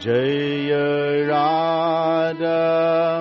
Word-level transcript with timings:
Jaya 0.00 1.26
Radha 1.28 3.15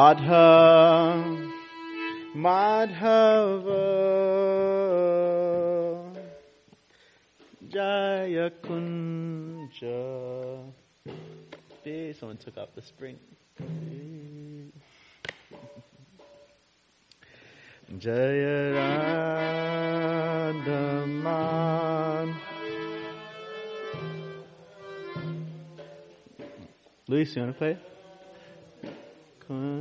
Radha 0.00 1.20
Madhava 2.34 3.84
Jayakunja. 7.68 9.12
There, 11.84 12.14
someone 12.14 12.38
took 12.38 12.56
up 12.56 12.74
the 12.74 12.80
spring. 12.80 13.18
Jaya 17.98 18.72
Radhaman. 20.64 22.36
Luis, 27.06 27.36
you 27.36 27.42
want 27.42 27.52
to 27.54 27.58
play? 27.58 27.76
Come 29.46 29.56
on. 29.56 29.79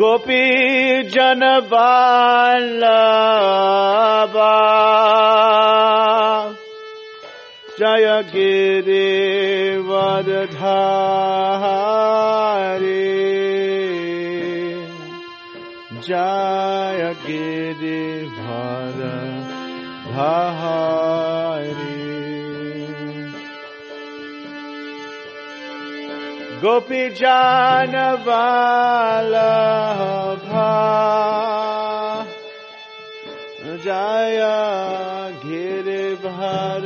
गोपी 0.00 0.44
जन 1.14 1.42
बालबा 1.70 2.84
जय 7.80 8.06
गिरे 8.30 9.10
वरधारे 9.88 10.80
जय 16.08 17.02
गिरे 17.26 18.02
भर 18.38 18.98
भा 20.12 21.29
गोपी 26.61 27.09
जान 27.19 27.93
भा 28.27 28.43
जय 33.85 34.39
गिर 35.45 35.87
भर 36.25 36.85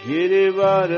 Girivar 0.05 0.91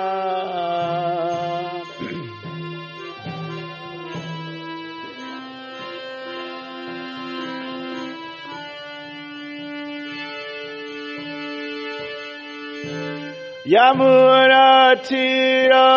Yamuna 13.65 14.95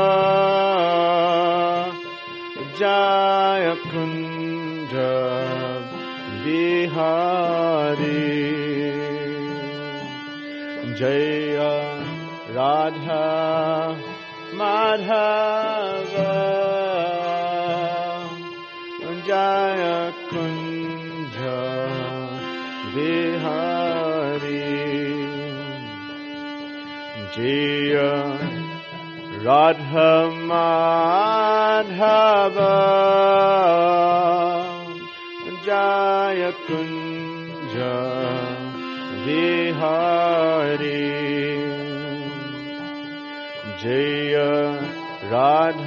Jaya 2.79 3.75
Kunja 3.89 5.17
Bihari 6.43 8.23
Jaya 10.99 11.75
Radha 12.55 13.27
Madhava 14.61 16.35
Jaya 27.37 28.13
Radha 29.45 30.11
Madhava 30.49 31.93
Jaya 35.63 36.51
Kunja 36.65 37.97
Bihari 39.23 41.05
Jaya 43.83 44.51
Radha 45.31 45.86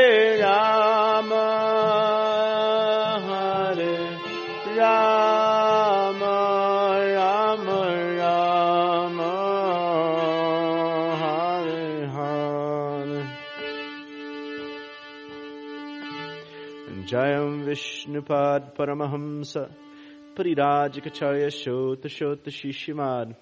Jayam 17.11 17.65
Vishnupad 17.65 18.73
Paramahamsa 18.73 19.69
Parirajikacharya 20.33 21.47
Shota 21.51 22.05
Shota 22.05 22.47
Shishimad. 22.47 23.35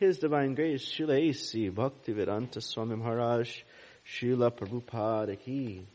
His 0.00 0.16
Divine 0.18 0.54
Grace 0.54 0.90
Srila 0.90 1.20
A.C. 1.28 1.68
Bhaktivedanta 1.68 2.62
Swami 2.62 2.96
Maharaj 2.96 3.64
Srila 4.02 4.50
Prabhupada 4.50 5.38
Ki. 5.38 5.86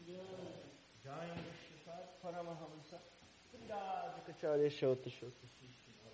Shota 4.69 5.09
Shota 5.09 5.47
Shishimad. 5.57 6.13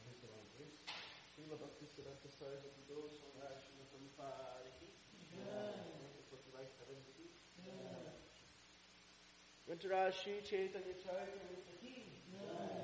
Srila 1.35 1.57
Bhaktivedanta 1.59 2.29
Swami 2.31 2.55
Maharaj 2.63 3.59
Srila 3.59 3.83
Prabhupada 3.91 4.71
Ki 4.79 4.87
Chaitanya 9.79 10.11
Chaitanya 10.47 10.93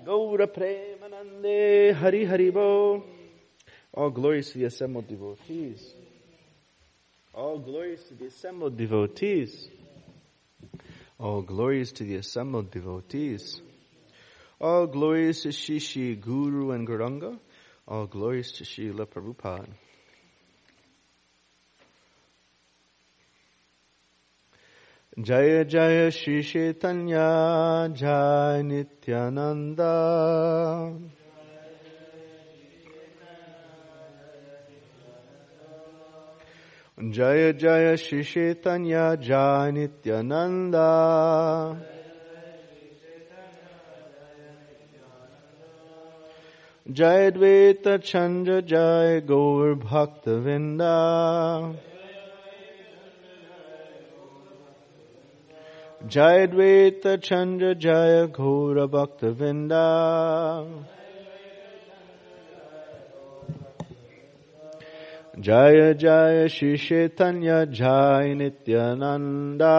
Gaura 0.03 0.47
Premanande 0.47 1.93
Hari 1.93 2.25
Haribo. 2.25 3.03
All 3.93 4.09
glories 4.09 4.51
to 4.51 4.57
the 4.57 4.65
assembled 4.65 5.07
devotees. 5.07 5.93
All 7.33 7.59
glories 7.59 8.03
to 8.05 8.15
the 8.15 8.25
assembled 8.25 8.75
devotees. 8.75 9.69
All 11.19 11.43
glories 11.43 11.91
to 11.91 12.03
the 12.03 12.15
assembled 12.15 12.71
devotees. 12.71 13.61
All 14.59 14.87
glories 14.87 15.43
to 15.43 15.49
Shishi 15.49 16.19
Guru 16.19 16.71
and 16.71 16.87
Gauranga. 16.87 17.37
All 17.87 18.07
glories 18.07 18.51
to 18.53 18.63
Srila 18.63 19.05
Prabhupada. 19.05 19.67
Jaya 25.20 25.64
Jaya 25.64 26.10
Shri 26.10 26.42
Chaitanya 26.42 27.88
Jai 27.94 28.62
Nityananda 28.62 29.94
जय 36.98 37.52
जय 37.52 37.96
श्री 37.96 38.22
चैतन्य 38.22 38.98
जय 39.22 39.70
नित्यानंद 39.72 40.74
जय 46.86 47.30
द्वैत 47.30 47.88
छंद 48.04 48.46
जय 48.68 49.20
गौर 49.28 49.74
भक्त 49.74 50.28
वृंदा 50.28 50.94
Jai 56.09 56.47
Dvaita 56.47 57.21
Chandra 57.21 57.75
Jaya 57.75 58.27
Gaura 58.27 58.87
Bhakta 58.89 59.31
Vinda. 59.31 60.67
Jaya 65.39 65.93
Jaya 65.93 66.49
Jai 67.71 68.33
Nityananda. 68.33 69.77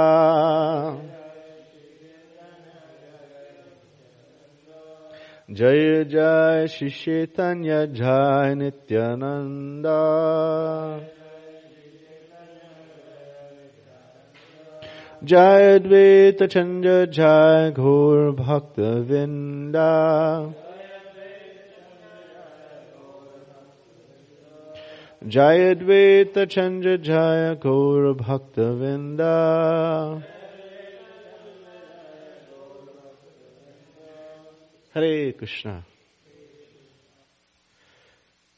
जय 5.51 6.05
जय 6.11 6.67
श्री 6.71 6.89
चैतन्य 6.91 7.87
जय 7.99 8.55
जय 15.24 15.80
द्वैत 15.80 16.44
चंद 16.44 16.86
जय 17.14 17.72
घोर 17.78 18.32
भक्त 18.40 18.80
विंदा 19.10 19.90
जय 25.28 25.74
द्वैत 25.76 26.40
चंद 26.52 26.84
जय 27.04 27.56
घोर 27.64 28.14
भक्त 28.14 28.60
Vinda 28.60 29.36
Hare 34.96 35.34
Krishna. 35.34 35.84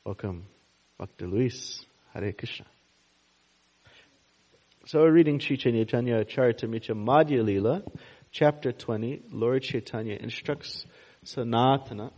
Welcome, 0.05 0.43
Bhakti 0.99 1.25
Luis. 1.25 1.83
Hare 2.13 2.31
Krishna. 2.31 2.67
So 4.85 4.99
we're 4.99 5.11
reading 5.11 5.39
Chaitanya 5.39 5.85
Charitamrita 5.85 6.91
Madhya 6.91 7.43
Lila, 7.43 7.83
chapter 8.31 8.71
20. 8.71 9.23
Lord 9.31 9.61
Chaitanya 9.61 10.15
instructs 10.15 10.85
Sanatana 11.25 12.11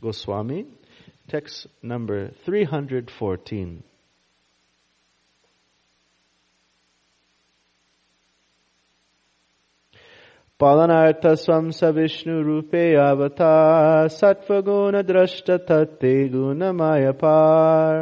Goswami, 0.00 0.66
text 1.28 1.66
number 1.82 2.32
314. 2.44 3.84
पालनार्थ 10.60 11.26
स्वं 11.42 11.70
स 11.76 11.84
विष्णुरूपे 11.94 12.82
अवता 13.04 13.54
सत्त्वगुणद्रष्ट 14.16 15.50
तत्ते 15.68 16.12
गुणमयपार 16.34 17.98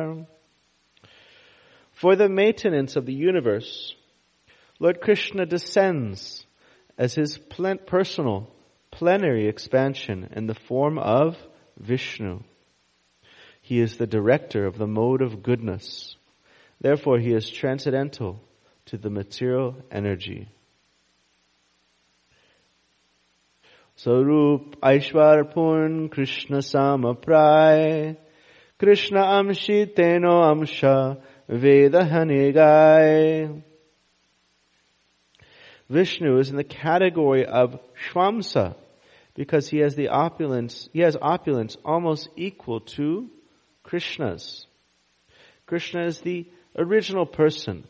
For 1.99 2.15
the 2.15 2.29
maintenance 2.29 2.95
of 2.95 3.07
the 3.07 3.13
universe, 3.13 3.95
Lord 4.79 5.01
Krishna 5.01 5.47
descends 5.47 6.45
as 6.95 7.15
his 7.15 7.39
plen- 7.39 7.79
personal 7.87 8.51
plenary 8.91 9.47
expansion 9.47 10.29
in 10.35 10.45
the 10.45 10.53
form 10.53 10.99
of 10.99 11.35
Vishnu. 11.75 12.41
He 13.63 13.79
is 13.79 13.97
the 13.97 14.05
director 14.05 14.67
of 14.67 14.77
the 14.77 14.85
mode 14.85 15.23
of 15.23 15.41
goodness. 15.41 16.15
Therefore, 16.79 17.17
he 17.17 17.33
is 17.33 17.49
transcendental 17.49 18.43
to 18.85 18.97
the 18.97 19.09
material 19.09 19.75
energy. 19.89 20.49
Sarup 23.97 24.75
Aishwarpurn 24.83 26.11
Krishna 26.11 26.57
Samapray 26.57 28.17
Krishna 28.77 29.21
Amshiteno 29.23 30.43
Amsha 30.53 31.19
Vedahanegai. 31.49 33.07
Vishnu 35.89 36.37
is 36.39 36.49
in 36.49 36.57
the 36.57 36.63
category 36.63 37.45
of 37.45 37.79
Shvamsa 38.09 38.75
because 39.33 39.69
he 39.69 39.77
has 39.77 39.95
the 39.95 40.09
opulence, 40.09 40.89
he 40.91 40.99
has 40.99 41.15
opulence 41.21 41.77
almost 41.85 42.27
equal 42.35 42.81
to 42.81 43.29
Krishna's. 43.83 44.65
Krishna 45.65 46.03
is 46.05 46.19
the 46.19 46.49
original 46.77 47.25
person 47.25 47.85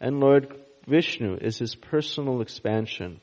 and 0.00 0.20
Lord 0.20 0.56
Vishnu 0.86 1.36
is 1.36 1.58
his 1.58 1.74
personal 1.74 2.40
expansion. 2.40 3.20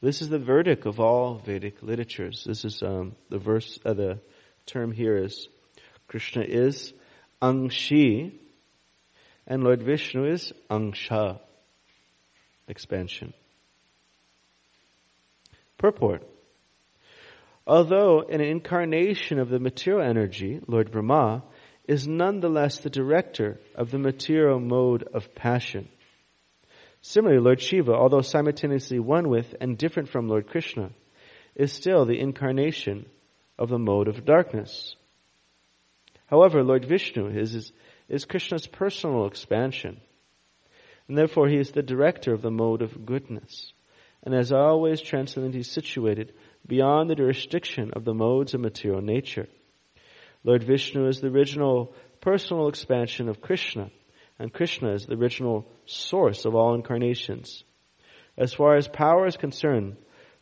This 0.00 0.20
is 0.20 0.28
the 0.28 0.38
verdict 0.38 0.86
of 0.86 1.00
all 1.00 1.38
Vedic 1.38 1.82
literatures. 1.82 2.44
This 2.46 2.64
is 2.64 2.82
um, 2.82 3.14
the 3.30 3.38
verse, 3.38 3.78
uh, 3.84 3.94
the 3.94 4.18
term 4.66 4.92
here 4.92 5.16
is 5.16 5.48
Krishna 6.08 6.42
is 6.42 6.92
Angshi, 7.40 8.32
and 9.46 9.62
Lord 9.62 9.82
Vishnu 9.82 10.24
is 10.26 10.52
Angsha, 10.70 11.40
expansion. 12.68 13.34
Purport. 15.78 16.22
Although 17.66 18.22
an 18.22 18.40
incarnation 18.40 19.38
of 19.38 19.48
the 19.48 19.58
material 19.58 20.06
energy, 20.06 20.60
Lord 20.66 20.90
Brahma 20.90 21.42
is 21.86 22.06
nonetheless 22.06 22.78
the 22.78 22.90
director 22.90 23.60
of 23.74 23.90
the 23.90 23.98
material 23.98 24.60
mode 24.60 25.02
of 25.14 25.34
passion. 25.34 25.88
Similarly, 27.02 27.42
Lord 27.42 27.60
Shiva, 27.60 27.92
although 27.92 28.22
simultaneously 28.22 28.98
one 28.98 29.28
with 29.28 29.54
and 29.60 29.76
different 29.76 30.08
from 30.08 30.28
Lord 30.28 30.46
Krishna, 30.46 30.90
is 31.54 31.72
still 31.72 32.06
the 32.06 32.18
incarnation 32.18 33.06
of 33.58 33.68
the 33.68 33.78
mode 33.78 34.08
of 34.08 34.24
darkness. 34.24 34.96
However, 36.26 36.64
Lord 36.64 36.86
Vishnu 36.86 37.28
is, 37.28 37.54
is, 37.54 37.72
is 38.08 38.24
Krishna's 38.24 38.66
personal 38.66 39.26
expansion, 39.26 40.00
and 41.08 41.16
therefore 41.16 41.48
he 41.48 41.56
is 41.56 41.70
the 41.70 41.82
director 41.82 42.32
of 42.32 42.42
the 42.42 42.50
mode 42.50 42.82
of 42.82 43.06
goodness, 43.06 43.72
and 44.22 44.34
as 44.34 44.52
always 44.52 45.00
transcendently 45.00 45.62
situated 45.62 46.32
beyond 46.66 47.10
the 47.10 47.14
jurisdiction 47.14 47.90
of 47.94 48.04
the 48.04 48.14
modes 48.14 48.54
of 48.54 48.60
material 48.60 49.02
nature. 49.02 49.48
Lord 50.44 50.62
Vishnu 50.62 51.06
is 51.08 51.20
the 51.20 51.28
original 51.28 51.94
personal 52.20 52.68
expansion 52.68 53.28
of 53.28 53.40
Krishna, 53.40 53.90
and 54.38 54.52
Krishna 54.52 54.92
is 54.92 55.06
the 55.06 55.14
original 55.14 55.66
source 55.86 56.44
of 56.44 56.54
all 56.54 56.74
incarnations. 56.74 57.64
As 58.36 58.52
far 58.52 58.76
as 58.76 58.88
power 58.88 59.26
is 59.26 59.36
concerned, 59.36 59.96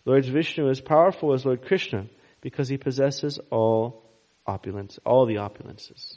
Lord 0.04 0.24
Vishnu 0.24 0.68
is 0.68 0.80
powerful 0.80 1.32
as 1.32 1.44
Lord 1.44 1.64
Krishna 1.64 2.06
because 2.40 2.68
he 2.68 2.76
possesses 2.76 3.38
all 3.50 4.10
opulence, 4.46 4.98
all 5.04 5.26
the 5.26 5.36
opulences. 5.36 6.16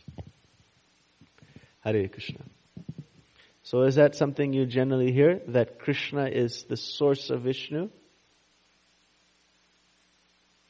Hare 1.85 2.07
Krishna. 2.07 2.43
So 3.61 3.83
is 3.83 3.95
that 3.95 4.15
something 4.15 4.53
you 4.53 4.65
generally 4.65 5.11
hear? 5.11 5.41
That 5.47 5.79
Krishna 5.79 6.25
is 6.25 6.63
the 6.63 6.77
source 6.77 7.29
of 7.29 7.41
Vishnu? 7.41 7.89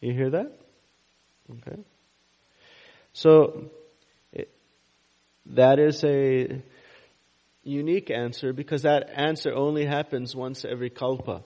You 0.02 0.14
hear 0.14 0.30
that? 0.32 0.52
Okay. 1.50 1.82
So, 3.14 3.72
eh, 4.36 4.44
that 5.48 5.80
is 5.80 6.04
a 6.04 6.62
unique 7.64 8.12
answer 8.12 8.52
because 8.52 8.82
that 8.82 9.10
answer 9.14 9.54
only 9.54 9.86
happens 9.86 10.36
once 10.36 10.66
every 10.66 10.90
kalpa. 10.90 11.44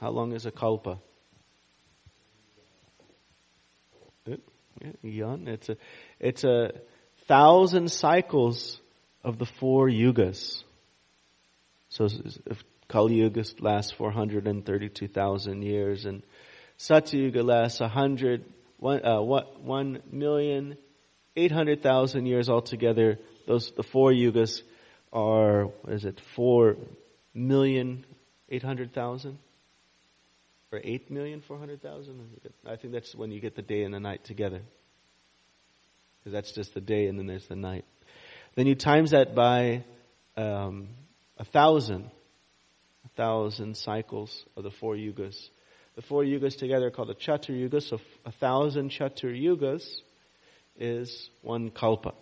How 0.00 0.10
long 0.10 0.32
is 0.32 0.46
a 0.46 0.50
kalpa? 0.50 0.98
Eh, 4.30 4.36
Eon. 5.04 5.46
It's 5.48 5.68
a, 5.68 5.76
it's 6.18 6.44
a 6.44 6.72
thousand 7.26 7.90
cycles 7.90 8.80
of 9.24 9.38
the 9.38 9.46
four 9.46 9.88
yugas. 9.88 10.62
So 11.88 12.08
if 12.46 12.62
Kali 12.88 13.14
Yuga 13.14 13.44
lasts 13.60 13.92
432,000 13.92 15.62
years 15.62 16.04
and 16.04 16.22
Satya 16.76 17.22
Yuga 17.22 17.42
lasts 17.42 17.80
100, 17.80 18.44
one, 18.78 19.04
uh, 19.04 19.20
one 19.20 20.02
million, 20.10 20.76
800,000 21.36 22.26
years 22.26 22.48
altogether, 22.48 23.18
those, 23.46 23.72
the 23.76 23.82
four 23.82 24.10
yugas 24.10 24.62
are, 25.12 25.66
what 25.66 25.92
is 25.94 26.04
it, 26.04 26.20
four 26.34 26.76
million 27.32 28.04
eight 28.50 28.62
hundred 28.62 28.92
thousand? 28.92 29.38
Or 30.72 30.80
eight 30.82 31.10
million 31.10 31.40
four 31.40 31.58
hundred 31.58 31.82
thousand? 31.82 32.20
I 32.66 32.76
think 32.76 32.92
that's 32.92 33.14
when 33.14 33.30
you 33.30 33.40
get 33.40 33.54
the 33.54 33.62
day 33.62 33.84
and 33.84 33.94
the 33.94 34.00
night 34.00 34.24
together. 34.24 34.62
Because 36.20 36.32
that's 36.32 36.52
just 36.52 36.74
the 36.74 36.80
day 36.80 37.06
and 37.06 37.18
then 37.18 37.26
there's 37.26 37.46
the 37.46 37.56
night. 37.56 37.84
Then 38.54 38.66
you 38.66 38.74
times 38.74 39.10
that 39.10 39.34
by 39.34 39.84
um, 40.36 40.88
a 41.38 41.44
thousand, 41.44 42.10
a 43.04 43.08
thousand 43.16 43.76
cycles 43.76 44.44
of 44.56 44.62
the 44.62 44.70
four 44.70 44.94
yugas. 44.94 45.48
The 45.96 46.02
four 46.02 46.22
yugas 46.22 46.56
together 46.56 46.88
are 46.88 46.90
called 46.90 47.08
the 47.08 47.14
Chatur 47.14 47.50
Yugas, 47.50 47.88
so 47.88 48.00
a 48.24 48.32
thousand 48.32 48.90
Chatur 48.90 49.32
Yugas 49.40 49.84
is 50.76 51.30
one 51.42 51.70
kalpa. 51.70 52.14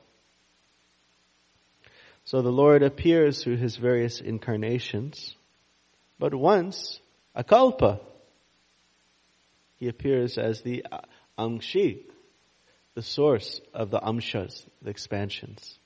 So 2.25 2.43
the 2.43 2.53
Lord 2.53 2.83
appears 2.83 3.43
through 3.43 3.57
his 3.57 3.77
various 3.77 4.21
incarnations, 4.21 5.35
but 6.19 6.35
once, 6.35 7.01
a 7.35 7.43
kalpa, 7.43 8.01
he 9.77 9.89
appears 9.89 10.39
as 10.39 10.61
the 10.61 10.85
Amshi, 11.39 12.05
the 12.95 13.03
source 13.03 13.61
of 13.75 13.91
the 13.91 13.99
Amshas, 13.99 14.65
the 14.83 14.91
expansions. 14.91 15.79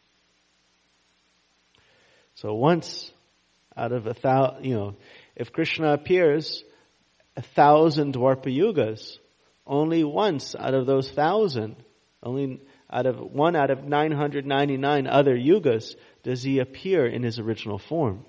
So 2.36 2.54
once 2.54 3.10
out 3.76 3.92
of 3.92 4.06
a 4.06 4.14
thousand, 4.14 4.64
you 4.64 4.74
know, 4.74 4.96
if 5.34 5.52
Krishna 5.52 5.92
appears 5.92 6.62
a 7.36 7.42
thousand 7.42 8.14
Dwapara 8.14 8.54
Yugas, 8.54 9.18
only 9.66 10.04
once 10.04 10.54
out 10.54 10.74
of 10.74 10.86
those 10.86 11.10
thousand, 11.10 11.76
only 12.22 12.60
out 12.90 13.06
of 13.06 13.18
one 13.18 13.56
out 13.56 13.70
of 13.70 13.84
999 13.84 15.06
other 15.06 15.36
yugas 15.36 15.96
does 16.22 16.42
he 16.42 16.60
appear 16.60 17.06
in 17.06 17.22
his 17.22 17.38
original 17.38 17.78
form. 17.78 18.24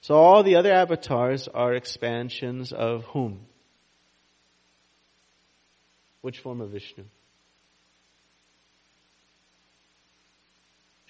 So 0.00 0.14
all 0.14 0.42
the 0.42 0.56
other 0.56 0.72
avatars 0.72 1.48
are 1.48 1.74
expansions 1.74 2.72
of 2.72 3.04
whom? 3.04 3.46
Which 6.20 6.38
form 6.38 6.60
of 6.60 6.70
Vishnu? 6.70 7.04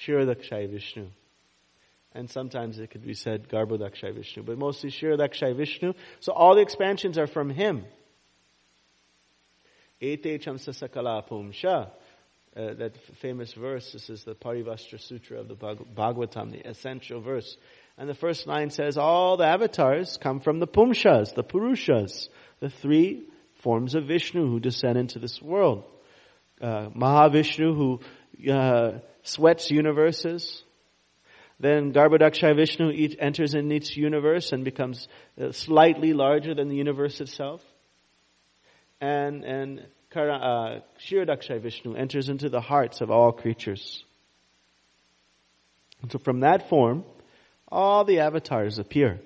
Kshirodakshay 0.05 0.71
Vishnu. 0.71 1.09
And 2.13 2.31
sometimes 2.31 2.79
it 2.79 2.91
could 2.91 3.05
be 3.05 3.15
said 3.15 3.49
Garbhodakshay 3.49 4.15
Vishnu, 4.15 4.43
but 4.43 4.59
mostly 4.59 4.91
Kshirodakshay 4.91 5.57
Vishnu. 5.57 5.95
So 6.21 6.33
all 6.33 6.55
the 6.55 6.63
expansions 6.63 7.19
are 7.19 7.27
from 7.27 7.51
him. 7.51 7.85
Ete 10.01 10.41
chamsa 10.41 10.71
sakala 10.71 11.29
pumsha. 11.29 11.91
Uh, 12.57 12.73
that 12.75 12.97
famous 13.21 13.53
verse, 13.53 13.91
this 13.93 14.09
is 14.09 14.23
the 14.23 14.37
Paribhasha 14.37 15.01
Sutra 15.01 15.41
of 15.41 15.49
the 15.49 15.57
Bhagavatam, 15.57 16.53
the 16.53 16.69
essential 16.69 17.21
verse. 17.21 17.57
And 17.99 18.09
the 18.09 18.15
first 18.15 18.47
line 18.47 18.71
says, 18.71 18.97
all 18.97 19.37
the 19.37 19.47
avatars 19.47 20.19
come 20.23 20.39
from 20.39 20.61
the 20.61 20.69
Pumshas, 20.69 21.35
the 21.35 21.43
Purushas, 21.43 22.29
the 22.61 22.71
three 22.71 23.27
forms 23.63 23.97
of 23.97 24.07
Vishnu 24.07 24.47
who 24.47 24.61
descend 24.61 24.99
into 24.99 25.19
this 25.19 25.43
world. 25.43 25.83
Uh, 26.61 26.91
Mahavishnu 26.91 27.75
who 27.75 27.99
uh, 28.51 28.99
sweats 29.23 29.71
universes. 29.71 30.63
Then 31.61 31.93
Garbhodakshay 31.93 32.57
Vishnu 32.57 32.91
each 32.91 33.17
enters 33.19 33.55
in 33.55 33.71
each 33.71 33.97
universe 33.97 34.53
and 34.53 34.65
becomes 34.65 35.09
uh, 35.41 35.53
slightly 35.53 36.13
larger 36.13 36.55
than 36.55 36.69
the 36.69 36.77
universe 36.77 37.21
itself. 37.21 37.63
And, 39.01 39.45
and 39.45 39.81
uh, 40.15 40.81
Kshirodakshay 40.99 41.61
Vishnu 41.61 41.95
enters 41.95 42.29
into 42.29 42.49
the 42.49 42.61
hearts 42.61 43.01
of 43.01 43.11
all 43.11 43.33
creatures. 43.33 44.05
And 46.03 46.13
so 46.13 46.19
from 46.19 46.41
that 46.41 46.69
form, 46.69 47.05
all 47.69 48.05
the 48.05 48.21
avatars 48.21 48.79
appear. 48.79 49.21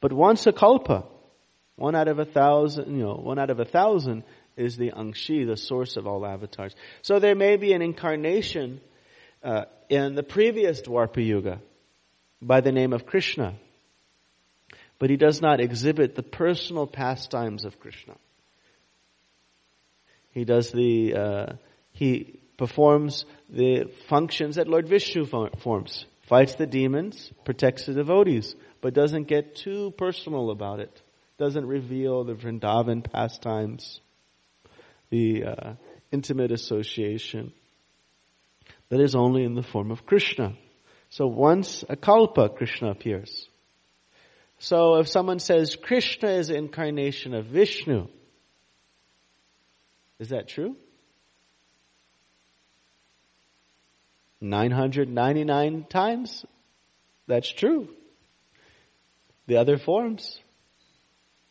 But 0.00 0.12
once 0.12 0.46
a 0.46 0.52
kalpa, 0.52 1.04
one 1.76 1.94
out 1.94 2.08
of 2.08 2.18
a 2.18 2.24
thousand, 2.24 2.96
you 2.96 3.02
know, 3.04 3.14
one 3.14 3.38
out 3.38 3.50
of 3.50 3.60
a 3.60 3.64
thousand 3.64 4.24
is 4.56 4.76
the 4.76 4.92
Angshi, 4.92 5.46
the 5.46 5.56
source 5.56 5.96
of 5.96 6.06
all 6.06 6.24
avatars. 6.24 6.74
So 7.02 7.18
there 7.18 7.34
may 7.34 7.56
be 7.56 7.72
an 7.72 7.82
incarnation 7.82 8.80
uh, 9.42 9.64
in 9.88 10.14
the 10.14 10.22
previous 10.22 10.80
Dwapara 10.82 11.24
Yuga 11.24 11.60
by 12.40 12.60
the 12.60 12.72
name 12.72 12.92
of 12.92 13.06
Krishna, 13.06 13.54
but 14.98 15.10
he 15.10 15.16
does 15.16 15.40
not 15.40 15.60
exhibit 15.60 16.14
the 16.14 16.22
personal 16.22 16.86
pastimes 16.86 17.64
of 17.64 17.78
Krishna. 17.78 18.14
He 20.30 20.44
does 20.44 20.70
the 20.70 21.14
uh, 21.14 21.52
he 21.92 22.38
performs 22.58 23.24
the 23.48 23.90
functions 24.08 24.56
that 24.56 24.68
Lord 24.68 24.88
Vishnu 24.88 25.26
forms: 25.26 26.06
fights 26.28 26.54
the 26.56 26.66
demons, 26.66 27.30
protects 27.44 27.86
the 27.86 27.94
devotees, 27.94 28.54
but 28.80 28.94
doesn't 28.94 29.28
get 29.28 29.56
too 29.56 29.92
personal 29.96 30.50
about 30.50 30.80
it 30.80 31.02
doesn't 31.38 31.66
reveal 31.66 32.24
the 32.24 32.34
Vrindavan 32.34 33.02
pastimes, 33.02 34.00
the 35.10 35.44
uh, 35.44 35.72
intimate 36.12 36.52
association 36.52 37.52
that 38.88 39.00
is 39.00 39.14
only 39.14 39.44
in 39.44 39.54
the 39.54 39.62
form 39.62 39.90
of 39.90 40.06
Krishna. 40.06 40.54
So 41.10 41.26
once 41.26 41.84
a 41.88 41.96
kalpa, 41.96 42.48
Krishna 42.48 42.90
appears. 42.90 43.48
So 44.58 44.96
if 44.96 45.08
someone 45.08 45.38
says 45.38 45.76
Krishna 45.76 46.30
is 46.30 46.50
incarnation 46.50 47.34
of 47.34 47.46
Vishnu, 47.46 48.08
is 50.18 50.30
that 50.30 50.48
true? 50.48 50.76
999 54.40 55.84
times? 55.88 56.44
That's 57.26 57.50
true. 57.50 57.88
The 59.46 59.58
other 59.58 59.78
forms 59.78 60.40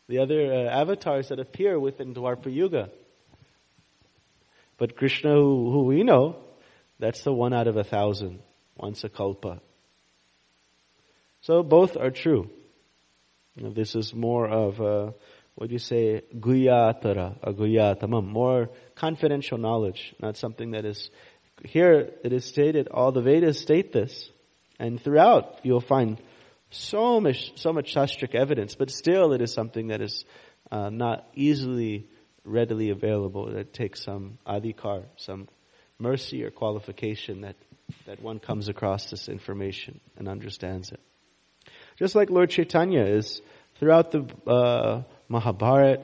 the 0.08 0.18
other 0.18 0.52
uh, 0.52 0.70
avatars 0.70 1.28
that 1.28 1.40
appear 1.40 1.78
within 1.78 2.14
Dwapara 2.14 2.54
Yuga. 2.54 2.90
But 4.78 4.96
Krishna, 4.96 5.32
who, 5.34 5.70
who, 5.70 5.84
we 5.84 6.02
know, 6.02 6.36
that's 6.98 7.22
the 7.22 7.32
one 7.32 7.52
out 7.52 7.66
of 7.66 7.76
a 7.76 7.84
thousand, 7.84 8.40
once 8.76 9.04
a 9.04 9.08
kalpa. 9.08 9.60
So 11.40 11.62
both 11.62 11.96
are 11.96 12.10
true. 12.10 12.50
This 13.56 13.94
is 13.94 14.12
more 14.12 14.48
of 14.48 14.80
a, 14.80 15.14
what 15.54 15.68
do 15.68 15.72
you 15.72 15.78
say, 15.78 16.22
guyatara, 16.34 17.36
a 17.42 17.52
guyatamam, 17.52 18.26
more 18.26 18.68
confidential 18.94 19.56
knowledge, 19.56 20.14
not 20.20 20.36
something 20.36 20.72
that 20.72 20.84
is, 20.84 21.10
here 21.64 22.10
it 22.22 22.32
is 22.32 22.44
stated, 22.44 22.88
all 22.88 23.12
the 23.12 23.22
Vedas 23.22 23.58
state 23.58 23.92
this, 23.92 24.28
and 24.78 25.00
throughout 25.00 25.60
you'll 25.62 25.80
find 25.80 26.20
so 26.70 27.20
much, 27.20 27.58
so 27.58 27.72
much 27.72 27.94
shastric 27.94 28.34
evidence, 28.34 28.74
but 28.74 28.90
still 28.90 29.32
it 29.32 29.40
is 29.40 29.52
something 29.54 29.88
that 29.88 30.02
is 30.02 30.24
uh, 30.70 30.90
not 30.90 31.26
easily, 31.34 32.08
readily 32.46 32.90
available. 32.90 33.54
It 33.56 33.74
takes 33.74 34.02
some 34.02 34.38
adhikar, 34.46 35.04
some 35.16 35.48
mercy 35.98 36.44
or 36.44 36.50
qualification 36.50 37.42
that, 37.42 37.56
that 38.06 38.22
one 38.22 38.38
comes 38.38 38.68
across 38.68 39.10
this 39.10 39.28
information 39.28 40.00
and 40.16 40.28
understands 40.28 40.92
it. 40.92 41.00
Just 41.98 42.14
like 42.14 42.30
Lord 42.30 42.50
Chaitanya 42.50 43.02
is 43.02 43.40
throughout 43.78 44.12
the 44.12 44.26
uh, 44.46 45.02
Mahabharata, 45.28 46.02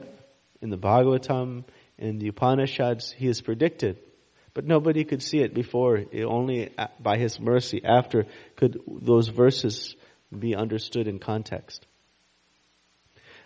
in 0.61 0.69
the 0.69 0.77
Bhagavatam, 0.77 1.65
in 1.97 2.19
the 2.19 2.29
Upanishads, 2.29 3.11
he 3.11 3.27
is 3.27 3.41
predicted. 3.41 3.97
But 4.53 4.65
nobody 4.65 5.03
could 5.03 5.21
see 5.21 5.39
it 5.39 5.53
before. 5.53 5.97
It 5.97 6.23
only 6.25 6.73
by 6.99 7.17
his 7.17 7.39
mercy 7.39 7.81
after 7.83 8.25
could 8.55 8.79
those 8.87 9.27
verses 9.27 9.95
be 10.37 10.55
understood 10.55 11.07
in 11.07 11.19
context. 11.19 11.85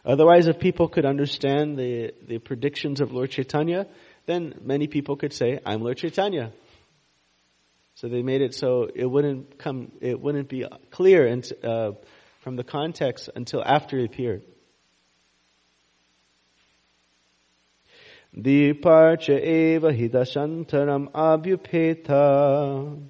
Otherwise, 0.06 0.48
if 0.48 0.60
people 0.60 0.88
could 0.88 1.06
understand 1.06 1.78
the, 1.78 2.14
the 2.28 2.38
predictions 2.38 3.02
of 3.02 3.12
Lord 3.12 3.32
Chaitanya, 3.32 3.88
then 4.26 4.56
many 4.64 4.88
people 4.88 5.16
could 5.16 5.34
say, 5.34 5.60
I'm 5.66 5.82
Lord 5.82 5.98
Chaitanya. 5.98 6.52
So 7.96 8.08
they 8.08 8.22
made 8.22 8.42
it 8.42 8.54
so 8.54 8.90
it 8.94 9.06
wouldn't 9.06 9.58
come, 9.58 9.92
it 10.02 10.20
wouldn't 10.20 10.50
be 10.50 10.66
clear 10.92 11.26
and, 11.26 11.52
uh, 11.64 11.94
from 12.42 12.56
the 12.56 12.64
context 12.64 13.30
until 13.36 13.64
after 13.64 13.98
he 13.98 14.06
appeared. 14.06 14.44
Diparcha 18.38 19.42
eva 19.42 19.92
hidashantaram 19.92 21.10
abhupeta 21.12 23.02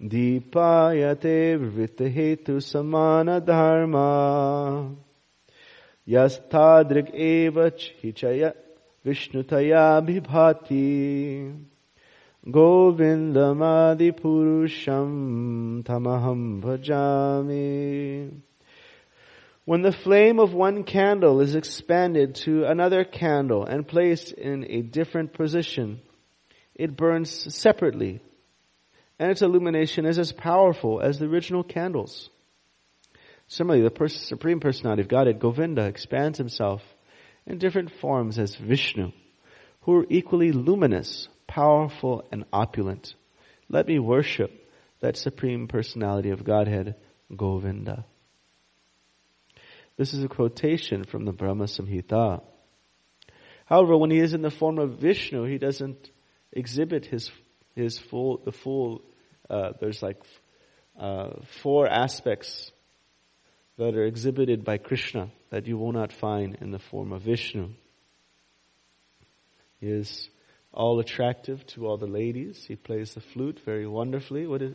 dipayate 0.00 1.58
vrittahetu 1.58 2.62
samana 2.62 3.40
dharma 3.40 4.94
यस्थादृक् 6.07 7.15
एव 7.15 7.59
हिचय 8.03 8.51
विष्णुतयाभिभाति 9.05 10.87
गोविन्दमादिपुरुषं 12.55 13.41
तमहं 15.87 16.41
भजामि 16.61 18.29
When 19.65 19.83
the 19.83 19.91
flame 19.91 20.39
of 20.39 20.53
one 20.55 20.83
candle 20.83 21.39
is 21.39 21.53
expanded 21.55 22.33
to 22.35 22.65
another 22.65 23.03
candle 23.03 23.63
and 23.63 23.87
placed 23.87 24.31
in 24.31 24.65
a 24.69 24.81
different 24.81 25.33
position, 25.33 26.01
it 26.73 26.97
burns 26.97 27.55
separately 27.55 28.21
and 29.19 29.29
its 29.29 29.43
illumination 29.43 30.07
is 30.07 30.17
as 30.17 30.31
powerful 30.31 30.99
as 30.99 31.19
the 31.19 31.27
original 31.27 31.63
candles. 31.63 32.31
Similarly, 33.48 33.84
the 33.84 33.90
pers- 33.90 34.20
Supreme 34.20 34.60
Personality 34.60 35.02
of 35.02 35.08
Godhead, 35.08 35.38
Govinda, 35.40 35.86
expands 35.86 36.38
himself 36.38 36.82
in 37.46 37.58
different 37.58 37.92
forms 38.00 38.38
as 38.38 38.56
Vishnu, 38.56 39.12
who 39.82 39.94
are 39.98 40.06
equally 40.10 40.52
luminous, 40.52 41.28
powerful, 41.46 42.26
and 42.32 42.44
opulent. 42.52 43.14
Let 43.68 43.86
me 43.86 43.98
worship 43.98 44.50
that 45.00 45.16
Supreme 45.16 45.68
Personality 45.68 46.30
of 46.30 46.44
Godhead, 46.44 46.96
Govinda. 47.34 48.04
This 49.96 50.12
is 50.12 50.24
a 50.24 50.28
quotation 50.28 51.04
from 51.04 51.24
the 51.24 51.32
Brahma 51.32 51.64
Samhita. 51.64 52.42
However, 53.64 53.96
when 53.96 54.10
he 54.10 54.18
is 54.18 54.34
in 54.34 54.42
the 54.42 54.50
form 54.50 54.78
of 54.78 54.98
Vishnu, 54.98 55.44
he 55.44 55.58
doesn't 55.58 56.10
exhibit 56.52 57.06
his 57.06 57.30
his 57.76 57.98
full, 57.98 58.40
the 58.44 58.52
full, 58.52 59.02
uh, 59.48 59.72
there's 59.80 60.02
like 60.02 60.20
uh, 60.98 61.28
four 61.62 61.86
aspects 61.86 62.72
that 63.78 63.94
are 63.94 64.04
exhibited 64.04 64.64
by 64.64 64.78
Krishna 64.78 65.30
that 65.50 65.66
you 65.66 65.76
will 65.76 65.92
not 65.92 66.12
find 66.12 66.56
in 66.60 66.70
the 66.70 66.78
form 66.78 67.12
of 67.12 67.22
Vishnu. 67.22 67.68
He 69.80 69.88
is 69.88 70.28
all 70.72 70.98
attractive 71.00 71.66
to 71.68 71.86
all 71.86 71.96
the 71.96 72.06
ladies. 72.06 72.64
He 72.66 72.76
plays 72.76 73.14
the 73.14 73.20
flute 73.20 73.60
very 73.64 73.86
wonderfully. 73.86 74.46
What 74.46 74.62
is 74.62 74.74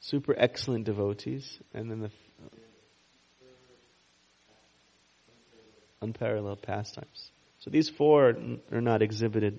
super 0.00 0.34
excellent 0.36 0.84
devotees, 0.84 1.58
and 1.72 1.90
then 1.90 2.00
the 2.00 2.10
unparalleled 6.02 6.62
pastimes. 6.62 7.30
So 7.60 7.70
these 7.70 7.90
four 7.90 8.34
are 8.72 8.80
not 8.80 9.02
exhibited 9.02 9.58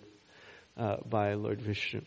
uh, 0.75 0.97
by 1.07 1.35
Lord 1.35 1.61
Vishnu. 1.61 2.01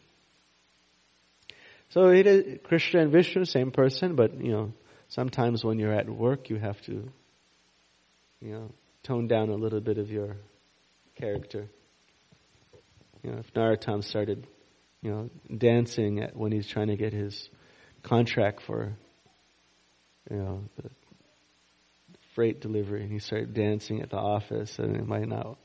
So 1.95 2.09
it 2.09 2.27
is 2.27 2.59
Krishna 2.65 3.03
and 3.03 3.13
Vishnu, 3.13 3.45
same 3.45 3.71
person, 3.71 4.17
but 4.17 4.41
you 4.43 4.51
know, 4.51 4.73
sometimes 5.07 5.65
when 5.65 5.79
you're 5.79 5.93
at 5.93 6.11
work, 6.11 6.51
you 6.51 6.57
have 6.57 6.81
to, 6.87 7.09
you 8.41 8.53
know, 8.53 8.73
tone 9.05 9.29
down 9.29 9.49
a 9.49 9.55
little 9.55 9.81
bit 9.81 9.99
of 9.99 10.11
your 10.11 10.37
character. 11.15 11.69
You 13.23 13.31
know, 13.31 13.39
if 13.39 13.55
Narottam 13.55 14.03
started, 14.03 14.45
you 15.03 15.13
know, 15.13 15.31
dancing 15.57 16.19
at, 16.19 16.35
when 16.35 16.51
he's 16.51 16.67
trying 16.67 16.89
to 16.89 16.97
get 16.97 17.13
his 17.13 17.49
contract 18.03 18.63
for, 18.67 18.93
you 20.29 20.37
know, 20.37 20.65
the 20.83 20.91
freight 22.35 22.61
delivery, 22.61 23.05
and 23.05 23.13
he 23.13 23.21
started 23.21 23.55
dancing 23.55 24.03
at 24.03 24.11
the 24.11 24.17
office, 24.17 24.81
and 24.81 24.97
it 24.97 25.07
might 25.07 25.29
not 25.29 25.59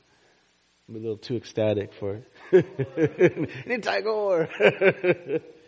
be 0.88 0.94
a 0.94 1.02
little 1.02 1.18
too 1.18 1.34
ecstatic 1.34 1.90
for 1.98 2.22
it. 2.52 3.82
Tagore. 3.82 4.48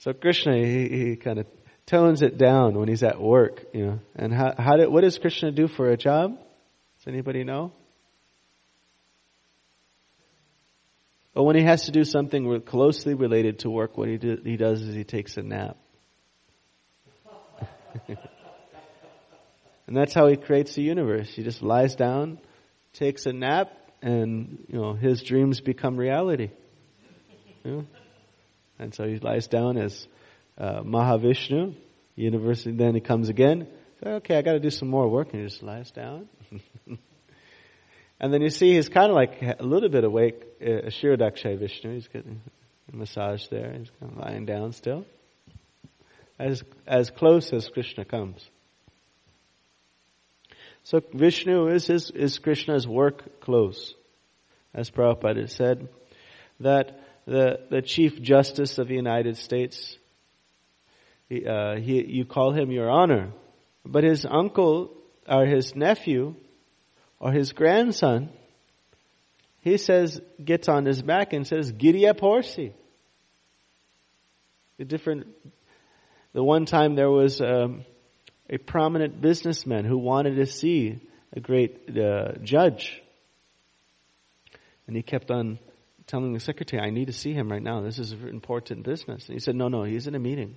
so 0.00 0.12
Krishna, 0.14 0.56
he, 0.56 0.88
he 0.88 1.16
kind 1.16 1.38
of 1.38 1.46
tones 1.84 2.22
it 2.22 2.38
down 2.38 2.74
when 2.74 2.88
he's 2.88 3.02
at 3.02 3.20
work, 3.20 3.66
you 3.74 3.84
know. 3.84 4.00
And 4.16 4.32
how, 4.32 4.54
how 4.56 4.76
did, 4.76 4.88
what 4.88 5.02
does 5.02 5.18
Krishna 5.18 5.52
do 5.52 5.68
for 5.68 5.90
a 5.90 5.96
job? 5.98 6.38
Does 6.98 7.06
anybody 7.06 7.44
know? 7.44 7.72
But 11.34 11.42
when 11.44 11.54
he 11.54 11.62
has 11.64 11.84
to 11.84 11.92
do 11.92 12.04
something 12.04 12.62
closely 12.62 13.12
related 13.12 13.60
to 13.60 13.70
work, 13.70 13.98
what 13.98 14.08
he, 14.08 14.16
do, 14.16 14.38
he 14.42 14.56
does 14.56 14.80
is 14.80 14.94
he 14.94 15.04
takes 15.04 15.36
a 15.36 15.42
nap. 15.42 15.76
and 18.08 18.18
that's 19.96 20.14
how 20.14 20.28
he 20.28 20.36
creates 20.36 20.74
the 20.74 20.82
universe. 20.82 21.28
He 21.28 21.42
just 21.42 21.60
lies 21.62 21.94
down, 21.94 22.38
takes 22.94 23.26
a 23.26 23.34
nap, 23.34 23.70
and 24.00 24.64
you 24.68 24.78
know 24.78 24.94
his 24.94 25.22
dreams 25.22 25.60
become 25.60 25.98
reality. 25.98 26.50
Know? 27.64 27.84
And 28.80 28.92
so 28.92 29.06
he 29.06 29.18
lies 29.18 29.46
down 29.46 29.78
as 29.78 30.08
uh, 30.58 30.80
Mahavishnu. 30.82 31.74
University. 32.16 32.72
Then 32.72 32.94
he 32.94 33.00
comes 33.00 33.28
again. 33.28 33.66
Okay, 34.04 34.36
I 34.36 34.42
got 34.42 34.52
to 34.52 34.60
do 34.60 34.68
some 34.68 34.88
more 34.88 35.08
work, 35.08 35.32
and 35.32 35.42
he 35.42 35.48
just 35.48 35.62
lies 35.62 35.90
down. 35.90 36.28
And 38.20 38.34
then 38.34 38.42
you 38.42 38.50
see 38.50 38.74
he's 38.74 38.90
kind 38.90 39.10
of 39.10 39.16
like 39.16 39.40
a 39.40 39.64
little 39.64 39.88
bit 39.88 40.04
awake, 40.04 40.44
uh, 40.60 40.88
Kshirodakshay 40.88 41.58
Vishnu. 41.58 41.94
He's 41.94 42.08
getting 42.08 42.42
a 42.92 42.96
massage 42.96 43.46
there. 43.48 43.72
He's 43.72 43.90
kind 43.98 44.12
of 44.12 44.18
lying 44.18 44.44
down 44.44 44.72
still. 44.72 45.06
As, 46.38 46.62
as 46.86 47.10
close 47.10 47.50
as 47.52 47.68
Krishna 47.68 48.04
comes. 48.04 48.46
So 50.84 51.00
Vishnu 51.14 51.68
is 51.68 51.86
his, 51.86 52.10
is 52.10 52.38
Krishna's 52.38 52.86
work 52.86 53.40
close. 53.40 53.94
As 54.74 54.90
Prabhupada 54.90 55.48
said, 55.48 55.88
that 56.60 57.00
the, 57.30 57.60
the 57.70 57.80
Chief 57.80 58.20
Justice 58.20 58.78
of 58.78 58.88
the 58.88 58.96
United 58.96 59.36
States, 59.36 59.96
he, 61.28 61.46
uh, 61.46 61.76
he, 61.76 62.04
you 62.04 62.24
call 62.24 62.52
him 62.52 62.72
your 62.72 62.90
honor, 62.90 63.30
but 63.86 64.02
his 64.02 64.26
uncle 64.28 64.90
or 65.28 65.46
his 65.46 65.76
nephew 65.76 66.34
or 67.20 67.30
his 67.30 67.52
grandson, 67.52 68.30
he 69.60 69.76
says, 69.76 70.20
gets 70.44 70.68
on 70.68 70.84
his 70.84 71.02
back 71.02 71.32
and 71.32 71.46
says, 71.46 71.70
giddy 71.70 72.08
up 72.08 72.18
horsey. 72.18 72.72
The 74.78 74.84
different, 74.84 75.28
the 76.32 76.42
one 76.42 76.64
time 76.64 76.96
there 76.96 77.10
was 77.10 77.40
um, 77.40 77.84
a 78.48 78.58
prominent 78.58 79.20
businessman 79.20 79.84
who 79.84 79.98
wanted 79.98 80.34
to 80.34 80.46
see 80.46 80.98
a 81.32 81.38
great 81.38 81.96
uh, 81.96 82.32
judge. 82.42 83.00
And 84.88 84.96
he 84.96 85.02
kept 85.02 85.30
on 85.30 85.60
telling 86.10 86.32
the 86.32 86.40
secretary, 86.40 86.82
I 86.82 86.90
need 86.90 87.06
to 87.06 87.12
see 87.12 87.32
him 87.32 87.50
right 87.50 87.62
now. 87.62 87.80
This 87.80 87.98
is 87.98 88.12
important 88.12 88.84
business. 88.84 89.26
And 89.26 89.34
he 89.34 89.40
said, 89.40 89.54
no, 89.54 89.68
no, 89.68 89.84
he's 89.84 90.06
in 90.06 90.14
a 90.14 90.18
meeting. 90.18 90.56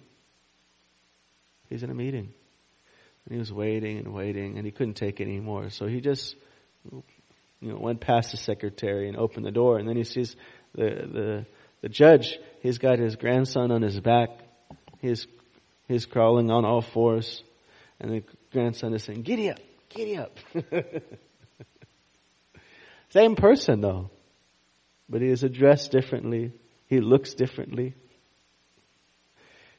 He's 1.70 1.84
in 1.84 1.90
a 1.90 1.94
meeting. 1.94 2.34
And 3.26 3.34
he 3.34 3.38
was 3.38 3.52
waiting 3.54 4.00
and 4.00 4.14
waiting 4.14 4.58
and 4.58 4.66
he 4.66 4.72
couldn't 4.72 4.96
take 4.96 5.20
it 5.20 5.24
anymore. 5.24 5.70
So 5.70 5.88
he 5.88 6.02
just 6.02 6.36
you 7.64 7.72
know, 7.72 7.78
went 7.78 8.02
past 8.02 8.32
the 8.32 8.38
secretary 8.38 9.08
and 9.08 9.18
opened 9.18 9.46
the 9.46 9.52
door, 9.52 9.78
and 9.80 9.88
then 9.88 9.96
he 9.96 10.04
sees 10.04 10.36
the 10.76 10.84
the 10.84 11.46
the 11.82 11.90
judge. 11.90 12.38
He's 12.62 12.78
got 12.78 13.00
his 13.00 13.16
grandson 13.16 13.72
on 13.72 13.82
his 13.82 14.00
back. 14.00 14.30
He's 15.00 15.26
he's 15.88 16.06
crawling 16.06 16.52
on 16.52 16.66
all 16.66 16.82
fours, 16.82 17.42
and 18.02 18.12
the 18.12 18.24
grandson 18.52 18.94
is 18.94 19.04
saying, 19.04 19.22
"Giddy 19.22 19.50
up, 19.50 19.60
giddy 19.90 20.18
up." 20.18 20.38
Same 23.10 23.36
person 23.36 23.80
though, 23.80 24.10
but 25.10 25.22
he 25.22 25.30
is 25.30 25.44
addressed 25.44 25.92
differently. 25.92 26.52
He 26.88 27.00
looks 27.00 27.34
differently. 27.34 27.96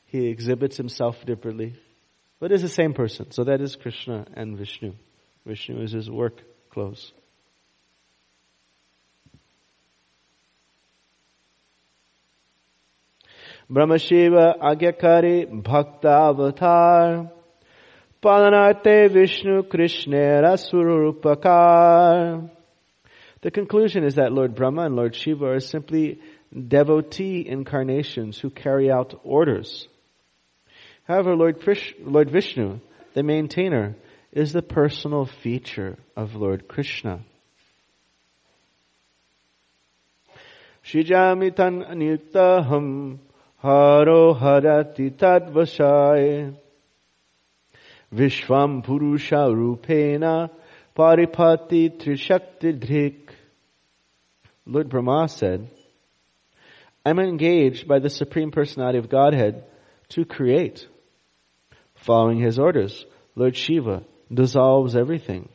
He 0.06 0.28
exhibits 0.28 0.76
himself 0.76 1.24
differently, 1.24 1.76
but 2.38 2.52
is 2.52 2.62
the 2.62 2.68
same 2.68 2.94
person. 2.94 3.32
So 3.32 3.44
that 3.44 3.60
is 3.60 3.74
Krishna 3.74 4.26
and 4.34 4.56
Vishnu. 4.56 4.94
Vishnu 5.44 5.82
is 5.82 5.92
his 5.92 6.08
work 6.08 6.40
close. 6.70 7.12
Brahmashiva 13.70 14.58
Agyakari 14.60 15.46
Bhakta 15.62 16.08
Avatar 16.08 17.30
Vishnu 18.22 19.62
Krishnera 19.64 20.56
Surupakar 20.56 22.50
The 23.44 23.50
conclusion 23.50 24.04
is 24.04 24.14
that 24.14 24.32
Lord 24.32 24.54
Brahma 24.54 24.86
and 24.86 24.96
Lord 24.96 25.14
Shiva 25.14 25.44
are 25.44 25.60
simply 25.60 26.18
devotee 26.50 27.46
incarnations 27.46 28.38
who 28.38 28.48
carry 28.48 28.90
out 28.90 29.20
orders. 29.22 29.86
However, 31.06 31.36
Lord, 31.36 31.60
Krish, 31.60 31.92
Lord 32.00 32.30
Vishnu, 32.30 32.80
the 33.12 33.22
maintainer, 33.22 33.96
is 34.32 34.54
the 34.54 34.62
personal 34.62 35.26
feature 35.26 35.98
of 36.16 36.34
Lord 36.34 36.68
Krishna. 36.68 37.20
Shijamitan 40.82 41.86
anyuktaham 41.86 43.18
haro 43.58 44.32
harati 44.32 45.14
tadvasai 45.14 46.56
Vishvam 48.10 48.82
purusha 48.82 49.50
rupena 49.50 50.48
paripati 50.96 51.90
trishakti 51.90 52.78
dhrik. 52.78 53.30
Lord 54.66 54.88
Brahma 54.88 55.28
said, 55.28 55.68
I'm 57.04 57.18
engaged 57.18 57.86
by 57.86 57.98
the 57.98 58.08
Supreme 58.08 58.50
Personality 58.50 58.98
of 58.98 59.10
Godhead 59.10 59.64
to 60.10 60.24
create. 60.24 60.86
Following 61.96 62.40
his 62.40 62.58
orders, 62.58 63.04
Lord 63.34 63.56
Shiva 63.56 64.04
dissolves 64.32 64.96
everything. 64.96 65.48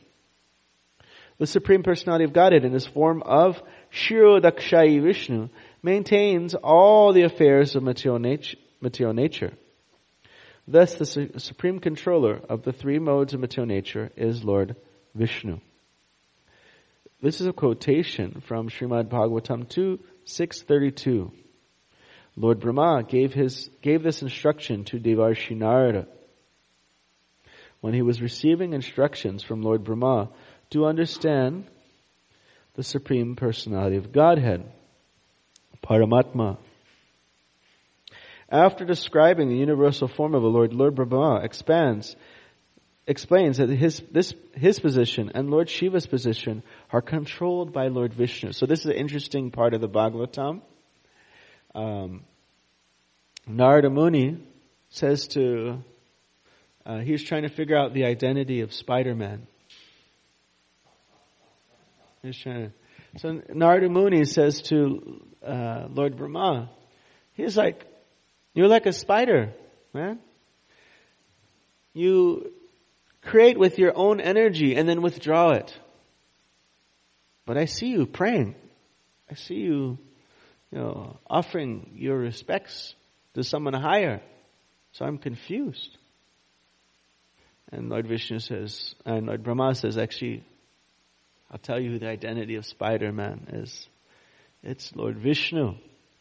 The 1.38 1.46
Supreme 1.46 1.82
Personality 1.82 2.24
of 2.24 2.32
Godhead 2.32 2.64
in 2.64 2.72
his 2.72 2.86
form 2.86 3.22
of 3.22 3.60
Kshirodakshayi 3.92 5.02
Vishnu 5.02 5.48
maintains 5.82 6.54
all 6.54 7.12
the 7.12 7.22
affairs 7.22 7.74
of 7.74 7.82
material 7.82 8.18
nature. 8.18 8.58
Material 8.80 9.14
nature. 9.14 9.52
Thus, 10.68 10.94
the 10.94 11.06
su- 11.06 11.30
supreme 11.38 11.80
controller 11.80 12.40
of 12.48 12.62
the 12.62 12.72
three 12.72 12.98
modes 12.98 13.34
of 13.34 13.40
material 13.40 13.66
nature 13.66 14.10
is 14.16 14.44
Lord 14.44 14.76
Vishnu. 15.14 15.58
This 17.22 17.40
is 17.40 17.46
a 17.46 17.52
quotation 17.52 18.42
from 18.46 18.68
Srimad 18.68 19.08
Bhagavatam 19.08 19.68
2, 19.68 19.98
632. 20.24 21.30
Lord 22.36 22.60
Brahma 22.60 23.02
gave 23.02 23.34
his, 23.34 23.68
gave 23.82 24.02
this 24.02 24.22
instruction 24.22 24.84
to 24.84 24.98
Devarshi 24.98 25.56
Narada 25.56 26.06
when 27.80 27.94
he 27.94 28.02
was 28.02 28.22
receiving 28.22 28.72
instructions 28.72 29.42
from 29.42 29.62
Lord 29.62 29.84
Brahma 29.84 30.30
to 30.70 30.86
understand 30.86 31.64
the 32.74 32.82
Supreme 32.82 33.36
Personality 33.36 33.96
of 33.96 34.12
Godhead, 34.12 34.64
Paramatma. 35.84 36.58
After 38.48 38.84
describing 38.84 39.48
the 39.48 39.56
universal 39.56 40.08
form 40.08 40.34
of 40.34 40.42
the 40.42 40.48
Lord, 40.48 40.72
Lord 40.72 40.94
Brahma 40.94 41.40
expands 41.42 42.16
explains 43.10 43.56
that 43.56 43.68
his, 43.68 44.00
this, 44.12 44.32
his 44.54 44.78
position 44.78 45.32
and 45.34 45.50
Lord 45.50 45.68
Shiva's 45.68 46.06
position 46.06 46.62
are 46.92 47.02
controlled 47.02 47.72
by 47.72 47.88
Lord 47.88 48.14
Vishnu. 48.14 48.52
So 48.52 48.66
this 48.66 48.80
is 48.80 48.86
an 48.86 48.92
interesting 48.92 49.50
part 49.50 49.74
of 49.74 49.80
the 49.80 49.88
Bhagavatam. 49.88 50.62
Um, 51.74 52.22
Narada 53.48 53.90
Muni 53.90 54.38
says 54.90 55.26
to, 55.28 55.82
uh, 56.86 56.98
he's 56.98 57.24
trying 57.24 57.42
to 57.42 57.48
figure 57.48 57.76
out 57.76 57.94
the 57.94 58.04
identity 58.04 58.60
of 58.60 58.72
Spider-Man. 58.72 59.44
He's 62.22 62.38
trying 62.38 62.68
to, 62.68 63.18
so 63.18 63.42
Narada 63.52 63.88
Muni 63.88 64.24
says 64.24 64.62
to 64.62 65.20
uh, 65.44 65.88
Lord 65.90 66.16
Brahma, 66.16 66.70
he's 67.32 67.56
like, 67.56 67.84
you're 68.54 68.68
like 68.68 68.86
a 68.86 68.92
spider, 68.92 69.52
man. 69.92 70.20
You 71.92 72.52
create 73.22 73.58
with 73.58 73.78
your 73.78 73.96
own 73.96 74.20
energy 74.20 74.76
and 74.76 74.88
then 74.88 75.02
withdraw 75.02 75.52
it. 75.52 75.78
But 77.46 77.56
I 77.56 77.64
see 77.64 77.88
you 77.88 78.06
praying. 78.06 78.54
I 79.30 79.34
see 79.34 79.56
you, 79.56 79.98
you 80.70 80.78
know, 80.78 81.18
offering 81.28 81.92
your 81.94 82.16
respects 82.18 82.94
to 83.34 83.44
someone 83.44 83.74
higher. 83.74 84.20
So 84.92 85.04
I'm 85.04 85.18
confused. 85.18 85.96
And 87.72 87.88
Lord 87.88 88.06
Vishnu 88.08 88.40
says, 88.40 88.94
and 89.04 89.26
Lord 89.26 89.44
Brahma 89.44 89.74
says, 89.74 89.96
actually, 89.96 90.44
I'll 91.50 91.58
tell 91.58 91.80
you 91.80 91.92
who 91.92 91.98
the 91.98 92.08
identity 92.08 92.56
of 92.56 92.66
Spider-Man 92.66 93.48
is. 93.52 93.88
It's 94.62 94.94
Lord 94.94 95.18
Vishnu. 95.18 95.74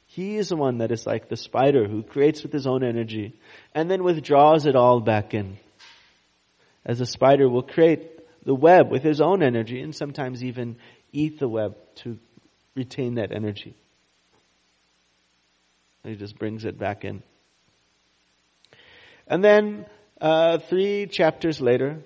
He 0.07 0.37
is 0.37 0.49
the 0.49 0.55
one 0.55 0.79
that 0.79 0.91
is 0.91 1.05
like 1.05 1.29
the 1.29 1.37
spider 1.37 1.87
who 1.87 2.01
creates 2.01 2.41
with 2.41 2.51
his 2.51 2.65
own 2.65 2.83
energy 2.83 3.39
and 3.75 3.91
then 3.91 4.03
withdraws 4.03 4.65
it 4.65 4.75
all 4.75 4.99
back 4.99 5.35
in. 5.35 5.57
As 6.89 6.99
a 7.01 7.05
spider 7.05 7.47
will 7.47 7.61
create 7.61 8.19
the 8.43 8.55
web 8.55 8.89
with 8.89 9.03
his 9.03 9.21
own 9.21 9.43
energy 9.43 9.79
and 9.79 9.95
sometimes 9.95 10.43
even 10.43 10.77
eat 11.11 11.37
the 11.37 11.47
web 11.47 11.75
to 11.97 12.17
retain 12.73 13.13
that 13.15 13.31
energy. 13.31 13.75
He 16.03 16.15
just 16.15 16.39
brings 16.39 16.65
it 16.65 16.79
back 16.79 17.05
in. 17.05 17.21
And 19.27 19.43
then, 19.43 19.85
uh, 20.19 20.57
three 20.57 21.05
chapters 21.05 21.61
later, 21.61 21.99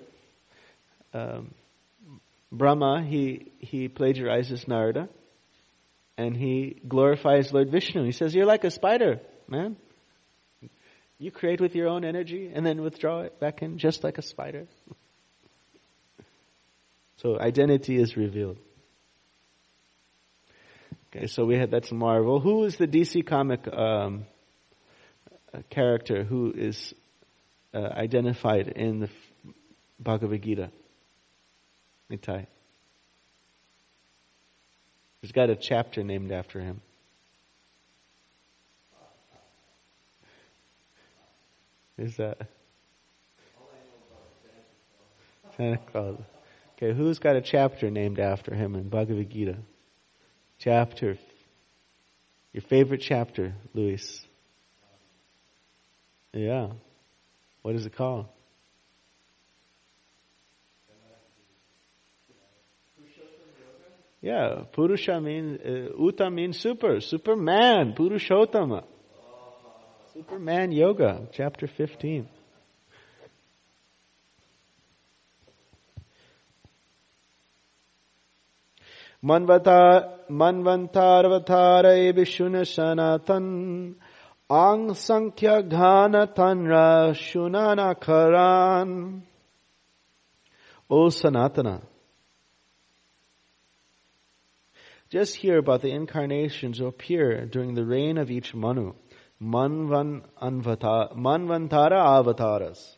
um, 1.14 1.54
Brahma, 2.52 3.02
he, 3.08 3.52
he 3.60 3.88
plagiarizes 3.88 4.68
Narada 4.68 5.08
and 6.18 6.36
he 6.36 6.76
glorifies 6.86 7.54
Lord 7.54 7.70
Vishnu. 7.70 8.04
He 8.04 8.12
says, 8.12 8.34
You're 8.34 8.44
like 8.44 8.64
a 8.64 8.70
spider, 8.70 9.20
man. 9.48 9.76
You 11.18 11.30
create 11.30 11.60
with 11.60 11.74
your 11.74 11.88
own 11.88 12.04
energy 12.04 12.50
and 12.52 12.66
then 12.66 12.82
withdraw 12.82 13.20
it 13.20 13.38
back 13.38 13.62
in 13.62 13.78
just 13.78 14.02
like 14.02 14.18
a 14.18 14.22
spider. 14.22 14.66
so 17.18 17.38
identity 17.38 17.96
is 17.96 18.16
revealed. 18.16 18.58
Okay, 21.14 21.28
so 21.28 21.44
we 21.44 21.56
had 21.56 21.70
that's 21.70 21.92
Marvel. 21.92 22.40
Who 22.40 22.64
is 22.64 22.76
the 22.76 22.88
DC 22.88 23.24
comic 23.24 23.68
um, 23.72 24.26
character 25.70 26.24
who 26.24 26.52
is 26.52 26.92
uh, 27.72 27.78
identified 27.78 28.66
in 28.68 29.00
the 29.00 29.08
Bhagavad 30.00 30.42
Gita? 30.42 30.70
Nitai. 32.10 32.46
He's 35.22 35.32
got 35.32 35.50
a 35.50 35.56
chapter 35.56 36.02
named 36.02 36.32
after 36.32 36.60
him. 36.60 36.80
Is 41.96 42.16
that 42.16 42.38
Santa 45.56 45.78
Claus? 45.92 46.20
Okay, 46.76 46.92
who's 46.92 47.18
got 47.18 47.36
a 47.36 47.40
chapter 47.40 47.90
named 47.90 48.18
after 48.18 48.54
him 48.54 48.74
in 48.74 48.88
Bhagavad 48.88 49.30
Gita? 49.30 49.56
Chapter. 50.58 51.16
Your 52.52 52.62
favorite 52.62 53.00
chapter, 53.00 53.54
Luis? 53.72 54.24
Yeah. 56.32 56.70
What 57.62 57.76
is 57.76 57.86
it 57.86 57.94
called? 57.94 58.26
Yeah, 64.20 64.62
Purusha 64.72 65.20
means, 65.20 65.60
uh, 65.60 66.02
Uta 66.02 66.30
means 66.30 66.58
super, 66.58 67.00
Superman, 67.00 67.92
Purushottama. 67.92 68.84
Superman 70.14 70.70
Yoga, 70.70 71.26
chapter 71.32 71.66
15. 71.66 72.28
Manvantarvatare 79.24 82.14
Vishuna 82.14 82.64
Sanatan 82.64 83.96
Ang 84.48 84.94
Sankhya 84.94 85.64
Ghana 85.64 86.28
Tanra 86.28 87.10
Shunana 87.10 88.00
Karan 88.00 89.24
O 90.88 91.08
Sanatana 91.08 91.82
Just 95.10 95.34
hear 95.34 95.58
about 95.58 95.82
the 95.82 95.90
incarnations 95.90 96.78
who 96.78 96.86
appear 96.86 97.46
during 97.46 97.74
the 97.74 97.84
reign 97.84 98.16
of 98.16 98.30
each 98.30 98.54
Manu. 98.54 98.94
Manvan 99.44 100.22
Manvantara 100.40 102.18
avatars. 102.18 102.96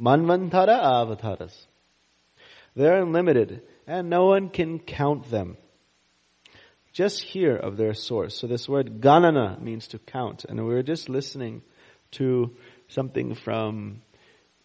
Manvantara 0.00 0.78
avatars. 1.02 1.66
They're 2.74 3.02
unlimited 3.02 3.62
and 3.86 4.10
no 4.10 4.26
one 4.26 4.48
can 4.48 4.78
count 4.78 5.30
them. 5.30 5.56
Just 6.92 7.22
hear 7.22 7.54
of 7.56 7.76
their 7.76 7.94
source. 7.94 8.36
So 8.36 8.46
this 8.46 8.68
word 8.68 9.00
ganana 9.00 9.60
means 9.60 9.88
to 9.88 9.98
count. 9.98 10.44
And 10.44 10.66
we 10.66 10.74
are 10.74 10.82
just 10.82 11.08
listening 11.08 11.62
to 12.12 12.56
something 12.88 13.34
from, 13.34 14.02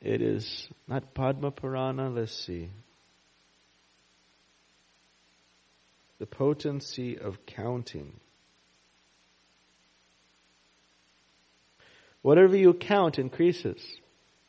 it 0.02 0.22
is 0.22 0.68
not 0.88 1.14
Padma 1.14 1.52
Purana, 1.52 2.10
let's 2.10 2.34
see. 2.34 2.70
the 6.24 6.28
potency 6.28 7.18
of 7.18 7.46
counting. 7.46 8.14
Whatever 12.24 12.58
you 12.58 12.74
count 12.74 13.20
increases. 13.20 13.80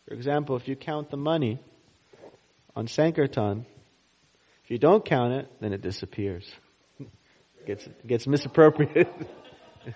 For 0.08 0.14
example, 0.14 0.56
if 0.56 0.66
you 0.66 0.76
count 0.76 1.10
the 1.10 1.18
money 1.18 1.60
on 2.74 2.88
Sankirtan, 2.88 3.66
if 4.64 4.70
you 4.70 4.78
don't 4.78 5.04
count 5.04 5.34
it, 5.34 5.50
then 5.60 5.74
it 5.74 5.82
disappears. 5.82 6.50
It 6.98 7.08
gets, 7.66 7.88
gets 8.06 8.26
misappropriated. 8.26 9.08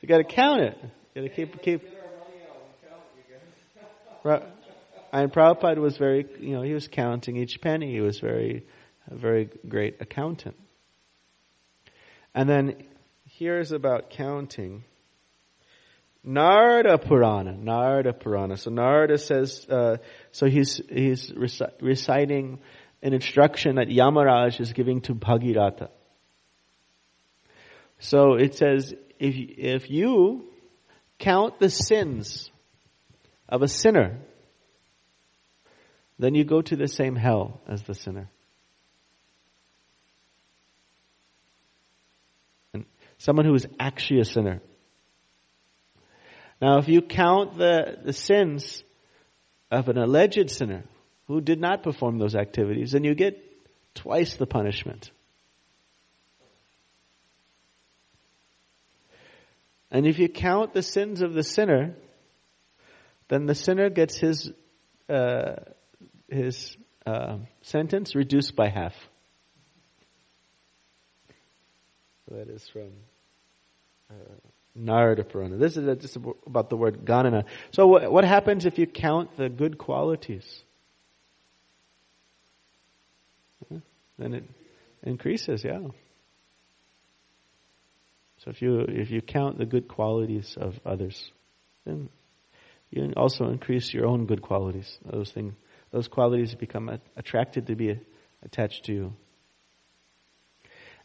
you 0.00 0.08
gotta 0.08 0.24
count 0.24 0.62
it. 0.62 0.78
You 1.14 1.22
gotta 1.22 1.34
keep, 1.34 1.60
keep. 1.60 1.82
Right. 4.22 4.42
And 5.12 5.30
Prabhupada 5.30 5.76
was 5.76 5.98
very, 5.98 6.26
you 6.40 6.52
know, 6.52 6.62
he 6.62 6.72
was 6.72 6.88
counting 6.88 7.36
each 7.36 7.60
penny. 7.60 7.92
He 7.92 8.00
was 8.00 8.18
very 8.18 8.64
a 9.10 9.14
very 9.14 9.50
great 9.68 9.96
accountant. 10.00 10.56
And 12.34 12.48
then 12.48 12.84
here's 13.26 13.72
about 13.72 14.10
counting. 14.10 14.84
Narada 16.24 16.96
Purana, 16.96 17.52
Narada 17.52 18.14
Purana. 18.14 18.56
So 18.56 18.70
Narada 18.70 19.18
says, 19.18 19.66
uh, 19.68 19.98
so 20.32 20.46
he's, 20.46 20.80
he's 20.88 21.30
reciting 21.34 22.60
an 23.02 23.12
instruction 23.12 23.76
that 23.76 23.88
Yamaraj 23.88 24.58
is 24.58 24.72
giving 24.72 25.02
to 25.02 25.14
Bhagirath. 25.14 25.88
So 27.98 28.34
it 28.34 28.54
says, 28.54 28.94
if, 29.18 29.34
if 29.36 29.90
you 29.90 30.46
count 31.18 31.58
the 31.58 31.68
sins 31.68 32.50
of 33.46 33.60
a 33.60 33.68
sinner, 33.68 34.18
then 36.18 36.34
you 36.34 36.44
go 36.44 36.62
to 36.62 36.74
the 36.74 36.88
same 36.88 37.16
hell 37.16 37.60
as 37.68 37.82
the 37.82 37.94
sinner. 37.94 38.30
And 42.72 42.86
someone 43.18 43.44
who 43.44 43.54
is 43.54 43.66
actually 43.78 44.20
a 44.20 44.24
sinner. 44.24 44.62
Now, 46.64 46.78
if 46.78 46.88
you 46.88 47.02
count 47.02 47.58
the, 47.58 47.98
the 48.02 48.14
sins 48.14 48.82
of 49.70 49.90
an 49.90 49.98
alleged 49.98 50.50
sinner 50.50 50.84
who 51.26 51.42
did 51.42 51.60
not 51.60 51.82
perform 51.82 52.16
those 52.16 52.34
activities, 52.34 52.92
then 52.92 53.04
you 53.04 53.14
get 53.14 53.38
twice 53.94 54.36
the 54.36 54.46
punishment. 54.46 55.10
And 59.90 60.06
if 60.06 60.18
you 60.18 60.30
count 60.30 60.72
the 60.72 60.80
sins 60.80 61.20
of 61.20 61.34
the 61.34 61.42
sinner, 61.42 61.96
then 63.28 63.44
the 63.44 63.54
sinner 63.54 63.90
gets 63.90 64.16
his 64.16 64.50
uh, 65.10 65.56
his 66.30 66.78
uh, 67.04 67.40
sentence 67.60 68.14
reduced 68.14 68.56
by 68.56 68.70
half. 68.70 68.94
That 72.30 72.48
is 72.48 72.66
from 72.68 72.90
uh, 74.10 74.14
Narada 74.74 75.24
Purana. 75.24 75.56
This 75.56 75.76
is 75.76 75.98
just 76.00 76.16
about 76.46 76.68
the 76.68 76.76
word 76.76 77.04
ganana. 77.04 77.44
So 77.72 77.86
what 77.86 78.24
happens 78.24 78.66
if 78.66 78.78
you 78.78 78.86
count 78.86 79.36
the 79.36 79.48
good 79.48 79.78
qualities? 79.78 80.62
Then 84.18 84.34
it 84.34 84.44
increases, 85.02 85.64
yeah. 85.64 85.80
So 88.38 88.50
if 88.50 88.62
you 88.62 88.80
if 88.80 89.10
you 89.10 89.20
count 89.22 89.58
the 89.58 89.66
good 89.66 89.88
qualities 89.88 90.56
of 90.60 90.78
others, 90.84 91.32
then 91.84 92.10
you 92.90 93.12
also 93.16 93.48
increase 93.48 93.92
your 93.92 94.06
own 94.06 94.26
good 94.26 94.42
qualities. 94.42 94.98
Those 95.04 95.30
things, 95.32 95.54
those 95.90 96.08
qualities 96.08 96.54
become 96.54 97.00
attracted 97.16 97.66
to 97.68 97.74
be 97.74 97.98
attached 98.42 98.84
to 98.84 98.92
you. 98.92 99.12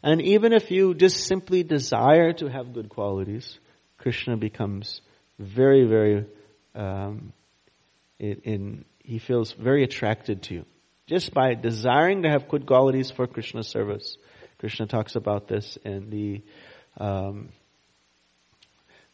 And 0.02 0.22
even 0.22 0.52
if 0.52 0.70
you 0.70 0.94
just 0.94 1.26
simply 1.26 1.62
desire 1.62 2.32
to 2.34 2.48
have 2.48 2.72
good 2.72 2.88
qualities, 2.88 3.58
Krishna 3.98 4.36
becomes 4.36 5.02
very, 5.38 5.86
very, 5.86 6.26
um, 6.74 7.32
in, 8.18 8.40
in, 8.44 8.84
he 9.02 9.18
feels 9.18 9.52
very 9.52 9.84
attracted 9.84 10.42
to 10.44 10.54
you. 10.54 10.64
Just 11.06 11.34
by 11.34 11.54
desiring 11.54 12.22
to 12.22 12.30
have 12.30 12.48
good 12.48 12.66
qualities 12.66 13.10
for 13.10 13.26
Krishna 13.26 13.62
service. 13.62 14.16
Krishna 14.58 14.86
talks 14.86 15.16
about 15.16 15.48
this 15.48 15.76
in 15.84 16.08
the 16.10 16.42
um, 16.98 17.48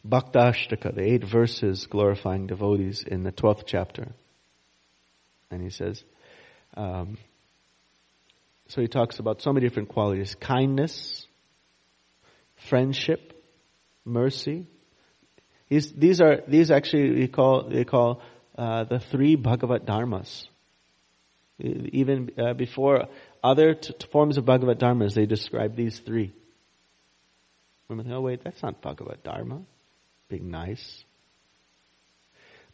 Bhaktashtaka, 0.07 0.95
the 0.95 1.01
eight 1.01 1.23
verses 1.23 1.85
glorifying 1.87 2.47
devotees 2.47 3.03
in 3.03 3.23
the 3.23 3.31
12th 3.31 3.63
chapter. 3.65 4.09
And 5.51 5.61
he 5.61 5.69
says, 5.69 6.03
um, 6.75 7.17
so 8.67 8.81
he 8.81 8.87
talks 8.87 9.19
about 9.19 9.41
so 9.41 9.53
many 9.53 9.67
different 9.67 9.89
qualities 9.89 10.35
kindness, 10.35 11.25
friendship, 12.55 13.33
mercy. 14.05 14.67
He's, 15.67 15.91
these 15.91 16.21
are 16.21 16.41
these 16.47 16.71
actually 16.71 17.11
we 17.11 17.27
call 17.27 17.69
they 17.69 17.83
call 17.83 18.21
uh, 18.57 18.85
the 18.85 18.99
three 18.99 19.35
Bhagavad 19.35 19.85
Dharmas. 19.85 20.47
Even 21.59 22.29
uh, 22.37 22.53
before 22.53 23.07
other 23.43 23.73
t- 23.73 23.93
forms 24.11 24.37
of 24.37 24.45
Bhagavad 24.45 24.79
Dharmas, 24.79 25.15
they 25.15 25.25
describe 25.25 25.75
these 25.75 25.99
three. 25.99 26.33
Women 27.89 28.05
think, 28.05 28.15
oh 28.15 28.21
wait, 28.21 28.43
that's 28.43 28.61
not 28.61 28.81
Bhagavad 28.81 29.23
Dharma. 29.23 29.61
Being 30.29 30.51
nice. 30.51 31.03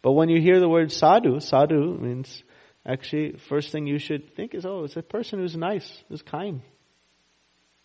But 0.02 0.14
when 0.14 0.30
you 0.30 0.42
hear 0.42 0.60
the 0.60 0.68
word 0.68 0.92
sadhu, 0.92 1.40
sadhu 1.40 1.98
means 1.98 2.44
actually 2.86 3.38
first 3.50 3.72
thing 3.72 3.88
you 3.88 4.00
should 4.00 4.36
think 4.36 4.54
is, 4.54 4.66
oh, 4.66 4.84
it's 4.84 4.98
a 4.98 5.02
person 5.02 5.40
who's 5.40 5.56
nice, 5.56 6.04
who's 6.10 6.22
kind. 6.22 6.62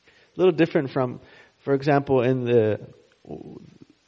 A 0.07 0.39
little 0.39 0.53
different 0.53 0.91
from, 0.91 1.21
for 1.65 1.75
example, 1.75 2.23
in 2.23 2.45
the 2.45 2.81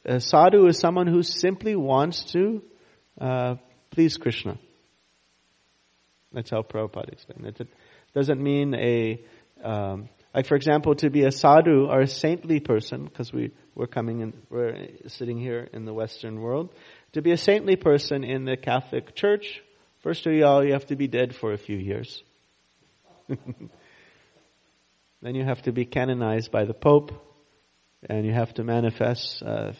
a 0.03 0.19
sadhu 0.19 0.65
is 0.67 0.79
someone 0.79 1.07
who 1.07 1.21
simply 1.21 1.75
wants 1.75 2.31
to 2.31 2.63
uh, 3.19 3.55
please 3.91 4.17
Krishna. 4.17 4.57
That's 6.33 6.49
how 6.49 6.61
Prabhupada 6.61 7.11
explained 7.11 7.45
it. 7.45 7.59
It 7.59 7.67
doesn't 8.15 8.41
mean 8.41 8.73
a 8.73 9.23
um, 9.63 10.09
like 10.33 10.47
for 10.47 10.55
example, 10.55 10.95
to 10.95 11.09
be 11.09 11.23
a 11.23 11.31
sadhu 11.31 11.87
or 11.87 12.01
a 12.01 12.07
saintly 12.07 12.59
person, 12.59 13.03
because 13.05 13.33
we, 13.33 13.51
we're 13.75 13.87
coming 13.87 14.21
in, 14.21 14.33
we're 14.49 14.87
sitting 15.07 15.37
here 15.37 15.67
in 15.73 15.85
the 15.85 15.93
Western 15.93 16.39
world. 16.39 16.73
To 17.13 17.21
be 17.21 17.31
a 17.31 17.37
saintly 17.37 17.75
person 17.75 18.23
in 18.23 18.45
the 18.45 18.55
Catholic 18.55 19.13
Church, 19.13 19.61
first 20.01 20.25
of 20.25 20.41
all, 20.43 20.63
you 20.63 20.73
have 20.73 20.87
to 20.87 20.95
be 20.95 21.07
dead 21.07 21.35
for 21.35 21.53
a 21.53 21.57
few 21.57 21.77
years. 21.77 22.23
then 23.27 25.35
you 25.35 25.43
have 25.43 25.61
to 25.63 25.71
be 25.71 25.85
canonized 25.85 26.51
by 26.51 26.65
the 26.65 26.73
Pope, 26.73 27.11
and 28.09 28.25
you 28.25 28.33
have 28.33 28.53
to 28.55 28.63
manifest 28.63 29.43
uh, 29.43 29.73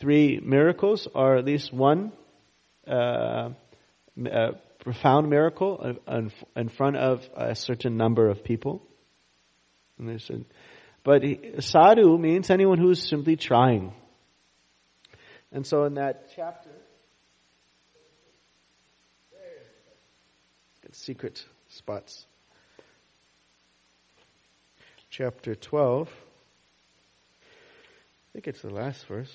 three 0.00 0.40
miracles, 0.42 1.06
or 1.14 1.36
at 1.36 1.44
least 1.44 1.72
one 1.72 2.12
uh, 2.86 3.50
uh 4.30 4.52
profound 4.80 5.28
miracle 5.28 5.96
in 6.56 6.68
front 6.70 6.96
of 6.96 7.28
a 7.36 7.54
certain 7.54 7.96
number 7.96 8.28
of 8.28 8.42
people. 8.42 8.82
But 11.04 11.22
sadhu 11.60 12.18
means 12.18 12.50
anyone 12.50 12.78
who's 12.78 13.06
simply 13.06 13.36
trying. 13.36 13.92
And 15.52 15.66
so 15.66 15.84
in 15.84 15.94
that 15.94 16.30
chapter, 16.34 16.70
secret 20.92 21.44
spots. 21.68 22.26
Chapter 25.10 25.54
12, 25.54 26.08
I 26.08 26.12
think 28.32 28.46
it's 28.48 28.62
the 28.62 28.70
last 28.70 29.06
verse. 29.06 29.32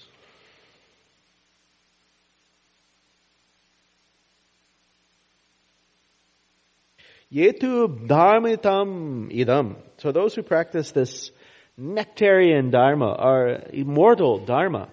Yetu 7.32 8.08
dharmitam 8.08 9.30
idam. 9.34 9.76
So 9.98 10.12
those 10.12 10.36
who 10.36 10.44
practice 10.44 10.92
this 10.92 11.32
nectarian 11.78 12.72
dharma 12.72 13.14
are 13.14 13.62
immortal 13.74 14.46
dharma. 14.46 14.90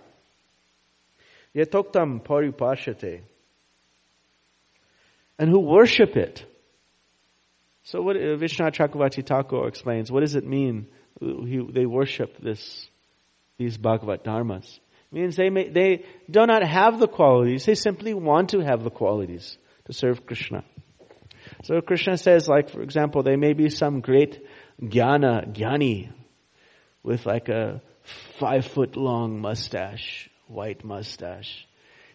Yetoktam 1.54 2.22
paripashate. 2.24 3.20
And 5.38 5.48
who 5.48 5.60
worship 5.60 6.16
it. 6.16 6.44
So 7.84 8.00
what 8.00 8.16
uh, 8.16 8.36
Vishwanath 8.36 8.74
Chakravarti 8.74 9.26
Thakur 9.26 9.66
explains, 9.66 10.10
what 10.10 10.20
does 10.20 10.34
it 10.34 10.46
mean 10.46 10.86
he, 11.20 11.60
they 11.70 11.86
worship 11.86 12.38
this, 12.38 12.88
these 13.58 13.76
Bhagavad 13.76 14.22
Dharmas? 14.22 14.78
It 15.10 15.14
means 15.14 15.36
they, 15.36 15.50
may, 15.50 15.68
they 15.68 16.04
do 16.30 16.46
not 16.46 16.62
have 16.62 17.00
the 17.00 17.08
qualities, 17.08 17.66
they 17.66 17.74
simply 17.74 18.14
want 18.14 18.50
to 18.50 18.60
have 18.60 18.84
the 18.84 18.90
qualities 18.90 19.58
to 19.86 19.92
serve 19.92 20.24
Krishna. 20.26 20.64
So 21.64 21.80
Krishna 21.80 22.16
says, 22.16 22.48
like, 22.48 22.70
for 22.70 22.82
example, 22.82 23.22
there 23.22 23.36
may 23.36 23.52
be 23.52 23.68
some 23.68 24.00
great 24.00 24.40
jnana, 24.80 25.52
jnani, 25.52 26.10
with 27.02 27.26
like 27.26 27.48
a 27.48 27.82
five 28.38 28.64
foot 28.64 28.96
long 28.96 29.40
mustache, 29.40 30.30
white 30.46 30.84
mustache, 30.84 31.66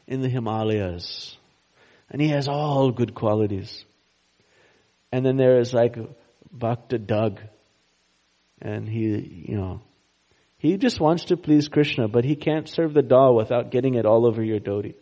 in 0.07 0.21
the 0.21 0.29
Himalayas. 0.29 1.35
And 2.09 2.21
he 2.21 2.29
has 2.29 2.47
all 2.47 2.91
good 2.91 3.13
qualities. 3.13 3.83
And 5.11 5.25
then 5.25 5.37
there 5.37 5.59
is 5.59 5.73
like 5.73 5.97
Bhakta 6.51 6.97
Doug. 6.97 7.39
And 8.61 8.87
he, 8.87 9.45
you 9.47 9.57
know, 9.57 9.81
he 10.57 10.77
just 10.77 10.99
wants 10.99 11.25
to 11.25 11.37
please 11.37 11.67
Krishna, 11.67 12.07
but 12.07 12.25
he 12.25 12.35
can't 12.35 12.67
serve 12.67 12.93
the 12.93 13.03
dal 13.03 13.35
without 13.35 13.69
getting 13.69 13.93
it 13.93 14.05
all 14.05 14.25
over 14.25 14.43
your 14.43 14.59
dhoti. 14.59 14.95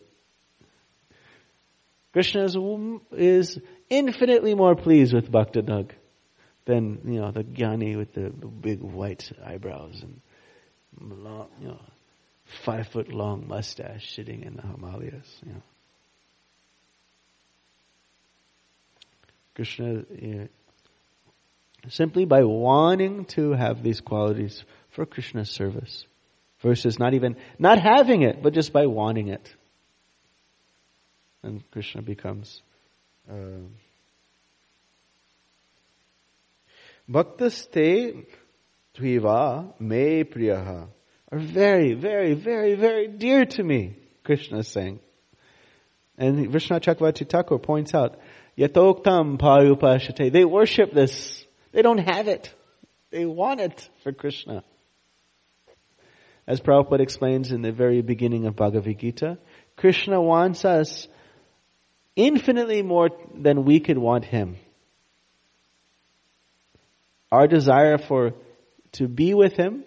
Krishna 2.11 2.43
is, 2.43 2.57
is 3.11 3.59
infinitely 3.89 4.55
more 4.55 4.75
pleased 4.75 5.13
with 5.13 5.31
Bhakta 5.31 5.61
Doug 5.61 5.93
than, 6.65 7.01
you 7.05 7.19
know, 7.19 7.31
the 7.31 7.43
Jnani 7.43 7.97
with 7.97 8.13
the 8.13 8.29
big 8.29 8.81
white 8.81 9.31
eyebrows 9.45 10.01
and 10.01 10.21
long, 10.99 11.49
you 11.61 11.67
know, 11.67 11.81
five 12.63 12.87
foot 12.87 13.11
long 13.11 13.47
mustache 13.47 14.13
sitting 14.13 14.43
in 14.43 14.55
the 14.55 14.61
Himalayas, 14.61 15.41
you 15.45 15.53
know. 15.53 15.61
Krishna, 19.55 20.03
you 20.11 20.35
know, 20.35 20.47
simply 21.89 22.25
by 22.25 22.43
wanting 22.43 23.25
to 23.25 23.51
have 23.53 23.81
these 23.81 24.01
qualities 24.01 24.63
for 24.89 25.05
Krishna's 25.05 25.49
service 25.49 26.05
versus 26.61 26.99
not 26.99 27.13
even, 27.13 27.35
not 27.57 27.79
having 27.79 28.21
it, 28.21 28.43
but 28.43 28.53
just 28.53 28.73
by 28.73 28.85
wanting 28.85 29.29
it 29.29 29.55
and 31.45 31.63
Krishna 31.71 32.01
becomes. 32.01 32.61
Uh, 33.29 33.67
Bhaktaste 37.07 38.25
Tviva 38.97 39.79
me 39.79 40.23
priyaha 40.23 40.87
are 41.31 41.39
very, 41.39 41.93
very, 41.93 42.33
very, 42.33 42.73
very 42.73 43.07
dear 43.07 43.45
to 43.45 43.63
me, 43.63 43.95
Krishna 44.23 44.59
is 44.59 44.67
saying. 44.67 44.99
And 46.17 46.49
Vishnu 46.49 46.79
Chakravarti 46.79 47.29
Thakur 47.29 47.59
points 47.59 47.93
out, 47.93 48.17
Yatoktam 48.57 49.37
parupashate. 49.37 50.31
They 50.31 50.45
worship 50.45 50.93
this. 50.93 51.45
They 51.71 51.81
don't 51.81 51.97
have 51.97 52.27
it. 52.27 52.53
They 53.11 53.25
want 53.25 53.59
it 53.61 53.89
for 54.03 54.11
Krishna. 54.11 54.63
As 56.47 56.61
Prabhupada 56.61 57.01
explains 57.01 57.51
in 57.51 57.61
the 57.61 57.71
very 57.71 58.01
beginning 58.01 58.45
of 58.45 58.55
Bhagavad 58.55 58.99
Gita, 58.99 59.37
Krishna 59.75 60.21
wants 60.21 60.63
us 60.63 61.07
infinitely 62.15 62.81
more 62.81 63.09
than 63.33 63.65
we 63.65 63.79
could 63.79 63.97
want 63.97 64.25
Him. 64.25 64.57
Our 67.31 67.47
desire 67.47 67.97
for 67.97 68.33
to 68.93 69.07
be 69.07 69.33
with 69.33 69.53
Him 69.53 69.83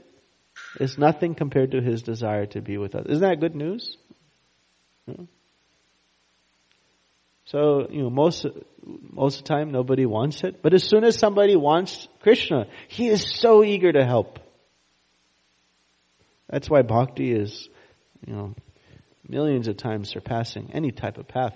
is 0.80 0.98
nothing 0.98 1.34
compared 1.34 1.70
to 1.70 1.80
His 1.80 2.02
desire 2.02 2.46
to 2.46 2.60
be 2.60 2.76
with 2.76 2.94
us. 2.94 3.06
Isn't 3.06 3.22
that 3.22 3.40
good 3.40 3.54
news? 3.54 3.96
Hmm? 5.06 5.24
So, 7.50 7.88
you 7.90 8.02
know, 8.02 8.10
most, 8.10 8.44
most 8.84 9.38
of 9.38 9.44
the 9.44 9.48
time 9.48 9.72
nobody 9.72 10.04
wants 10.04 10.44
it. 10.44 10.60
But 10.60 10.74
as 10.74 10.84
soon 10.84 11.02
as 11.02 11.18
somebody 11.18 11.56
wants 11.56 12.06
Krishna, 12.20 12.66
he 12.88 13.08
is 13.08 13.26
so 13.26 13.64
eager 13.64 13.90
to 13.90 14.04
help. 14.04 14.38
That's 16.50 16.68
why 16.68 16.82
bhakti 16.82 17.32
is, 17.32 17.70
you 18.26 18.34
know, 18.34 18.54
millions 19.26 19.66
of 19.66 19.78
times 19.78 20.10
surpassing 20.10 20.72
any 20.74 20.90
type 20.90 21.16
of 21.16 21.26
path. 21.26 21.54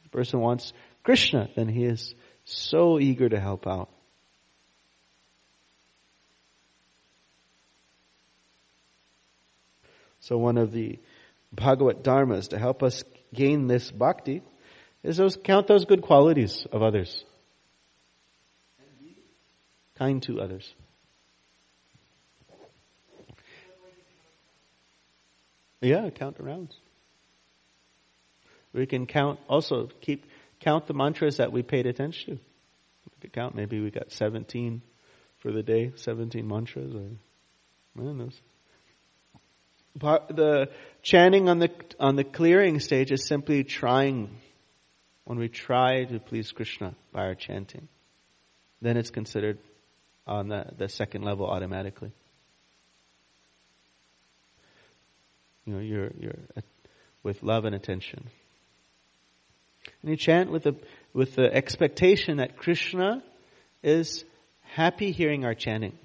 If 0.00 0.06
a 0.06 0.10
person 0.10 0.38
wants 0.38 0.72
Krishna, 1.02 1.48
then 1.56 1.68
he 1.68 1.84
is 1.84 2.14
so 2.44 3.00
eager 3.00 3.28
to 3.28 3.40
help 3.40 3.66
out. 3.66 3.88
So 10.20 10.38
one 10.38 10.56
of 10.56 10.70
the 10.70 11.00
Bhagavat 11.52 12.04
dharmas 12.04 12.50
to 12.50 12.58
help 12.58 12.84
us 12.84 13.02
gain 13.34 13.66
this 13.66 13.90
bhakti 13.90 14.42
is 15.02 15.16
those, 15.16 15.36
count 15.36 15.66
those 15.66 15.84
good 15.84 16.02
qualities 16.02 16.66
of 16.72 16.82
others. 16.82 17.24
Kind 19.96 20.22
to 20.24 20.40
others. 20.40 20.74
Yeah, 25.80 26.10
count 26.10 26.38
around. 26.40 26.74
We 28.72 28.86
can 28.86 29.06
count 29.06 29.38
also 29.48 29.88
keep 30.00 30.26
count 30.60 30.86
the 30.86 30.94
mantras 30.94 31.36
that 31.36 31.52
we 31.52 31.62
paid 31.62 31.86
attention 31.86 32.36
to. 32.36 32.40
We 32.40 33.20
could 33.20 33.32
count 33.32 33.54
maybe 33.54 33.80
we 33.80 33.90
got 33.90 34.10
seventeen 34.12 34.82
for 35.38 35.52
the 35.52 35.62
day, 35.62 35.92
seventeen 35.96 36.46
mantras 36.48 36.94
or. 36.94 37.10
The 40.00 40.68
chanting 41.02 41.48
on 41.48 41.58
the 41.58 41.70
on 41.98 42.16
the 42.16 42.24
clearing 42.24 42.78
stage 42.78 43.10
is 43.10 43.26
simply 43.26 43.64
trying. 43.64 44.30
When 45.28 45.38
we 45.38 45.50
try 45.50 46.04
to 46.04 46.18
please 46.20 46.52
Krishna 46.52 46.94
by 47.12 47.26
our 47.26 47.34
chanting, 47.34 47.86
then 48.80 48.96
it's 48.96 49.10
considered 49.10 49.58
on 50.26 50.48
the, 50.48 50.64
the 50.78 50.88
second 50.88 51.20
level 51.20 51.44
automatically. 51.44 52.12
You 55.66 55.74
know, 55.74 55.80
you're, 55.80 56.10
you're 56.18 56.38
with 57.22 57.42
love 57.42 57.66
and 57.66 57.74
attention. 57.74 58.30
And 60.00 60.10
you 60.10 60.16
chant 60.16 60.50
with 60.50 60.62
the, 60.62 60.76
with 61.12 61.34
the 61.34 61.54
expectation 61.54 62.38
that 62.38 62.56
Krishna 62.56 63.22
is 63.82 64.24
happy 64.62 65.12
hearing 65.12 65.44
our 65.44 65.54
chanting. 65.54 65.98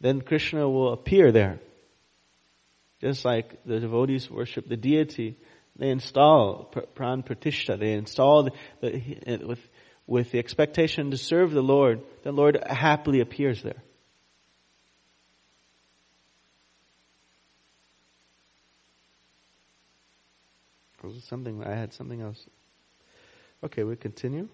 Then 0.00 0.22
Krishna 0.22 0.68
will 0.68 0.92
appear 0.92 1.30
there. 1.30 1.60
Just 3.00 3.24
like 3.24 3.64
the 3.64 3.78
devotees 3.78 4.28
worship 4.28 4.68
the 4.68 4.76
deity, 4.76 5.36
they 5.76 5.90
install 5.90 6.72
pran 6.96 7.26
pratishtha, 7.26 7.78
they 7.78 7.92
install 7.92 8.44
the, 8.44 8.52
the, 8.80 9.34
uh, 9.34 9.46
with, 9.46 9.68
with 10.06 10.30
the 10.30 10.38
expectation 10.38 11.10
to 11.10 11.16
serve 11.16 11.52
the 11.52 11.62
Lord, 11.62 12.02
the 12.22 12.32
Lord 12.32 12.62
happily 12.66 13.20
appears 13.20 13.62
there. 13.62 13.82
Was 21.02 21.16
it 21.16 21.22
something 21.22 21.64
I 21.64 21.74
had 21.74 21.94
something 21.94 22.20
else? 22.20 22.44
Okay, 23.64 23.84
we 23.84 23.96
continue. 23.96 24.48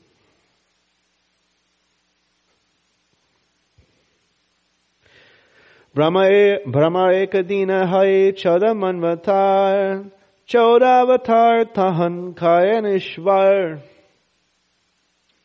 Brahma 5.93 6.59
Brahma 6.67 7.09
ekadina 7.09 7.89
hai 7.89 8.33
choda 8.33 8.75
manvatar 8.75 10.11
choda 10.49 11.03
avatar 11.03 11.65
tahan 11.65 12.35
kayanishvar. 12.35 13.81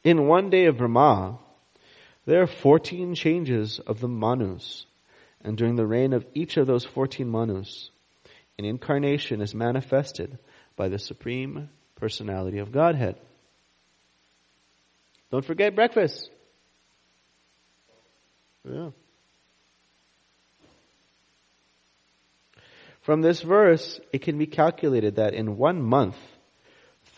In 0.04 0.28
one 0.28 0.50
day 0.50 0.66
of 0.66 0.78
Brahma, 0.78 1.40
there 2.26 2.42
are 2.42 2.48
14 2.48 3.16
changes 3.16 3.80
of 3.80 4.00
the 4.00 4.08
Manus. 4.08 4.86
And 5.44 5.58
during 5.58 5.76
the 5.76 5.88
reign 5.88 6.14
of 6.14 6.26
each 6.34 6.58
of 6.58 6.68
those 6.68 6.86
14 6.86 7.30
Manus, 7.30 7.90
an 8.58 8.66
incarnation 8.66 9.42
is 9.42 9.56
manifested 9.56 10.38
by 10.76 10.90
the 10.90 11.00
Supreme 11.00 11.70
Personality 11.96 12.60
of 12.60 12.72
Godhead. 12.72 13.16
Don't 15.32 15.46
forget 15.46 15.76
breakfast. 15.76 16.30
Yeah. 18.70 18.90
From 23.12 23.20
this 23.20 23.42
verse, 23.42 24.00
it 24.14 24.22
can 24.22 24.38
be 24.38 24.46
calculated 24.46 25.18
that 25.18 25.34
in 25.34 25.58
one 25.58 25.82
month, 25.82 26.16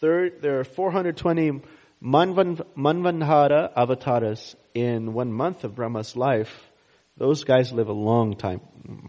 third, 0.00 0.42
there 0.42 0.60
are 0.60 0.64
420 0.64 1.60
Manvan, 2.02 2.64
Manvanhara 2.76 3.72
avatars 3.76 4.56
in 4.74 5.12
one 5.12 5.32
month 5.32 5.64
of 5.64 5.74
Brahma's 5.74 6.16
life, 6.16 6.52
those 7.16 7.44
guys 7.44 7.72
live 7.72 7.88
a 7.88 7.92
long 7.92 8.36
time. 8.36 8.60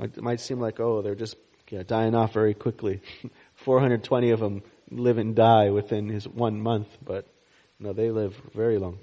It 0.02 0.22
might 0.22 0.40
seem 0.40 0.60
like, 0.60 0.80
oh, 0.80 1.02
they're 1.02 1.16
just 1.16 1.36
dying 1.88 2.14
off 2.14 2.34
very 2.34 2.54
quickly. 2.54 3.02
420 3.56 4.32
of 4.32 4.40
them 4.40 4.64
live 4.92 5.18
and 5.18 5.36
die 5.36 5.70
within 5.70 6.10
his 6.10 6.28
one 6.28 6.62
month, 6.62 6.88
but 7.04 7.26
no, 7.80 7.94
they 7.94 8.12
live 8.12 8.36
very 8.54 8.78
long. 8.78 9.00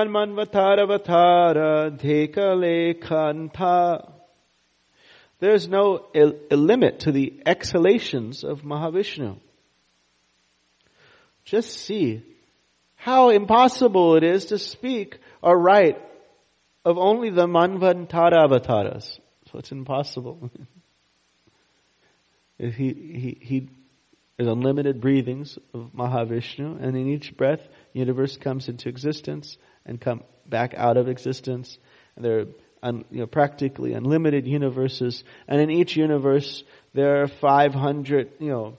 manvatara, 0.09 0.87
vatara, 0.87 1.99
Dhekalekanta. 1.99 4.13
There's 5.39 5.69
no 5.69 6.07
limit 6.51 7.01
to 7.01 7.13
the 7.13 7.41
exhalations 7.47 8.45
of 8.45 8.61
Mahavishnu. 8.61 9.39
Just 11.47 11.79
see 11.79 12.23
how 13.01 13.31
impossible 13.31 14.17
it 14.17 14.23
is 14.23 14.47
to 14.47 14.59
speak 14.59 15.19
or 15.43 15.59
write 15.59 15.99
of 16.85 16.99
only 16.99 17.31
the 17.31 17.47
Manvantara 17.47 18.45
avatars. 18.45 19.19
So 19.51 19.59
it's 19.59 19.73
impossible. 19.73 20.51
he, 22.59 22.69
he, 22.69 23.39
he, 23.41 23.69
there's 24.37 24.51
unlimited 24.53 25.01
breathings 25.01 25.59
of 25.73 25.93
Mahavishnu, 25.97 26.83
and 26.83 26.95
in 26.95 27.09
each 27.09 27.35
breath, 27.39 27.67
universe 27.95 28.37
comes 28.37 28.69
into 28.69 28.91
existence 28.91 29.57
and 29.87 29.99
come 29.99 30.23
back 30.47 30.75
out 30.77 30.99
of 30.99 31.09
existence. 31.09 31.79
And 32.17 32.25
there 32.25 32.41
are 32.41 32.47
un, 32.83 33.07
you 33.11 33.21
know, 33.21 33.27
practically 33.27 33.95
unlimited 33.95 34.47
universes, 34.47 35.25
and 35.49 35.59
in 35.59 35.71
each 35.71 35.97
universe, 35.97 36.65
there 36.93 37.23
are 37.23 37.29
500, 37.29 38.33
you 38.41 38.49
know, 38.51 38.79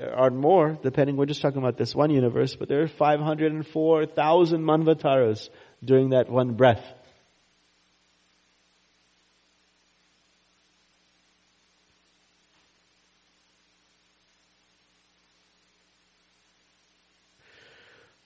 uh, 0.00 0.04
or 0.16 0.30
more, 0.30 0.78
depending. 0.82 1.16
We're 1.16 1.26
just 1.26 1.42
talking 1.42 1.58
about 1.58 1.76
this 1.76 1.94
one 1.94 2.10
universe, 2.10 2.54
but 2.54 2.68
there 2.68 2.82
are 2.82 2.88
504,000 2.88 4.62
manvataras 4.62 5.48
during 5.84 6.10
that 6.10 6.30
one 6.30 6.54
breath. 6.54 6.84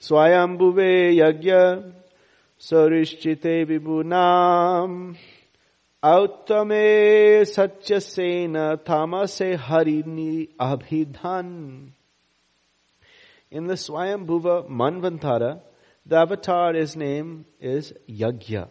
Swayambhuve 0.01 1.17
yagya 1.17 1.93
sarishchite 2.59 3.67
vibhunam 3.67 5.17
औत्तमे 6.04 6.86
सच्च 7.46 7.94
Sen 8.04 8.56
थामसे 8.88 9.54
Harini 9.68 10.48
abhidhan. 10.62 11.92
In 13.50 13.68
the 13.68 13.76
Swayambhuva 13.76 14.68
Manvantara, 14.70 15.62
the 16.06 16.18
avatar, 16.18 16.74
his 16.74 16.96
name 16.96 17.46
is 17.60 17.94
Yagya. 18.10 18.68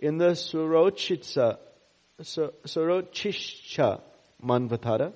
In 0.00 0.18
the 0.18 0.30
Surochitsa, 0.30 1.58
Surochisha 2.20 4.00
Manvantara, 4.42 5.12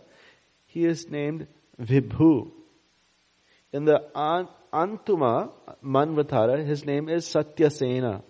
he 0.67 0.85
is 0.85 1.09
named 1.11 1.47
Vibhu. 1.81 2.51
In 3.73 3.85
the 3.85 4.05
Antuma 4.73 5.51
Manvatara, 5.83 6.65
his 6.65 6.85
name 6.85 7.09
is 7.09 7.25
Satyasena. 7.25 8.23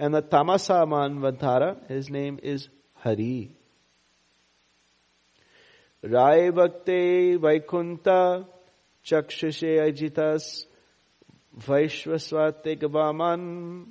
And 0.00 0.14
the 0.14 0.22
Tamasa 0.22 0.86
Manvatara, 0.86 1.88
his 1.88 2.08
name 2.08 2.38
is 2.40 2.68
Hari. 2.94 3.56
Rai 6.02 6.50
Bhakte 6.50 7.36
Vaikunta 7.40 8.46
Chakshushe 9.04 9.80
Ajitas 9.80 10.66
Vaishvasvate 11.58 12.78
Gavaman 12.78 13.86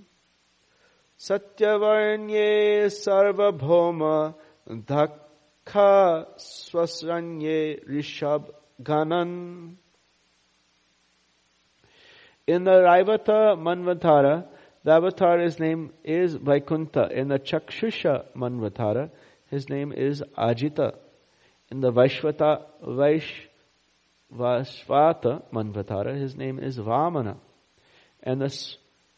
Satyavarnye 1.20 2.86
Sarvabhoma 2.88 4.36
Dhakha 4.70 6.28
Swasranye 6.38 7.86
Rishab 7.86 8.50
Ganan 8.82 9.76
in 12.48 12.64
the 12.64 12.72
Raivata 12.72 13.58
Manvatara, 13.60 14.46
the 14.88 14.94
avatar's 14.94 15.60
name 15.60 15.92
is 16.06 16.38
Vaikunta. 16.38 17.12
In 17.12 17.28
the 17.28 17.40
Chakshusha 17.40 18.24
Manvatara, 18.34 19.10
his 19.52 19.68
name 19.68 19.92
is 19.92 20.24
Ajita. 20.38 20.96
In 21.70 21.82
the 21.82 21.92
Vaishvata, 21.92 22.64
Vaish, 22.82 23.30
Vashvata 24.34 25.44
Manvatara, 25.52 26.18
his 26.18 26.38
name 26.38 26.58
is 26.58 26.78
Vamana. 26.78 27.36
And 28.24 28.40
the 28.40 28.46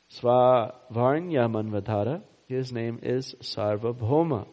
Svavarnya 0.10 1.46
Manvatara, 1.48 2.24
his 2.48 2.72
name 2.72 3.02
is 3.04 3.36
Sarvabhoma. 3.36 4.48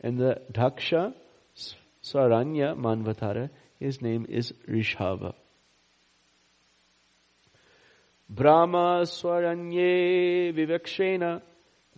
In 0.00 0.16
the 0.16 0.40
Dhaksha 0.50 1.12
Swaranya 2.02 2.74
Manvatara, 2.74 3.50
his 3.78 4.00
name 4.00 4.24
is 4.26 4.54
Rishava. 4.66 5.34
ब्रह्म 8.30 8.78
स्वरण्ये 9.08 10.50
विवक्षेण 10.56 11.22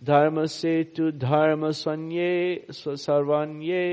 धर्म 0.01 0.43
से 0.45 0.83
तु 0.97 1.09
धर्म 1.21 1.69
स्वे 1.79 2.33
स्वसर्वाण्ये 2.73 3.87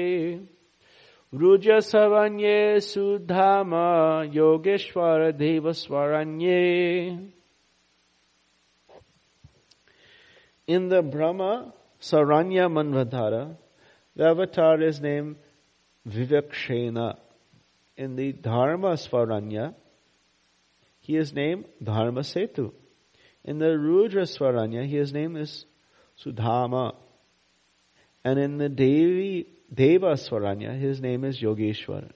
रुज 1.32 1.68
सवण्ये 1.84 2.59
सुधाम 2.80 3.74
योगेश्वर 4.34 5.30
देव 5.39 5.70
स्वरण्ये 5.72 6.61
in 10.68 10.89
the 10.89 11.01
ब्रह्म 11.14 11.51
स्वरण्य 12.03 12.68
मनवधारा 12.76 13.43
avatar 14.16 14.82
is 14.82 15.03
name 15.03 15.34
विवक्षेण 16.07 16.99
in 17.99 18.16
the 18.16 18.32
dharma 18.45 18.93
स्वरण्या 19.07 19.70
he 21.07 21.16
is 21.16 21.32
named 21.32 21.66
Dharma 21.80 22.22
Setu. 22.22 22.72
In 23.44 23.61
the 23.61 23.78
Rudra 23.78 24.22
Swaranya, 24.22 24.88
his 24.88 25.12
name 25.12 25.36
is 25.36 25.64
Sudhama. 26.20 26.96
And 28.24 28.40
in 28.40 28.59
the 28.59 28.68
Devi, 28.68 29.46
Deva 29.72 30.14
Swaranya, 30.14 30.76
his 30.76 31.00
name 31.00 31.22
is 31.22 31.40
Yogeshwar. 31.40 32.11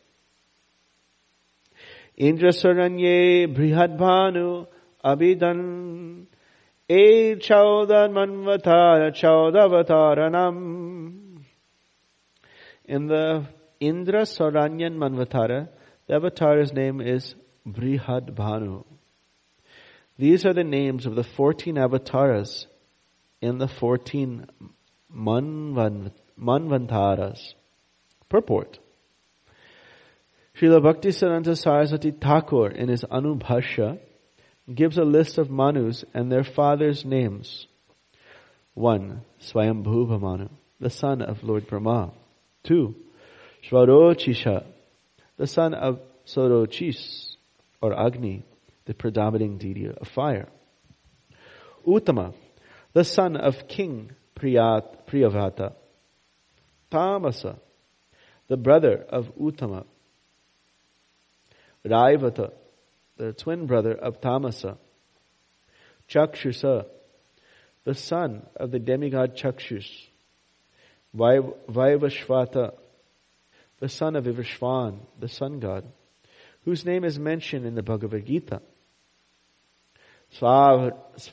Indra 2.16 2.48
Swaranye 2.48 3.56
Brihadbhanu 3.56 4.66
Abhidan 5.04 6.26
E 6.88 7.36
Chaudan 7.36 8.10
Manvatara 8.10 9.12
Chaudavataranam. 9.12 11.44
In 12.86 13.06
the 13.06 13.46
Indra 13.78 14.22
Swaranyan 14.22 14.96
Manvatara, 14.96 15.68
the 16.08 16.14
avatar's 16.14 16.72
name 16.72 17.00
is 17.00 17.36
Brihad 17.72 18.34
Bhanu. 18.34 18.84
These 20.18 20.44
are 20.44 20.52
the 20.52 20.64
names 20.64 21.06
of 21.06 21.14
the 21.14 21.24
14 21.24 21.78
avatars 21.78 22.66
in 23.40 23.58
the 23.58 23.68
14 23.68 24.46
Manvantaras. 25.14 27.54
Purport. 28.28 28.78
Srila 30.54 30.82
Bhaktisiddhanta 30.82 31.56
Saraswati 31.56 32.10
Thakur 32.10 32.70
in 32.70 32.88
his 32.88 33.04
Anubhashya 33.04 33.98
gives 34.72 34.98
a 34.98 35.04
list 35.04 35.38
of 35.38 35.50
Manus 35.50 36.04
and 36.12 36.30
their 36.30 36.44
fathers' 36.44 37.04
names. 37.04 37.66
1. 38.74 39.22
Swayambhuva 39.40 40.20
Manu, 40.20 40.48
the 40.78 40.90
son 40.90 41.22
of 41.22 41.42
Lord 41.42 41.66
Brahma. 41.66 42.12
2. 42.64 42.94
Shvarochisha, 43.68 44.64
the 45.38 45.46
son 45.46 45.74
of 45.74 45.98
Sorochis 46.26 47.29
or 47.80 47.98
Agni, 47.98 48.44
the 48.84 48.94
predominating 48.94 49.58
deity 49.58 49.86
of 49.86 50.08
fire. 50.08 50.48
Uttama, 51.86 52.34
the 52.92 53.04
son 53.04 53.36
of 53.36 53.68
King 53.68 54.10
Priyat, 54.38 55.06
Priyavata. 55.06 55.74
Tamasa, 56.90 57.58
the 58.48 58.56
brother 58.56 59.04
of 59.08 59.34
Uttama. 59.36 59.84
Raivata, 61.86 62.52
the 63.16 63.32
twin 63.32 63.66
brother 63.66 63.92
of 63.92 64.20
Tamasa. 64.20 64.76
Chakshusa, 66.08 66.84
the 67.84 67.94
son 67.94 68.46
of 68.56 68.70
the 68.70 68.78
demigod 68.78 69.36
Chakshus. 69.36 69.88
Vaivashvata, 71.16 72.74
the 73.78 73.88
son 73.88 74.16
of 74.16 74.24
Ivashvan, 74.24 74.98
the 75.18 75.28
sun 75.28 75.60
god 75.60 75.84
whose 76.64 76.84
name 76.84 77.04
is 77.04 77.18
mentioned 77.18 77.66
in 77.66 77.74
the 77.74 77.82
Bhagavad 77.82 78.26
Gita. 78.26 78.60
Savarni, 80.38 81.28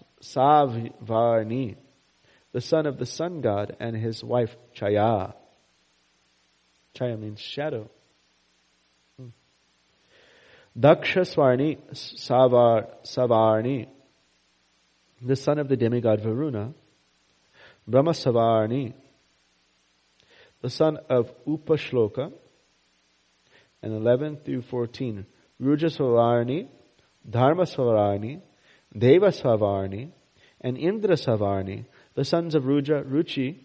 the 2.52 2.62
son 2.62 2.86
of 2.86 2.98
the 2.98 3.06
sun 3.06 3.42
god, 3.42 3.76
and 3.80 3.96
his 3.96 4.24
wife 4.24 4.56
Chaya. 4.76 5.34
Chaya 6.96 7.20
means 7.20 7.40
shadow. 7.40 7.90
Hmm. 9.20 9.28
Daksha 10.78 11.22
Swarni, 11.22 11.78
Savar, 11.94 12.88
Savarni, 13.04 13.88
the 15.22 15.36
son 15.36 15.60
of 15.60 15.68
the 15.68 15.78
demigod 15.78 16.22
Varuna. 16.22 16.74
Brahma 17.88 18.12
Savarni, 18.12 18.94
the 20.62 20.70
son 20.70 20.98
of 21.10 21.32
Upashloka, 21.46 22.34
and 23.82 23.94
11 23.94 24.40
through 24.46 24.62
14. 24.64 25.26
Rujasvavarni, 25.62 26.68
Deva 27.30 27.66
Devasvavarni, 28.96 30.12
and 30.62 30.78
Indrasavarni, 30.78 31.86
the 32.16 32.26
sons 32.26 32.56
of 32.56 32.64
Ruja, 32.64 33.04
Ruchi, 33.04 33.60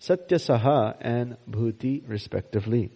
Satyasaha, 0.00 0.96
and 1.00 1.36
Bhuti, 1.48 2.02
respectively. 2.06 2.90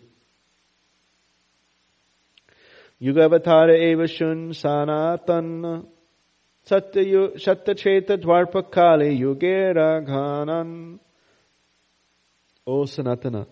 Yugavatara 3.01 3.79
eva 3.79 4.07
shun 4.07 4.53
sanatan 4.53 5.87
satyacheta 6.67 8.19
dwarpakali 8.19 9.19
Yugera 9.19 10.05
raghanan. 10.05 10.99
O 12.67 12.83
Sanatana, 12.83 13.47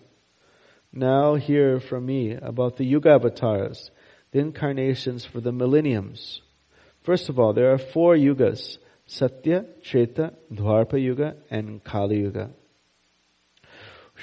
now 0.91 1.35
hear 1.35 1.79
from 1.79 2.05
me 2.05 2.33
about 2.33 2.77
the 2.77 2.85
Yuga 2.85 3.11
avatars, 3.11 3.91
the 4.31 4.39
incarnations 4.39 5.25
for 5.25 5.39
the 5.39 5.51
millenniums. 5.51 6.41
First 7.03 7.29
of 7.29 7.39
all, 7.39 7.53
there 7.53 7.71
are 7.71 7.77
four 7.77 8.15
yugas, 8.15 8.77
Satya, 9.05 9.65
Treta, 9.83 10.33
Dwapara 10.51 11.01
Yuga, 11.01 11.35
and 11.49 11.83
Kali 11.83 12.19
Yuga. 12.19 12.51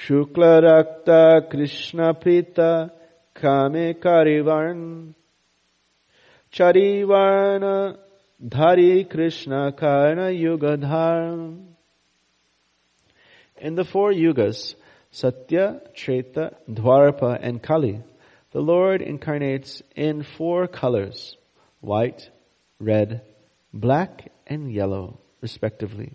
Shukla 0.05 0.61
Rakta 0.61 1.49
Krishna 1.49 2.13
Prita 2.13 2.91
Kame 3.35 3.95
Karivarn 3.95 5.13
Charivarna 6.53 7.97
Dhari 8.43 9.09
Krishna 9.09 9.71
Karna 9.71 10.29
Yuga 10.29 10.77
Dharm. 10.77 11.65
In 13.59 13.75
the 13.75 13.83
four 13.83 14.11
yugas, 14.11 14.75
Satya, 15.11 15.81
Treta, 15.95 16.57
Dwapara, 16.69 17.39
and 17.41 17.61
Kali, 17.61 18.01
the 18.51 18.59
Lord 18.61 19.01
incarnates 19.01 19.81
in 19.95 20.23
four 20.23 20.67
colors, 20.67 21.35
white, 21.81 22.29
red, 22.79 23.21
black, 23.73 24.31
and 24.45 24.71
yellow, 24.71 25.19
respectively. 25.41 26.13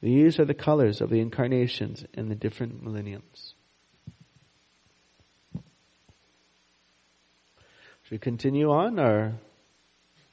These 0.00 0.40
are 0.40 0.44
the 0.44 0.54
colors 0.54 1.00
of 1.00 1.10
the 1.10 1.20
incarnations 1.20 2.04
in 2.14 2.28
the 2.28 2.34
different 2.34 2.82
millenniums. 2.82 3.54
Should 8.02 8.10
we 8.10 8.18
continue 8.18 8.70
on 8.70 8.98
or 8.98 9.34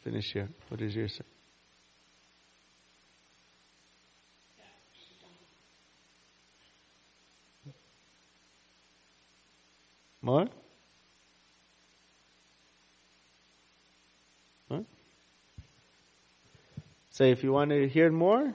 finish 0.03 0.34
here? 0.34 0.49
What 0.69 0.82
is 0.82 0.95
your 0.95 1.07
say? 1.07 1.23
Huh? 14.69 14.82
Say, 17.09 17.32
if 17.32 17.43
you 17.43 17.51
want 17.51 17.71
to 17.71 17.88
hear 17.88 18.11
more, 18.11 18.53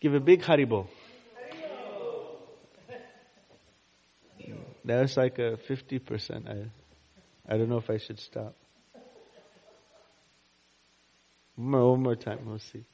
give 0.00 0.14
a 0.14 0.20
big 0.20 0.42
haribol. 0.42 0.86
That's 4.84 5.16
like 5.16 5.38
a 5.38 5.56
50%. 5.68 6.48
I, 6.48 7.52
I 7.52 7.56
don't 7.56 7.68
know 7.68 7.78
if 7.78 7.90
I 7.90 7.98
should 7.98 8.20
stop. 8.20 8.54
One 11.56 11.70
more, 11.70 11.90
one 11.90 12.02
more 12.02 12.16
time, 12.16 12.40
we'll 12.46 12.58
see. 12.58 12.84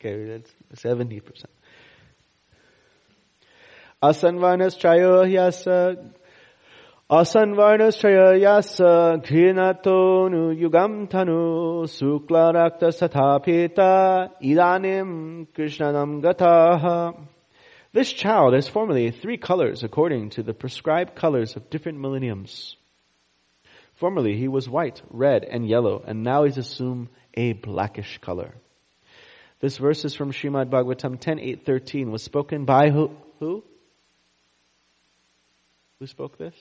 Okay, 0.00 0.24
that's 0.24 0.82
70% 0.82 1.22
असन्वर्णश्चयो 4.03 5.11
असन्वर्णश्चय 7.19 8.17
यास 8.41 8.77
घृणतोनु 8.81 10.51
युगम 10.59 10.93
धनु 11.11 11.85
शुक्लरक्त 11.89 12.85
सथापेता 12.99 13.91
idanim 14.41 15.45
krishnanam 15.55 16.21
gataha. 16.21 17.13
This 17.93 18.11
child 18.11 18.53
has 18.53 18.67
formerly 18.67 19.11
three 19.11 19.37
colors 19.37 19.83
according 19.83 20.31
to 20.31 20.43
the 20.43 20.53
prescribed 20.53 21.15
colors 21.15 21.55
of 21.55 21.69
different 21.69 21.99
millenniums. 21.99 22.75
Formerly 23.95 24.35
he 24.35 24.47
was 24.47 24.67
white, 24.67 25.01
red, 25.11 25.43
and 25.43 25.67
yellow, 25.67 26.03
and 26.05 26.23
now 26.23 26.45
he's 26.45 26.57
assumed 26.57 27.09
a 27.35 27.53
blackish 27.53 28.17
color. 28.19 28.55
This 29.59 29.77
verse 29.77 30.03
is 30.03 30.15
from 30.15 30.31
Srimad 30.31 30.69
Bhagavatam 30.69 31.19
10, 31.19 31.39
8, 31.39 31.65
13, 31.65 32.11
was 32.11 32.23
spoken 32.23 32.65
by 32.65 32.89
who? 32.89 33.11
who? 33.39 33.63
Who 35.98 36.06
spoke 36.06 36.38
this? 36.38 36.54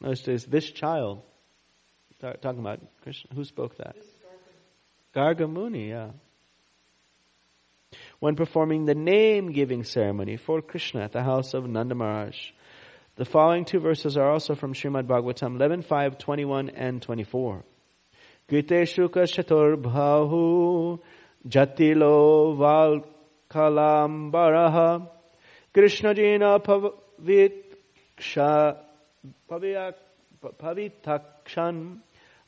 No, 0.00 0.10
it 0.10 0.18
says 0.18 0.44
this 0.44 0.70
child. 0.70 1.22
Talking 2.20 2.60
about 2.60 2.80
Krishna. 3.02 3.34
Who 3.34 3.44
spoke 3.44 3.76
that? 3.76 3.96
Garga 5.14 5.50
Muni, 5.50 5.90
yeah. 5.90 6.10
When 8.18 8.34
performing 8.36 8.86
the 8.86 8.94
name 8.94 9.52
giving 9.52 9.84
ceremony 9.84 10.36
for 10.36 10.60
Krishna 10.62 11.02
at 11.02 11.12
the 11.12 11.22
house 11.22 11.54
of 11.54 11.68
Nanda 11.68 11.94
Maharaj. 11.94 12.36
The 13.16 13.24
following 13.24 13.64
two 13.64 13.80
verses 13.80 14.16
are 14.16 14.30
also 14.30 14.54
from 14.54 14.74
Srimad 14.74 15.06
Bhagavatam 15.06 15.56
11, 15.56 15.82
5, 15.82 16.18
21, 16.18 16.70
and 16.70 17.00
24. 17.00 17.64
Gite 18.50 18.68
Shuka 18.68 19.24
Shatur 19.24 19.76
Bhahu 19.80 21.00
Jatilo 21.48 22.56
Val 22.58 23.04
Kalambaraha 25.75 26.93
कृष्णजीन 29.33 29.93
pavitakshan 30.59 31.97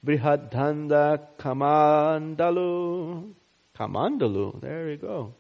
brihadhanda 0.06 1.20
kamandalu. 1.38 3.34
Kamandalu, 3.78 4.62
there 4.62 4.86
we 4.88 4.98
go. 4.98 5.34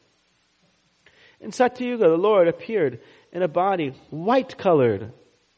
In 1.39 1.51
Satyuga, 1.51 1.99
the 1.99 2.17
Lord 2.17 2.47
appeared 2.47 3.01
in 3.31 3.41
a 3.43 3.47
body 3.47 3.93
white 4.09 4.57
colored. 4.57 5.11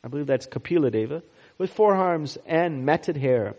I 0.03 0.07
believe 0.07 0.27
that's 0.27 0.47
Kapila 0.47 0.91
Deva, 0.91 1.21
with 1.57 1.71
four 1.71 1.93
arms 1.93 2.37
and 2.45 2.85
matted 2.85 3.17
hair. 3.17 3.55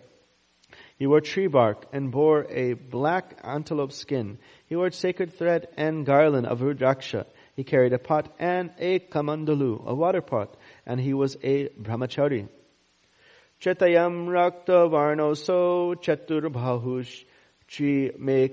He 0.99 1.07
wore 1.07 1.21
tree 1.21 1.47
bark 1.47 1.87
and 1.93 2.11
bore 2.11 2.47
a 2.51 2.73
black 2.73 3.39
antelope 3.45 3.93
skin. 3.93 4.39
He 4.67 4.77
wore 4.77 4.91
sacred 4.91 5.35
thread 5.39 5.69
and 5.77 6.05
garland 6.05 6.47
of 6.47 6.61
rudraksha 6.61 7.27
he 7.62 7.64
carried 7.64 7.94
a 7.94 8.00
pot 8.00 8.28
and 8.40 8.72
a 8.80 8.98
kamandalu, 8.98 9.86
a 9.86 9.94
water 9.94 10.24
pot, 10.24 10.58
and 10.84 11.00
he 11.00 11.14
was 11.14 11.38
a 11.44 11.68
brahmachari. 11.80 12.48
Chetayam 13.62 14.26
rakta 14.36 14.90
varnoso 14.90 15.94
chaturbhahush 15.94 17.24
chi 17.72 18.18
me 18.18 18.50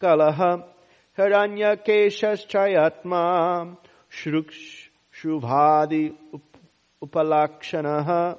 kalaha 0.00 0.62
haranya 1.18 1.76
keshas 1.84 2.46
chayatma 2.46 3.76
shruksh 4.08 4.86
shubhadi 5.20 6.14
upalakshanaha. 7.02 8.38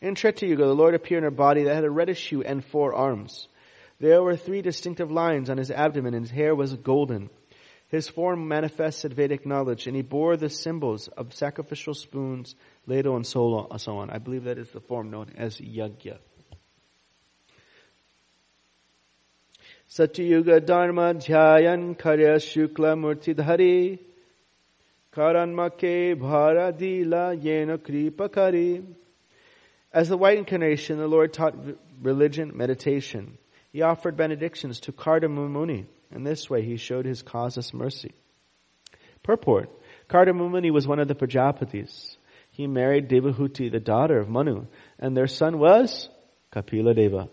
In 0.00 0.14
Treta 0.14 0.56
the 0.56 0.72
Lord 0.72 0.94
appeared 0.94 1.24
in 1.24 1.28
a 1.28 1.30
body 1.30 1.64
that 1.64 1.74
had 1.74 1.84
a 1.84 1.90
reddish 1.90 2.30
hue 2.30 2.42
and 2.42 2.64
four 2.64 2.94
arms. 2.94 3.46
There 4.00 4.22
were 4.22 4.36
three 4.36 4.62
distinctive 4.62 5.10
lines 5.10 5.50
on 5.50 5.58
his 5.58 5.70
abdomen 5.70 6.14
and 6.14 6.24
his 6.24 6.30
hair 6.30 6.54
was 6.54 6.72
golden. 6.72 7.28
His 7.92 8.08
form 8.08 8.48
manifested 8.48 9.12
Vedic 9.12 9.44
knowledge, 9.44 9.86
and 9.86 9.94
he 9.94 10.00
bore 10.00 10.38
the 10.38 10.48
symbols 10.48 11.08
of 11.08 11.34
sacrificial 11.34 11.92
spoons, 11.92 12.54
ladle, 12.86 13.16
and 13.16 13.26
so 13.26 13.68
on. 13.68 14.08
I 14.08 14.16
believe 14.16 14.44
that 14.44 14.56
is 14.56 14.70
the 14.70 14.80
form 14.80 15.10
known 15.10 15.32
as 15.36 15.58
yagya. 15.58 16.16
Satyuga 19.90 20.64
Dharma 20.64 21.12
Dhyayan 21.16 21.94
Karya 21.98 22.36
Shukla 22.36 22.96
Murtidhari 22.96 23.98
Karanmake 25.12 26.16
Bharadila 26.18 27.38
Yena 27.38 27.76
Kripakari. 27.76 28.86
As 29.92 30.08
the 30.08 30.16
white 30.16 30.38
incarnation, 30.38 30.96
the 30.96 31.06
Lord 31.06 31.34
taught 31.34 31.54
religion, 32.00 32.52
meditation. 32.54 33.36
He 33.70 33.82
offered 33.82 34.16
benedictions 34.16 34.80
to 34.80 34.92
Kardama 34.92 35.46
Muni 35.46 35.84
in 36.14 36.24
this 36.24 36.48
way, 36.48 36.62
he 36.62 36.76
showed 36.76 37.06
his 37.06 37.22
causeless 37.22 37.72
mercy. 37.72 38.12
Purport. 39.22 39.70
Kardama 40.08 40.50
Muni 40.50 40.70
was 40.70 40.86
one 40.86 40.98
of 40.98 41.08
the 41.08 41.14
Prajapatis. 41.14 42.16
He 42.50 42.66
married 42.66 43.08
Devahuti, 43.08 43.70
the 43.70 43.80
daughter 43.80 44.18
of 44.18 44.28
Manu, 44.28 44.66
and 44.98 45.16
their 45.16 45.26
son 45.26 45.58
was 45.58 46.08
Kapila 46.50 46.94
Deva. 46.94 47.28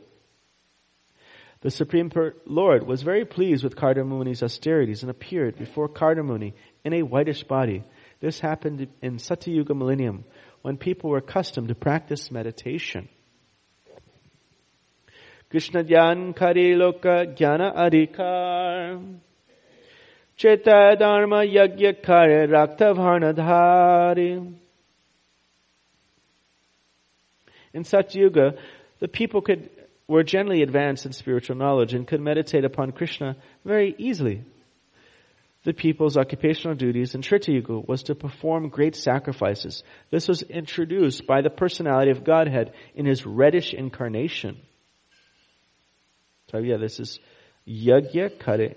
The 1.62 1.72
Supreme 1.72 2.10
Lord 2.46 2.88
was 2.88 3.02
very 3.02 3.26
pleased 3.26 3.66
with 3.66 3.76
Kardama 3.76 4.08
Muni's 4.08 4.44
austerities 4.44 5.02
and 5.04 5.10
appeared 5.10 5.58
before 5.58 5.90
Kardama 5.90 6.28
Muni 6.28 6.54
in 6.86 6.94
a 6.94 7.02
whitish 7.02 7.44
body. 7.44 7.84
This 8.22 8.40
happened 8.40 8.88
in 9.02 9.18
Satyuga 9.18 9.76
millennium 9.76 10.24
when 10.62 10.78
people 10.78 11.10
were 11.10 11.18
accustomed 11.18 11.68
to 11.68 11.76
practice 11.76 12.32
meditation. 12.32 13.10
Krishna 15.50 15.84
Jnan 15.84 16.36
Kari 16.36 16.76
Loka 16.76 17.36
Jnana 17.36 17.76
Adhikar 17.76 19.20
Cheta 20.38 20.96
Dharma 21.00 21.38
Yagya 21.38 22.04
Kare 22.04 22.48
Rakta 22.48 22.94
Varnadhari. 22.96 24.54
In 27.74 27.84
Satyuga, 27.84 28.60
the 29.00 29.08
people 29.08 29.42
could, 29.42 29.72
were 30.08 30.22
generally 30.24 30.62
advanced 30.62 31.08
in 31.08 31.14
spiritual 31.14 31.56
knowledge 31.56 31.96
and 31.96 32.08
could 32.08 32.22
meditate 32.22 32.64
upon 32.64 32.92
Krishna 32.92 33.36
very 33.66 33.96
easily. 33.98 34.44
The 35.64 35.74
people's 35.74 36.16
occupational 36.16 36.76
duties 36.76 37.16
in 37.16 37.24
Treta 37.24 37.52
Yuga 37.52 37.80
was 37.80 38.04
to 38.04 38.16
perform 38.16 38.70
great 38.70 38.96
sacrifices. 38.96 39.84
This 40.12 40.28
was 40.28 40.44
introduced 40.44 41.26
by 41.26 41.42
the 41.42 41.50
personality 41.50 42.12
of 42.12 42.24
Godhead 42.24 42.72
in 42.94 43.08
his 43.08 43.26
reddish 43.26 43.74
incarnation. 43.74 44.62
So 46.52 46.58
yeah, 46.60 46.78
this 46.78 47.00
is 47.00 47.20
Yagya 47.68 48.40
Kare. 48.40 48.76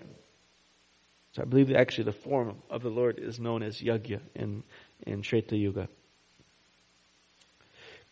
So 1.32 1.42
I 1.42 1.44
believe 1.46 1.68
that 1.68 1.76
actually 1.76 2.04
the 2.04 2.12
form 2.12 2.56
of 2.70 2.82
the 2.82 2.90
Lord 2.90 3.18
is 3.18 3.40
known 3.40 3.62
as 3.62 3.80
Yagya 3.80 4.20
in, 4.34 4.62
in 5.06 5.22
Treta 5.22 5.56
Yuga. 5.56 5.88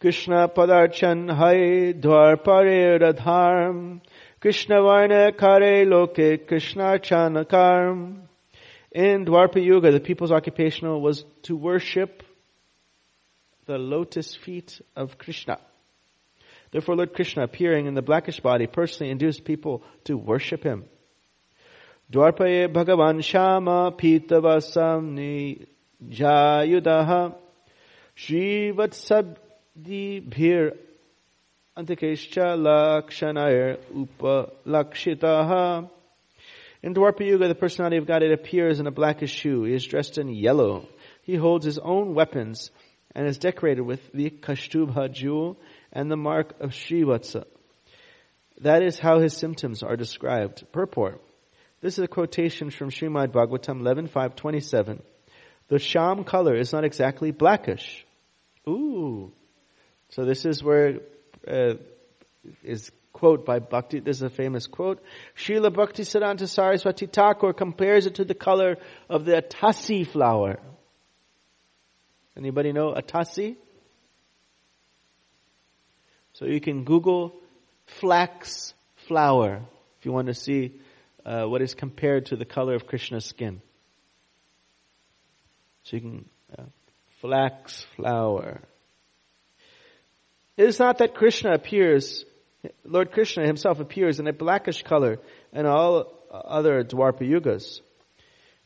Krishna 0.00 0.48
padarchan 0.48 1.30
hai 1.30 1.92
dwarpare 1.92 2.98
radharm 3.00 4.00
Krishna 4.40 4.80
varna 4.80 5.32
kare 5.32 5.84
loke 5.84 6.46
Krishna 6.46 6.98
chanakarm 6.98 8.22
in 8.92 9.24
Dwapara 9.24 9.64
Yuga, 9.64 9.92
the 9.92 10.00
people's 10.00 10.32
occupational 10.32 11.00
was 11.00 11.24
to 11.42 11.54
worship 11.54 12.24
the 13.66 13.78
lotus 13.78 14.34
feet 14.34 14.80
of 14.96 15.16
Krishna. 15.16 15.58
Therefore, 16.70 16.96
Lord 16.96 17.14
Krishna, 17.14 17.44
appearing 17.44 17.86
in 17.86 17.94
the 17.94 18.02
blackish 18.02 18.40
body, 18.40 18.66
personally 18.66 19.10
induced 19.10 19.44
people 19.44 19.82
to 20.04 20.16
worship 20.16 20.62
him. 20.62 20.84
Dwarpaye 22.12 22.72
Bhagavan 22.72 23.22
Shama 23.22 23.92
Pitavasamni 23.92 25.66
Jayudaha 26.08 27.34
Srivatsabdi 28.16 29.36
Bhir 30.28 30.76
Antikeshcha 31.76 32.56
Lakshanayar 32.56 33.78
Upalakshitaha 34.66 35.90
in 36.82 36.94
Dwapara 36.94 37.26
Yuga, 37.26 37.48
the 37.48 37.54
personality 37.54 37.98
of 37.98 38.06
God, 38.06 38.22
it 38.22 38.32
appears 38.32 38.80
in 38.80 38.86
a 38.86 38.90
blackish 38.90 39.32
shoe. 39.32 39.64
He 39.64 39.74
is 39.74 39.84
dressed 39.84 40.16
in 40.16 40.28
yellow. 40.30 40.88
He 41.22 41.34
holds 41.34 41.66
his 41.66 41.78
own 41.78 42.14
weapons 42.14 42.70
and 43.14 43.26
is 43.26 43.36
decorated 43.36 43.82
with 43.82 44.00
the 44.12 44.30
Kaustubha 44.30 45.12
jewel 45.12 45.58
and 45.92 46.10
the 46.10 46.16
mark 46.16 46.54
of 46.60 46.70
Srivatsa. 46.70 47.44
That 48.60 48.82
is 48.82 48.98
how 48.98 49.20
his 49.20 49.34
symptoms 49.34 49.82
are 49.82 49.96
described. 49.96 50.64
Purport. 50.72 51.20
This 51.80 51.98
is 51.98 52.04
a 52.04 52.08
quotation 52.08 52.70
from 52.70 52.90
Srimad 52.90 53.28
Bhagavatam 53.28 53.80
11.5.27. 53.80 55.00
The 55.68 55.78
sham 55.78 56.24
color 56.24 56.54
is 56.54 56.72
not 56.72 56.84
exactly 56.84 57.30
blackish. 57.30 58.04
Ooh. 58.68 59.32
So 60.10 60.24
this 60.24 60.44
is 60.44 60.62
where 60.62 61.00
uh, 61.48 61.74
is 62.62 62.90
quote 63.12 63.46
by 63.46 63.60
Bhakti. 63.60 64.00
This 64.00 64.16
is 64.16 64.22
a 64.22 64.30
famous 64.30 64.66
quote. 64.66 65.02
Srila 65.36 65.72
Bhakti 65.72 66.02
Siddhanta 66.02 66.48
Saraswati 66.48 67.06
Thakur 67.06 67.52
compares 67.52 68.06
it 68.06 68.16
to 68.16 68.24
the 68.24 68.34
color 68.34 68.76
of 69.08 69.24
the 69.24 69.40
atasi 69.40 70.06
flower. 70.06 70.58
Anybody 72.36 72.72
know 72.72 72.94
atasi? 72.94 73.56
So 76.40 76.46
you 76.46 76.60
can 76.60 76.84
Google 76.84 77.34
flax 78.00 78.74
flower 79.06 79.60
if 79.98 80.06
you 80.06 80.10
want 80.10 80.28
to 80.28 80.34
see 80.34 80.72
uh, 81.24 81.44
what 81.44 81.60
is 81.60 81.74
compared 81.74 82.26
to 82.26 82.36
the 82.36 82.46
color 82.46 82.74
of 82.74 82.86
Krishna's 82.86 83.26
skin. 83.26 83.60
So 85.84 85.96
you 85.96 86.00
can 86.00 86.24
uh, 86.58 86.62
flax 87.20 87.84
flower. 87.94 88.62
It 90.56 90.66
is 90.66 90.78
not 90.78 90.98
that 90.98 91.14
Krishna 91.14 91.52
appears 91.52 92.24
Lord 92.84 93.12
Krishna 93.12 93.46
himself 93.46 93.80
appears 93.80 94.18
in 94.20 94.26
a 94.26 94.32
blackish 94.32 94.82
color 94.82 95.18
in 95.52 95.66
all 95.66 96.12
other 96.30 96.84
Dwapara 96.84 97.28
Yugas. 97.28 97.80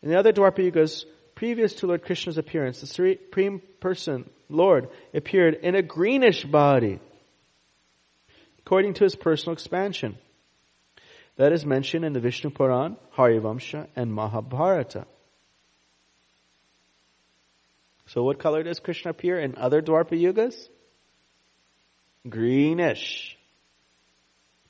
In 0.02 0.10
the 0.10 0.18
other 0.18 0.32
Dwapara 0.32 0.70
Yugas, 0.70 1.04
previous 1.34 1.74
to 1.74 1.86
Lord 1.86 2.04
Krishna's 2.04 2.38
appearance, 2.38 2.80
the 2.80 2.86
Supreme 2.86 3.62
Person, 3.80 4.30
Lord, 4.48 4.88
appeared 5.12 5.54
in 5.54 5.74
a 5.74 5.82
greenish 5.82 6.44
body, 6.44 7.00
according 8.64 8.94
to 8.94 9.04
his 9.04 9.14
personal 9.14 9.52
expansion. 9.52 10.16
That 11.36 11.52
is 11.52 11.66
mentioned 11.66 12.04
in 12.04 12.12
the 12.12 12.20
Vishnu 12.20 12.50
Puran, 12.50 12.96
Harivamsha, 13.16 13.88
and 13.96 14.12
Mahabharata. 14.12 15.06
So 18.06 18.22
what 18.22 18.38
color 18.38 18.62
does 18.62 18.80
Krishna 18.80 19.10
appear 19.10 19.38
in 19.38 19.56
other 19.56 19.82
Dwapara 19.82 20.20
Yugas? 20.20 20.54
Greenish. 22.28 23.36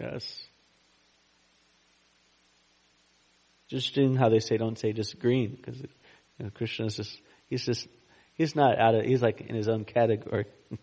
Yes. 0.01 0.47
Just 3.69 3.97
in 3.99 4.17
how 4.17 4.29
they 4.29 4.41
say, 4.41 4.57
don't 4.57 4.79
say 4.79 4.93
just 4.93 5.19
green, 5.19 5.57
because 5.57 5.81
you 5.81 5.89
know, 6.41 6.51
Krishna 6.51 6.87
is 6.87 6.97
just, 6.97 7.21
he's 7.49 7.65
just, 7.65 7.87
he's 8.35 8.57
not 8.57 8.79
out 8.79 8.95
of, 8.95 9.05
he's 9.05 9.23
like 9.23 9.41
in 9.41 9.55
his 9.55 9.69
own 9.69 9.85
category. 9.85 10.47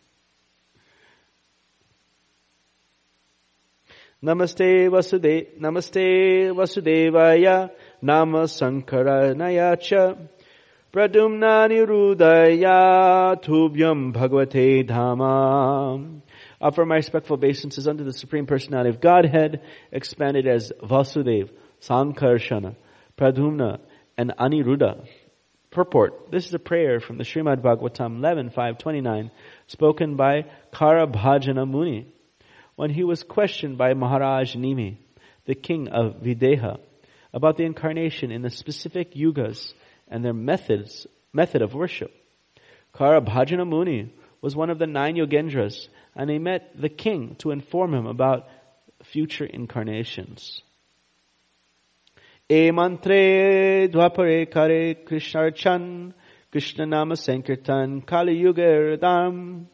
Namaste 4.24 4.88
Vasudev, 4.88 5.60
Namaste 5.60 6.54
Vasudevaya, 6.54 7.72
Nama 8.04 8.44
Sankaranaya 8.44 9.82
cha, 9.82 10.14
Pradumna 10.94 11.68
Nirudaya, 11.68 13.44
Tubhyam 13.44 14.14
Bhagavate 14.14 14.88
Dhamam. 14.88 16.22
Offer 16.62 16.86
my 16.86 16.98
respectful 16.98 17.34
obeisances 17.34 17.88
unto 17.88 18.04
the 18.04 18.14
Supreme 18.14 18.46
Personality 18.46 18.92
of 18.92 19.02
Godhead, 19.02 19.64
expanded 19.92 20.46
as 20.46 20.72
Vasudev, 20.84 21.50
Sankarshana, 21.82 22.76
Pradyumna, 23.18 23.80
and 24.20 24.34
Aniruddha. 24.40 25.04
Purport. 25.72 26.30
This 26.30 26.46
is 26.46 26.54
a 26.54 26.60
prayer 26.60 27.00
from 27.00 27.18
the 27.18 27.24
Srimad 27.24 27.64
Bhagavatam 27.64 28.18
11, 28.18 28.50
529, 28.50 29.32
spoken 29.66 30.16
by 30.16 30.46
Karabhajana 30.72 31.68
Muni, 31.68 32.14
when 32.82 32.90
he 32.90 33.04
was 33.04 33.22
questioned 33.22 33.78
by 33.78 33.94
Maharaj 33.94 34.56
Nimi, 34.56 34.98
the 35.46 35.54
king 35.54 35.88
of 35.90 36.16
Videha, 36.24 36.80
about 37.32 37.56
the 37.56 37.64
incarnation 37.64 38.32
in 38.32 38.42
the 38.42 38.50
specific 38.50 39.14
yugas 39.14 39.76
and 40.08 40.26
their 40.26 40.34
methods, 40.34 41.06
method 41.32 41.62
of 41.62 41.76
worship. 41.76 42.12
Karabhajana 42.96 43.70
Muni 43.70 44.12
was 44.42 44.56
one 44.56 44.72
of 44.72 44.80
the 44.80 44.88
nine 44.88 45.16
yogendras 45.16 45.90
and 46.16 46.28
he 46.32 46.40
met 46.40 46.72
the 46.76 46.90
king 46.90 47.36
to 47.36 47.52
inform 47.52 47.94
him 47.94 48.08
about 48.08 48.48
future 49.04 49.46
incarnations. 49.46 50.64
E 52.50 52.72
mantre 52.72 53.90
dwapare 53.94 54.52
kare 54.52 54.96
krishnarchan 54.96 56.14
Krishna 56.52 56.88
nama 56.88 57.14
sankirtan 57.14 58.04
kali 58.08 58.38
yuga 58.40 58.98
radam. 58.98 59.68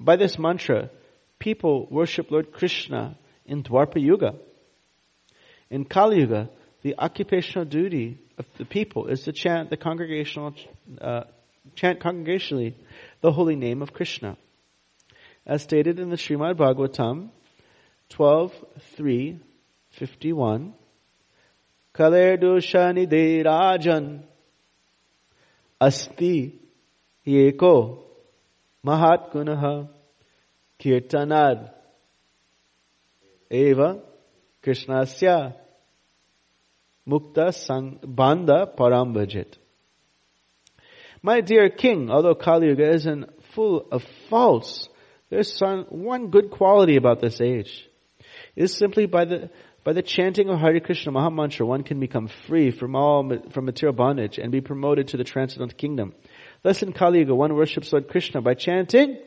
By 0.00 0.16
this 0.16 0.36
mantra, 0.36 0.90
people 1.38 1.86
worship 1.90 2.30
Lord 2.30 2.52
Krishna 2.52 3.16
in 3.44 3.62
Dwapara 3.62 4.00
Yuga. 4.00 4.34
In 5.70 5.84
Kali 5.84 6.20
Yuga, 6.20 6.50
the 6.82 6.94
occupational 6.98 7.64
duty 7.64 8.18
of 8.38 8.46
the 8.58 8.64
people 8.64 9.06
is 9.06 9.22
to 9.22 9.32
chant 9.32 9.70
the 9.70 9.76
congregational, 9.76 10.54
uh, 11.00 11.24
chant 11.74 12.00
congregationally 12.00 12.74
the 13.20 13.32
holy 13.32 13.56
name 13.56 13.82
of 13.82 13.92
Krishna 13.92 14.36
as 15.46 15.62
stated 15.62 16.00
in 16.00 16.10
the 16.10 16.16
Srimad 16.16 16.54
Bhagavatam 16.54 17.28
12.3.51, 18.10 19.40
51. 19.90 20.74
Kaler 21.94 22.36
dushani 22.36 23.08
de 23.08 23.42
rajan 23.42 24.22
asti 25.80 26.60
yeko 27.26 27.98
mahat 28.84 29.32
gunaha 29.32 29.88
kirtanad 30.78 31.70
eva 33.50 34.00
krishnasya 34.62 35.54
mukta 37.06 37.52
sang 37.52 37.98
banda 38.02 38.66
parambhajit. 38.78 39.56
My 41.22 41.40
dear 41.40 41.70
king, 41.70 42.10
although 42.10 42.34
Kali 42.34 42.68
Yuga 42.68 42.88
isn't 42.90 43.44
full 43.54 43.86
of 43.90 44.04
faults, 44.28 44.88
there's 45.30 45.60
one 45.88 46.30
good 46.30 46.50
quality 46.50 46.96
about 46.96 47.20
this 47.20 47.40
age. 47.40 47.88
It 48.54 48.64
is 48.64 48.76
simply 48.76 49.06
by 49.06 49.24
the, 49.24 49.50
by 49.82 49.92
the 49.92 50.02
chanting 50.02 50.48
of 50.48 50.60
Hare 50.60 50.78
Krishna 50.78 51.12
Mahamantra, 51.12 51.66
one 51.66 51.82
can 51.82 51.98
become 51.98 52.28
free 52.46 52.70
from 52.70 52.94
all, 52.94 53.28
from 53.50 53.64
material 53.64 53.94
bondage 53.94 54.38
and 54.38 54.52
be 54.52 54.60
promoted 54.60 55.08
to 55.08 55.16
the 55.16 55.24
transcendental 55.24 55.76
kingdom. 55.76 56.14
Thus 56.62 56.82
in 56.82 56.92
Kali 56.92 57.20
Yuga, 57.20 57.34
one 57.34 57.54
worships 57.54 57.92
Lord 57.92 58.08
Krishna 58.08 58.40
by 58.40 58.54
chanting 58.54 59.18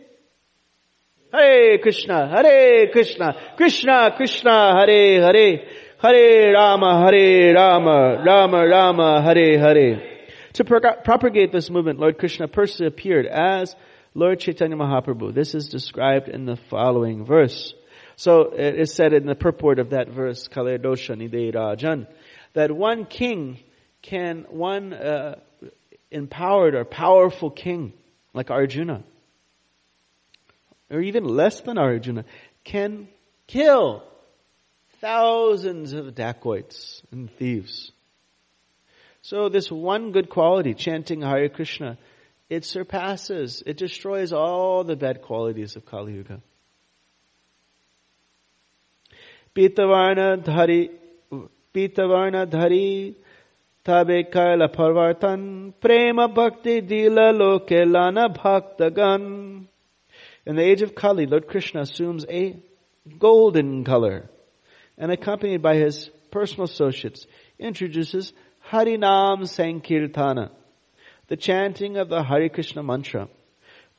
Hare 1.32 1.78
Krishna, 1.78 2.28
Hare 2.28 2.90
Krishna, 2.92 3.36
Krishna 3.56 4.12
Krishna, 4.16 4.74
Hare 4.80 5.22
Hare, 5.22 5.68
Hare 6.02 6.54
Rama, 6.54 7.06
Hare 7.06 7.54
Rama, 7.54 8.24
Rama 8.26 8.68
Rama, 8.68 9.22
Hare 9.22 9.60
Hare. 9.60 10.20
To 10.54 10.64
pro- 10.64 10.96
propagate 11.04 11.52
this 11.52 11.70
movement, 11.70 12.00
Lord 12.00 12.18
Krishna 12.18 12.48
personally 12.48 12.88
appeared 12.88 13.28
as 13.28 13.76
Lord 14.16 14.40
Chaitanya 14.40 14.76
Mahaprabhu. 14.76 15.34
This 15.34 15.54
is 15.54 15.70
described 15.70 16.30
in 16.30 16.46
the 16.46 16.56
following 16.56 17.26
verse. 17.26 17.76
So 18.16 18.52
it 18.52 18.80
is 18.80 18.94
said 18.94 19.14
in 19.14 19.28
the 19.28 19.36
purport 19.36 19.78
of 19.78 19.92
that 19.92 20.10
verse, 20.10 20.48
Kale 20.48 20.80
Dosha 20.80 21.16
Nide 21.16 21.54
Rajan, 21.54 22.08
that 22.54 22.72
one 22.72 23.06
king 23.06 23.60
can, 24.02 24.46
one 24.50 24.94
uh, 24.94 25.36
empowered 26.10 26.74
or 26.74 26.86
powerful 26.86 27.52
king, 27.52 27.94
like 28.34 28.50
Arjuna, 28.50 29.04
or 30.90 31.02
even 31.02 31.24
less 31.24 31.62
than 31.62 31.78
Arjuna, 31.78 32.26
can 32.64 33.08
kill 33.48 34.04
thousands 35.02 35.94
of 35.94 36.16
dacoits 36.16 37.02
and 37.12 37.32
thieves. 37.38 37.92
So 39.22 39.50
this 39.50 39.72
one 39.72 40.12
good 40.12 40.30
quality, 40.30 40.74
chanting 40.74 41.22
Hare 41.22 41.50
Krishna, 41.50 41.98
it 42.50 42.66
surpasses, 42.66 43.62
it 43.66 43.78
destroys 43.78 44.34
all 44.34 44.84
the 44.84 44.96
bad 44.96 45.22
qualities 45.22 45.76
of 45.76 45.86
Kali 45.86 46.14
Yuga. 46.14 46.42
Pitavarna 49.56 50.44
dhari, 50.44 50.90
pitavarna 51.74 52.48
dhari, 52.48 53.16
tabe 53.84 54.32
kaila 54.32 54.74
parvartan, 54.74 55.74
prema 55.80 56.28
bhakti 56.28 56.82
dila 56.82 57.38
loke 57.38 57.86
lana 57.86 58.30
bhaktagan. 58.30 59.68
In 60.50 60.56
the 60.56 60.64
age 60.64 60.82
of 60.82 60.96
Kali, 60.96 61.28
Lord 61.28 61.48
Krishna 61.48 61.82
assumes 61.82 62.26
a 62.28 62.60
golden 63.20 63.84
color 63.84 64.32
and 64.98 65.12
accompanied 65.12 65.62
by 65.62 65.76
his 65.76 66.10
personal 66.32 66.64
associates 66.64 67.28
introduces 67.60 68.34
Harinam 68.72 69.44
Sankirtana, 69.44 70.50
the 71.28 71.38
chanting 71.38 71.98
of 71.98 72.10
the 72.10 72.24
Hare 72.24 72.50
Krishna 72.50 72.82
mantra. 72.82 73.30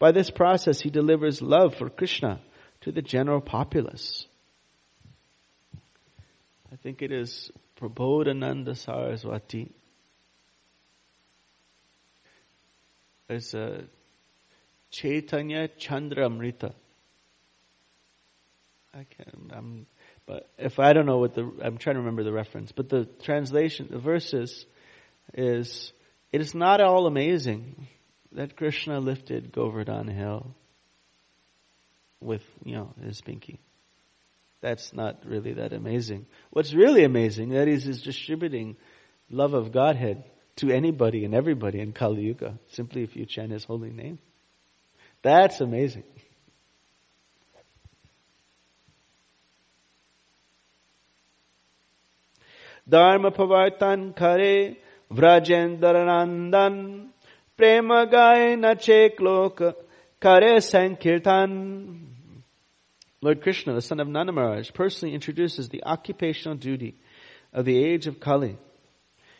By 0.01 0.11
this 0.11 0.29
process, 0.29 0.81
he 0.81 0.91
delivers 0.91 1.41
love 1.41 1.77
for 1.77 1.89
Krishna 1.89 2.41
to 2.81 2.91
the 2.91 3.01
general 3.01 3.41
populace. 3.41 4.27
I 6.73 6.75
think 6.83 7.01
it 7.01 7.13
is 7.13 7.53
Prabodhananda 7.81 8.77
Saraswati. 8.77 9.71
There's 13.29 13.55
a 13.55 13.85
Chaitanya 14.91 15.69
Chandramrita. 15.69 16.73
I 18.93 19.05
can't, 19.05 19.53
I'm, 19.53 19.87
but 20.27 20.51
if 20.59 20.79
I 20.81 20.93
don't 20.93 21.07
know 21.07 21.19
what 21.19 21.35
the, 21.35 21.51
I'm 21.63 21.79
trying 21.79 21.95
to 21.95 22.01
remember 22.01 22.25
the 22.25 22.33
reference, 22.33 22.73
but 22.73 22.89
the 22.89 23.05
translation, 23.23 23.89
the 23.91 23.99
verses 23.99 24.67
is, 25.33 25.93
it 26.33 26.41
is 26.41 26.55
not 26.55 26.81
all 26.81 27.07
amazing 27.07 27.87
that 28.33 28.57
Krishna 28.57 28.99
lifted 28.99 29.53
Govardhan 29.53 30.09
hill 30.09 30.55
with, 32.21 32.43
you 32.65 32.75
know, 32.75 32.93
his 33.03 33.21
pinky. 33.21 33.61
That's 34.61 34.93
not 34.93 35.25
really 35.25 35.55
that 35.55 35.73
amazing. 35.73 36.27
What's 36.51 36.75
really 36.75 37.05
amazing 37.05 37.51
that 37.51 37.69
he's 37.69 38.03
distributing 38.03 38.77
love 39.31 39.55
of 39.55 39.73
Godhead 39.73 40.25
to 40.57 40.71
anybody 40.71 41.25
and 41.25 41.35
everybody 41.35 41.81
in 41.81 41.93
Kali 41.93 42.23
Yuga, 42.23 42.59
simply 42.73 43.03
if 43.03 43.17
you 43.17 43.25
chant 43.25 43.53
his 43.53 43.65
holy 43.65 43.91
name. 43.91 44.19
That's 45.23 45.61
amazing. 45.61 46.05
Dharma 52.89 53.31
Pavartan 53.31 54.17
Kare 54.17 54.77
Prema 57.57 58.07
Gai 58.07 58.57
Nachek 58.57 59.19
Loka 59.19 59.75
Kare 60.21 60.61
Sankirtan 60.61 62.07
Lord 63.23 63.43
Krishna, 63.43 63.75
the 63.75 63.83
son 63.83 64.01
of 64.01 64.09
Nanda 64.09 64.63
personally 64.73 65.15
introduces 65.15 65.69
the 65.69 65.85
occupational 65.85 66.57
duty 66.57 66.97
of 67.53 67.67
the 67.67 67.77
age 67.77 68.07
of 68.07 68.19
Kali. 68.19 68.57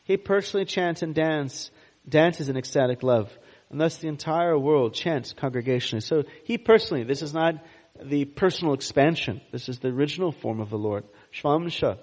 He 0.05 0.19
personally 0.19 0.67
chants 0.67 1.03
and 1.03 1.15
dance, 1.15 1.71
dances 2.07 2.51
in 2.51 2.59
ecstatic 2.59 3.03
love, 3.03 3.31
and 3.71 3.81
thus 3.81 3.97
the 3.99 4.09
entire 4.09 4.59
world 4.59 4.95
chants 4.95 5.33
congregationally. 5.33 6.03
So 6.03 6.25
he 6.45 6.59
personally, 6.59 7.05
this 7.05 7.23
is 7.23 7.33
not 7.33 7.55
the 8.03 8.25
personal 8.25 8.75
expansion. 8.75 9.41
This 9.53 9.69
is 9.69 9.79
the 9.79 9.89
original 9.89 10.33
form 10.33 10.61
of 10.61 10.71
the 10.71 10.79
Lord. 10.79 11.05
Shvamsha. 11.33 11.99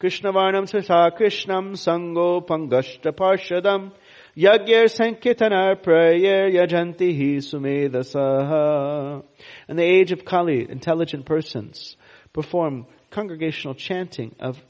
Krishnavarnam 0.00 0.68
sasa 0.68 1.10
Krishnam 1.18 1.72
sango 1.72 2.46
pangashta 2.46 3.12
parshadam 3.12 3.92
Yagyar 4.36 4.90
Sankitana 4.94 5.82
Prayer 5.82 6.50
Yajanti 6.50 7.38
Sumedasaha. 7.38 9.24
In 9.68 9.76
the 9.76 9.82
age 9.82 10.12
of 10.12 10.24
Kali, 10.24 10.70
intelligent 10.70 11.24
persons 11.24 11.96
perform 12.34 12.86
congregational 13.10 13.74
chanting 13.74 14.36
of 14.38 14.62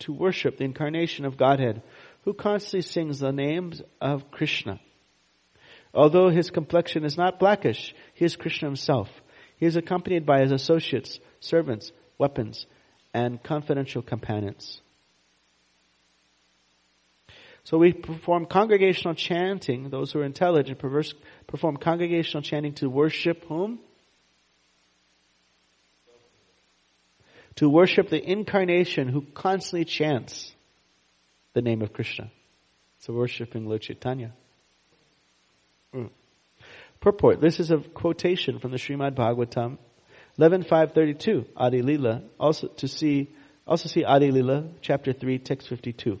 to 0.00 0.12
worship 0.12 0.58
the 0.58 0.64
incarnation 0.64 1.24
of 1.24 1.36
Godhead, 1.36 1.82
who 2.24 2.34
constantly 2.34 2.82
sings 2.82 3.20
the 3.20 3.30
names 3.30 3.80
of 4.00 4.30
Krishna. 4.30 4.80
Although 5.96 6.28
his 6.28 6.50
complexion 6.50 7.04
is 7.04 7.16
not 7.16 7.38
blackish, 7.38 7.94
he 8.12 8.26
is 8.26 8.36
Krishna 8.36 8.68
himself. 8.68 9.08
He 9.56 9.64
is 9.64 9.76
accompanied 9.76 10.26
by 10.26 10.42
his 10.42 10.52
associates, 10.52 11.18
servants, 11.40 11.90
weapons, 12.18 12.66
and 13.14 13.42
confidential 13.42 14.02
companions. 14.02 14.82
So 17.64 17.78
we 17.78 17.94
perform 17.94 18.44
congregational 18.44 19.14
chanting, 19.14 19.88
those 19.88 20.12
who 20.12 20.20
are 20.20 20.24
intelligent 20.24 20.78
perverse, 20.78 21.14
perform 21.46 21.78
congregational 21.78 22.42
chanting 22.42 22.74
to 22.74 22.90
worship 22.90 23.44
whom? 23.48 23.80
To 27.56 27.70
worship 27.70 28.10
the 28.10 28.22
incarnation 28.22 29.08
who 29.08 29.22
constantly 29.22 29.86
chants 29.86 30.54
the 31.54 31.62
name 31.62 31.80
of 31.80 31.94
Krishna. 31.94 32.30
So 32.98 33.14
worshiping 33.14 33.66
Lord 33.66 33.80
Chaitanya. 33.80 34.34
Mm. 35.94 36.10
Purport. 37.00 37.40
This 37.40 37.60
is 37.60 37.70
a 37.70 37.78
quotation 37.78 38.58
from 38.58 38.70
the 38.70 38.78
Srimad 38.78 39.14
Bhagavatam, 39.14 39.78
11.532, 40.38 41.46
Adi 41.56 41.82
Lila. 41.82 42.22
Also 42.38 42.68
to 42.68 42.88
see, 42.88 43.30
also 43.66 43.88
see 43.88 44.04
Adi 44.04 44.30
Lila, 44.30 44.64
chapter 44.80 45.12
3, 45.12 45.38
text 45.38 45.68
52. 45.68 46.18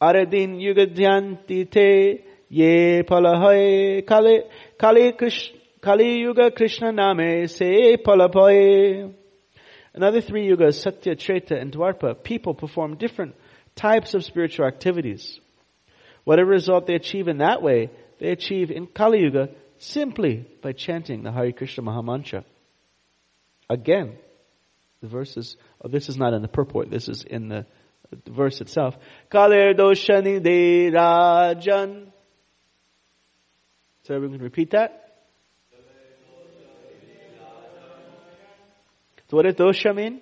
Aradin 0.00 0.58
yugadhyanti 0.58 1.70
te 1.70 2.24
ye 2.48 3.02
palahoy 3.02 4.06
kali 4.06 4.42
kali 4.78 5.12
krish 5.12 5.50
kali 5.82 6.20
yuga 6.20 6.50
krishna 6.50 6.90
name 6.90 7.46
se 7.46 7.98
palapoy 7.98 9.12
another 9.92 10.22
three 10.22 10.48
yugas 10.48 10.80
satya 10.82 11.14
treta 11.16 11.58
and 11.58 11.72
dwarpa 11.72 12.14
people 12.24 12.54
perform 12.54 12.96
different 12.96 13.34
types 13.76 14.14
of 14.14 14.24
spiritual 14.24 14.66
activities 14.66 15.38
whatever 16.24 16.50
result 16.50 16.86
they 16.86 16.94
achieve 16.94 17.28
in 17.28 17.38
that 17.38 17.62
way 17.62 17.90
they 18.18 18.30
achieve 18.30 18.70
in 18.70 18.86
kali 18.86 19.20
yuga 19.20 19.48
simply 19.78 20.46
by 20.62 20.72
chanting 20.72 21.22
the 21.22 21.32
Hare 21.32 21.52
Krishna 21.52 21.82
Mahamantra. 21.82 22.44
Again, 23.68 24.16
the 25.00 25.08
verses, 25.08 25.56
oh, 25.82 25.88
this 25.88 26.10
is 26.10 26.18
not 26.18 26.34
in 26.34 26.42
the 26.42 26.48
purport, 26.48 26.90
this 26.90 27.08
is 27.08 27.24
in 27.24 27.48
the 27.48 27.66
the 28.24 28.30
verse 28.30 28.60
itself. 28.60 28.96
Kaler 29.30 29.74
doshani 29.74 30.42
de 30.42 30.90
rajan. 30.90 32.08
So 34.02 34.14
everyone 34.14 34.38
can 34.38 34.44
repeat 34.44 34.70
that? 34.70 34.96
So 39.28 39.36
what 39.36 39.44
does 39.44 39.54
dosha 39.54 39.94
mean? 39.94 40.20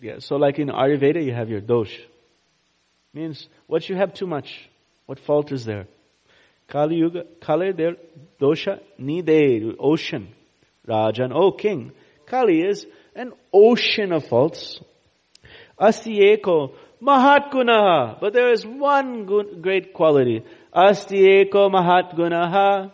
Yeah, 0.00 0.18
so 0.18 0.36
like 0.36 0.58
in 0.58 0.68
Ayurveda 0.68 1.24
you 1.24 1.32
have 1.32 1.48
your 1.48 1.60
dosh. 1.60 1.98
Means 3.14 3.48
what 3.66 3.88
you 3.88 3.96
have 3.96 4.12
too 4.14 4.26
much. 4.26 4.68
What 5.06 5.18
fault 5.20 5.52
is 5.52 5.64
there? 5.64 5.86
Kali 6.68 6.96
Yuga, 6.96 7.24
Kali 7.40 7.72
there, 7.72 7.96
dosha, 8.40 8.80
nide, 8.98 9.76
ocean. 9.78 10.28
Rajan, 10.86 11.32
oh 11.32 11.52
king. 11.52 11.92
Kali 12.26 12.60
is 12.60 12.86
an 13.14 13.32
ocean 13.52 14.12
of 14.12 14.26
faults. 14.26 14.80
Astieko 15.80 16.74
mahatgunaha. 17.02 18.20
But 18.20 18.32
there 18.32 18.52
is 18.52 18.66
one 18.66 19.24
good, 19.24 19.62
great 19.62 19.94
quality. 19.94 20.44
Astieko 20.74 21.70
mahatgunaha. 21.70 22.90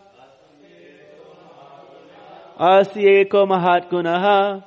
Astieko 2.59 3.47
mahat 3.47 3.89
Gunaha. 3.89 4.63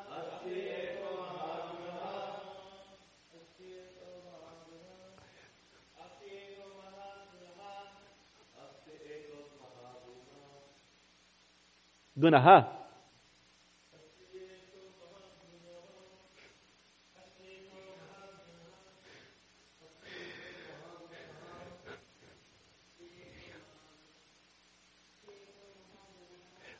gunaha. 12.16 12.72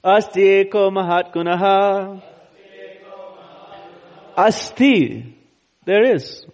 Asti 0.03 0.71
ko 0.71 0.91
mahat 0.91 1.33
gunaha. 1.35 2.23
Asti. 4.37 5.35
There 5.85 6.15
is. 6.15 6.47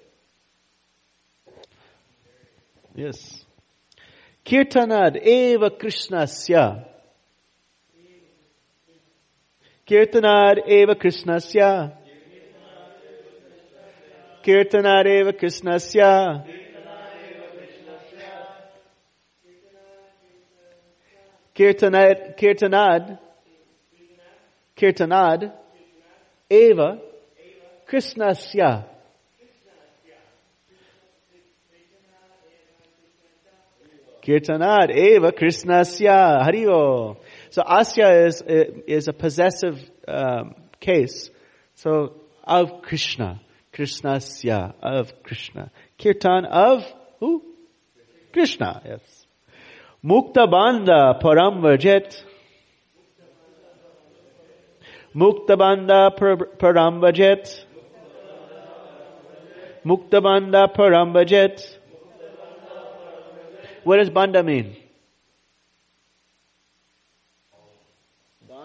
Yes. 2.94 3.44
Kirtanad 4.44 5.16
eva 5.16 5.70
krishnasya. 5.70 6.91
Kirtanad 9.92 10.58
eva 10.66 10.94
Krishnasya. 10.94 11.92
Kirtanad 14.42 15.06
eva 15.06 15.32
Krishnasya. 15.32 16.44
Kirtanad, 21.54 22.36
Kirtanad, 22.38 23.18
Kirtanad, 24.76 25.52
Eva, 26.50 26.98
Krishnasya. 27.86 28.84
Kirtanad 34.22 34.90
eva 34.90 35.30
Krishnasya. 35.32 36.40
So 37.52 37.62
Asya 37.62 38.28
is, 38.28 38.42
is 38.86 39.08
a 39.08 39.12
possessive 39.12 39.78
um, 40.08 40.54
case. 40.80 41.28
So 41.74 42.14
of 42.42 42.80
Krishna. 42.80 43.42
Krishnasya. 43.74 44.72
Of 44.82 45.22
Krishna. 45.22 45.70
Kirtan 45.98 46.46
of 46.46 46.82
who? 47.20 47.42
Krishna. 48.32 48.80
Yes. 48.86 49.26
Mukta 50.02 50.50
Banda 50.50 51.18
Param 51.22 51.60
Vajet. 51.60 52.24
Mukta 55.14 55.58
Banda 55.58 56.10
Param 56.18 57.00
Vajet. 57.00 57.66
Mukta 59.84 60.22
Banda 60.22 60.68
Param 60.74 61.12
Vajet. 61.12 61.60
What 63.84 63.98
does 63.98 64.08
banda 64.08 64.42
mean? 64.42 64.76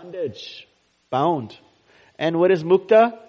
Bondage. 0.08 0.66
Bound. 1.10 1.58
And 2.18 2.40
what 2.40 2.50
is 2.50 2.64
mukta? 2.64 3.20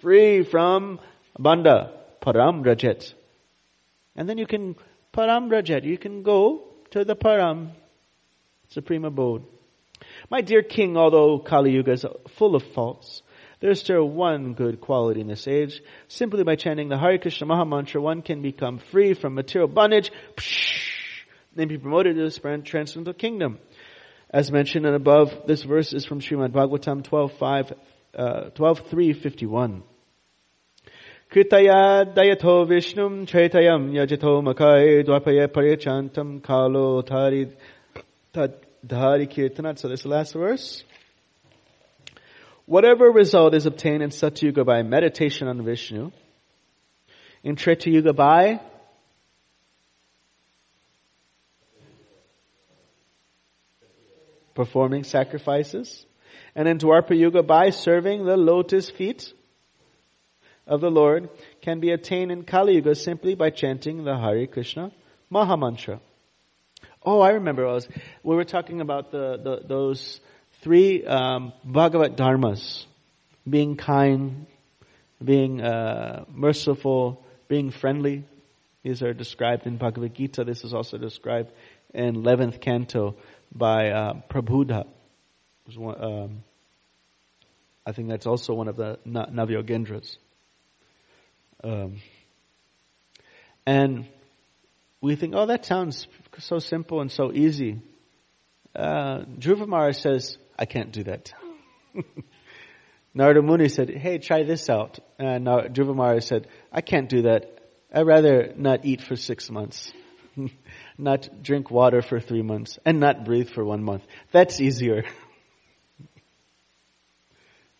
Free 0.00 0.42
from 0.42 0.98
banda. 1.38 1.92
Param 2.20 2.64
rajet. 2.64 3.14
And 4.16 4.28
then 4.28 4.38
you 4.38 4.46
can, 4.46 4.74
param 5.14 5.48
rajet, 5.48 5.84
you 5.84 5.96
can 5.96 6.24
go 6.24 6.64
to 6.90 7.04
the 7.04 7.14
param, 7.14 7.70
supreme 8.70 9.04
abode. 9.04 9.44
My 10.28 10.40
dear 10.40 10.62
king, 10.62 10.96
although 10.96 11.38
Kali 11.38 11.70
Yuga 11.70 11.92
is 11.92 12.04
full 12.36 12.56
of 12.56 12.64
faults, 12.74 13.22
there's 13.60 13.78
still 13.78 14.08
one 14.08 14.54
good 14.54 14.80
quality 14.80 15.20
in 15.20 15.28
this 15.28 15.46
age. 15.46 15.80
Simply 16.08 16.42
by 16.42 16.56
chanting 16.56 16.88
the 16.88 16.98
Hare 16.98 17.18
Krishna 17.18 17.46
Maha 17.46 17.64
Mantra, 17.64 18.00
one 18.00 18.22
can 18.22 18.42
become 18.42 18.80
free 18.90 19.14
from 19.14 19.34
material 19.34 19.68
bondage, 19.68 20.10
and 21.56 21.68
be 21.68 21.78
promoted 21.78 22.16
to 22.16 22.28
the 22.28 22.58
transcendental 22.64 23.14
kingdom. 23.14 23.60
As 24.32 24.50
mentioned 24.50 24.86
and 24.86 24.96
above, 24.96 25.46
this 25.46 25.62
verse 25.62 25.92
is 25.92 26.06
from 26.06 26.20
Srimad 26.20 26.52
Bhagavatam 26.52 27.04
12, 27.04 27.32
5, 27.34 27.72
uh, 28.16 28.40
12, 28.54 28.80
3, 28.88 29.12
51. 29.12 29.82
Kritaya 31.30 32.14
dayato 32.14 32.66
vishnum 32.66 33.26
chaitayam 33.26 33.92
yajato 33.92 34.42
makai 34.42 35.04
dwapaya 35.04 35.48
parichantam 35.48 36.42
kalo 36.42 37.02
dhari, 37.02 37.54
dhari 38.34 39.28
kirtanat. 39.30 39.78
So 39.78 39.88
this 39.88 40.06
last 40.06 40.32
verse. 40.32 40.82
Whatever 42.64 43.10
result 43.10 43.54
is 43.54 43.66
obtained 43.66 44.02
in 44.02 44.10
Satyuga 44.10 44.64
by 44.64 44.82
meditation 44.82 45.48
on 45.48 45.62
Vishnu, 45.62 46.10
in 47.42 47.56
Treta 47.56 47.90
Yuga 47.90 48.14
by 48.14 48.60
performing 54.54 55.04
sacrifices, 55.04 56.04
and 56.54 56.68
in 56.68 56.78
Dwapara 56.78 57.18
Yuga 57.18 57.42
by 57.42 57.70
serving 57.70 58.24
the 58.24 58.36
lotus 58.36 58.90
feet 58.90 59.32
of 60.66 60.80
the 60.80 60.90
Lord, 60.90 61.28
can 61.60 61.80
be 61.80 61.90
attained 61.90 62.30
in 62.30 62.44
Kali 62.44 62.74
Yuga 62.74 62.94
simply 62.94 63.34
by 63.34 63.50
chanting 63.50 64.04
the 64.04 64.16
Hare 64.16 64.46
Krishna 64.46 64.92
Mahamantra. 65.32 66.00
Oh, 67.04 67.20
I 67.20 67.30
remember. 67.30 67.66
I 67.66 67.72
was, 67.72 67.88
we 68.22 68.36
were 68.36 68.44
talking 68.44 68.80
about 68.80 69.10
the, 69.10 69.36
the 69.42 69.66
those 69.66 70.20
three 70.62 71.04
um, 71.04 71.52
Bhagavat 71.64 72.16
dharmas: 72.16 72.86
being 73.48 73.76
kind, 73.76 74.46
being 75.22 75.60
uh, 75.60 76.24
merciful, 76.32 77.24
being 77.48 77.70
friendly. 77.70 78.24
These 78.84 79.02
are 79.02 79.12
described 79.12 79.66
in 79.66 79.76
Bhagavad 79.78 80.14
Gita. 80.14 80.44
This 80.44 80.64
is 80.64 80.74
also 80.74 80.96
described 80.96 81.52
in 81.94 82.16
11th 82.16 82.60
canto 82.60 83.16
by 83.54 83.90
uh, 83.90 84.14
Prabhupada. 84.28 84.86
Um, 85.76 86.44
I 87.86 87.92
think 87.92 88.08
that's 88.08 88.26
also 88.26 88.54
one 88.54 88.68
of 88.68 88.76
the 88.76 88.98
Navyogendras. 89.06 90.16
Um, 91.62 92.00
and 93.66 94.06
we 95.00 95.16
think, 95.16 95.34
oh, 95.36 95.46
that 95.46 95.64
sounds 95.64 96.06
so 96.38 96.58
simple 96.58 97.00
and 97.00 97.10
so 97.10 97.32
easy. 97.32 97.80
Uh, 98.74 99.24
Dhruva 99.38 99.94
says, 99.94 100.38
I 100.58 100.64
can't 100.64 100.92
do 100.92 101.04
that. 101.04 101.32
Narada 103.14 103.42
Muni 103.42 103.68
said, 103.68 103.90
hey, 103.90 104.18
try 104.18 104.44
this 104.44 104.70
out. 104.70 104.98
And 105.18 105.46
Dhruva 105.46 105.94
Maharaj 105.94 106.24
said, 106.24 106.48
I 106.72 106.80
can't 106.80 107.08
do 107.08 107.22
that. 107.22 107.58
I'd 107.92 108.06
rather 108.06 108.54
not 108.56 108.84
eat 108.84 109.02
for 109.02 109.16
six 109.16 109.50
months, 109.50 109.92
not 110.98 111.42
drink 111.42 111.70
water 111.70 112.02
for 112.02 112.20
three 112.20 112.42
months, 112.42 112.78
and 112.84 113.00
not 113.00 113.24
breathe 113.24 113.48
for 113.48 113.64
one 113.64 113.82
month. 113.82 114.04
That's 114.30 114.60
easier. 114.60 115.04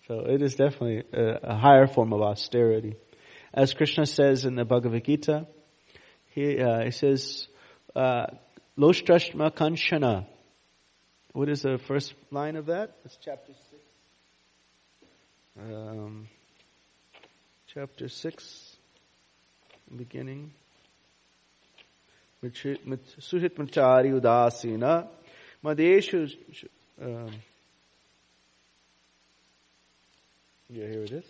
so 0.09 0.21
it 0.21 0.43
is 0.43 0.55
definitely 0.55 1.05
a, 1.13 1.39
a, 1.43 1.57
higher 1.57 1.87
form 1.87 2.13
of 2.13 2.23
austerity. 2.23 2.97
As 3.53 3.75
Krishna 3.75 4.07
says 4.07 4.45
in 4.45 4.55
the 4.55 4.65
Bhagavad 4.65 5.05
Gita, 5.05 5.47
he, 6.35 6.59
uh, 6.59 6.85
he 6.85 6.91
says, 6.91 7.47
uh, 7.95 8.27
Loshtrashma 8.79 9.55
kanshana, 9.55 10.27
what 11.33 11.49
is 11.49 11.63
the 11.63 11.79
first 11.79 12.15
line 12.31 12.57
of 12.57 12.67
that? 12.67 12.97
It's 13.05 13.19
chapter 13.23 13.53
6. 13.53 13.83
Um, 15.61 16.29
chapter 17.67 18.09
6, 18.09 18.77
beginning. 19.95 20.53
Yeah, 30.69 30.89
here 30.89 31.05
it 31.05 31.13
is. 31.13 31.25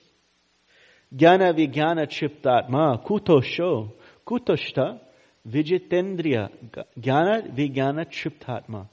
Jnana 1.15 1.53
Vijnana 1.53 2.07
Chiptatma 2.07 3.05
Kutosho 3.05 3.91
Kutoshta 4.27 5.01
Vijitendriya 5.47 6.49
Jnana 6.99 7.55
Vijnana 7.55 8.07
Chiptatma. 8.07 8.89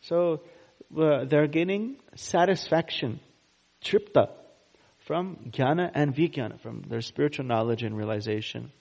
So 0.00 0.40
uh, 0.96 1.24
they're 1.26 1.48
gaining 1.48 1.96
satisfaction, 2.14 3.20
tripta, 3.84 4.30
from 5.06 5.50
jnana 5.50 5.90
and 5.94 6.14
vijnana, 6.14 6.60
from 6.60 6.82
their 6.88 7.02
spiritual 7.02 7.44
knowledge 7.44 7.82
and 7.82 7.96
realization. 7.96 8.72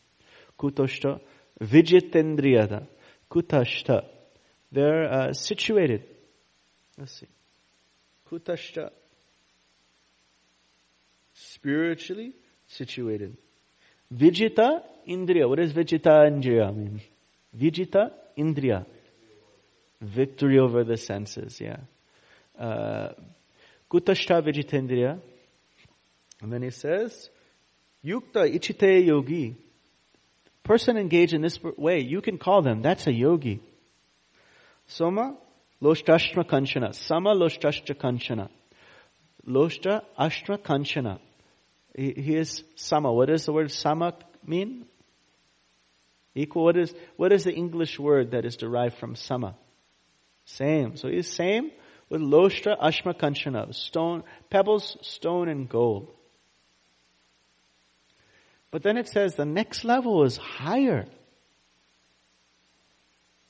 Kutoshta, 0.60 1.20
vijitendriyada, 1.62 2.88
kutashta. 3.30 4.05
They're 4.72 5.10
uh, 5.10 5.34
situated. 5.34 6.03
Let's 6.97 7.20
see. 7.20 7.28
Kutashta. 8.30 8.91
Spiritually 11.34 12.34
situated. 12.68 13.38
Vijita 14.12 14.84
Indriya. 15.08 15.47
What 15.47 15.60
does 15.60 15.74
Vijita 15.74 16.28
Indriya 16.28 16.76
mean? 16.76 17.01
Vijita 17.55 18.12
Indriya. 18.38 18.86
Victory 20.01 20.60
over 20.60 20.84
the 20.84 20.97
senses, 20.97 21.60
yeah. 21.60 21.78
Uh, 22.58 23.14
Vijitendriya. 23.91 25.20
And 26.41 26.53
then 26.53 26.62
he 26.62 26.70
says, 26.70 27.30
Yukta 28.03 28.45
Ichite 28.53 29.05
Yogi. 29.05 29.55
Person 30.68 30.97
engaged 30.97 31.34
in 31.34 31.41
this 31.41 31.59
way, 31.63 32.01
you 32.01 32.22
can 32.22 32.38
call 32.38 32.61
them, 32.61 32.82
that's 32.82 33.07
a 33.07 33.13
yogi. 33.13 33.61
Soma 34.88 35.38
Loshtashma 35.82 36.43
kanchana. 36.43 36.93
Sama 36.93 37.36
loshtashcha 37.36 37.95
kanchana. 37.95 38.49
Loshta 39.47 40.03
ashtra 40.20 40.57
kanchana. 40.57 41.20
He, 41.95 42.13
he 42.13 42.36
is 42.36 42.63
sama. 42.76 43.13
What 43.13 43.28
does 43.28 43.45
the 43.45 43.53
word 43.53 43.72
sama 43.72 44.13
mean? 44.45 44.86
Equal. 46.34 46.63
What 46.63 46.78
is, 46.78 46.93
what 47.15 47.32
is 47.32 47.43
the 47.43 47.53
English 47.53 47.99
word 47.99 48.32
that 48.32 48.45
is 48.45 48.55
derived 48.57 48.97
from 48.97 49.15
sama? 49.15 49.55
Same. 50.45 50.97
So 50.97 51.09
he's 51.09 51.32
same 51.32 51.72
with 52.09 52.22
loshta 52.22 52.80
ashma 52.80 53.13
kanchana. 53.13 53.74
Stone, 53.74 54.24
pebbles, 54.49 54.97
stone, 55.01 55.47
and 55.47 55.70
gold. 55.70 56.11
But 58.72 58.84
then 58.84 58.97
it 58.97 59.07
says 59.07 59.36
the 59.36 59.45
next 59.45 59.84
level 59.86 60.24
is 60.24 60.38
higher. 60.38 61.05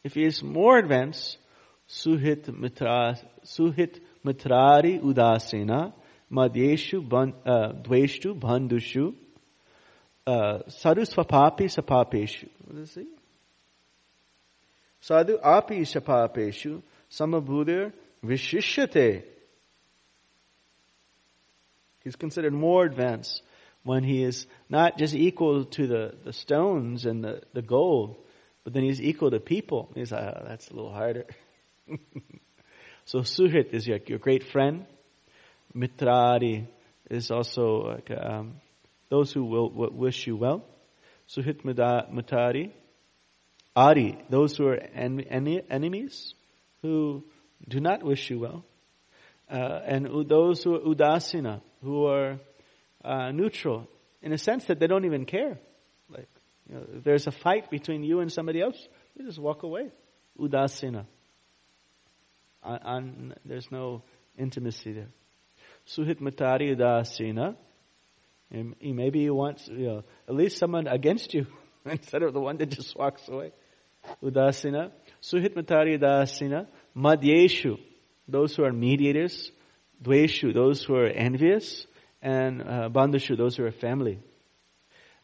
If 0.04 0.14
he 0.14 0.24
is 0.24 0.44
more 0.44 0.78
advanced, 0.78 1.38
suhit 1.90 2.48
mitra, 2.58 3.18
suhit 3.44 4.00
mitrari 4.24 5.02
udasena, 5.02 5.94
madhyeshu 6.32 7.12
uh, 7.46 7.74
dveshtu 7.82 8.40
bandushu, 8.40 9.16
uh, 10.26 10.60
sadhu 10.68 11.02
swapapi 11.02 11.66
sapapeshu. 11.66 12.50
What 12.66 12.78
does 12.78 12.98
it? 12.98 13.08
Sadhu 15.02 15.40
api 15.44 15.82
sapapeshu, 15.82 16.82
samabhudir 17.12 17.92
vishishyate. 18.24 19.24
He's 22.04 22.16
considered 22.16 22.54
more 22.54 22.86
advanced 22.86 23.42
when 23.88 24.04
he 24.04 24.22
is 24.22 24.46
not 24.70 24.98
just 24.98 25.16
equal 25.16 25.64
to 25.64 25.88
the, 25.88 26.14
the 26.26 26.34
stones 26.34 27.06
and 27.06 27.24
the, 27.24 27.42
the 27.54 27.62
gold, 27.62 28.18
but 28.66 28.74
then 28.74 28.84
he's 28.84 29.02
equal 29.02 29.32
to 29.32 29.40
people. 29.40 29.90
He's 29.96 30.12
like, 30.12 30.24
oh, 30.24 30.44
that's 30.46 30.70
a 30.70 30.74
little 30.74 30.92
harder. 30.92 31.26
so 33.06 33.20
Suhit 33.20 33.74
is 33.74 33.88
your, 33.88 34.00
your 34.06 34.20
great 34.20 34.44
friend. 34.44 34.86
Mitrari 35.74 36.68
is 37.10 37.32
also 37.32 37.94
like, 37.94 38.12
um, 38.12 38.56
those 39.10 39.32
who 39.32 39.46
will, 39.46 39.70
will, 39.70 39.92
wish 39.92 40.28
you 40.28 40.36
well. 40.36 40.66
Suhit 41.30 41.64
Mitari. 41.64 42.72
Ari, 43.74 44.18
those 44.30 44.58
who 44.58 44.68
are 44.68 44.76
en- 44.76 45.22
en- 45.22 45.62
enemies, 45.70 46.34
who 46.82 47.24
do 47.66 47.80
not 47.80 48.04
wish 48.04 48.30
you 48.30 48.40
well. 48.40 48.66
Uh, 49.50 49.80
and 49.86 50.28
those 50.28 50.62
who 50.64 50.76
are 50.76 50.80
udasina, 50.80 51.62
who 51.82 52.06
are 52.06 52.38
uh, 53.04 53.32
neutral 53.32 53.88
in 54.22 54.34
a 54.34 54.38
sense 54.38 54.66
that 54.66 54.80
they 54.80 54.88
don't 54.88 55.06
even 55.06 55.26
care. 55.26 55.60
Like, 56.10 56.28
you 56.68 56.76
know, 56.76 56.86
if 56.98 57.04
there's 57.04 57.28
a 57.28 57.32
fight 57.32 57.70
between 57.70 58.04
you 58.04 58.20
and 58.20 58.32
somebody 58.32 58.62
else, 58.62 58.88
you 59.16 59.26
just 59.26 59.40
walk 59.40 59.64
away. 59.64 59.90
Udasina. 60.40 61.06
On, 62.64 63.34
there's 63.46 63.72
no 63.72 64.04
intimacy 64.38 64.94
there. 64.94 65.10
Suhit 65.88 66.20
matari 66.20 66.76
udasina. 66.76 67.56
Maybe 68.82 69.20
you 69.20 69.34
want, 69.34 69.68
you 69.68 69.88
know, 69.88 70.04
at 70.28 70.36
least 70.36 70.58
someone 70.58 70.88
against 70.88 71.34
you 71.34 71.48
instead 71.86 72.24
of 72.24 72.34
the 72.34 72.40
one 72.40 72.58
that 72.58 72.70
just 72.70 72.98
walks 72.98 73.28
away. 73.30 73.52
Udasina. 74.22 74.92
Suhit 75.22 75.56
matari 75.56 75.98
udasina. 75.98 76.68
Madhyeshu. 76.96 77.78
Those 78.28 78.56
who 78.56 78.66
are 78.66 78.74
mediators. 78.74 79.52
Dveshu. 80.04 80.54
Those 80.54 80.84
who 80.84 80.96
are 80.96 81.08
envious 81.08 81.88
and 82.28 82.62
uh, 82.62 82.90
bandashu, 82.90 83.38
those 83.38 83.56
who 83.56 83.64
are 83.64 83.68
a 83.68 83.72
family. 83.72 84.20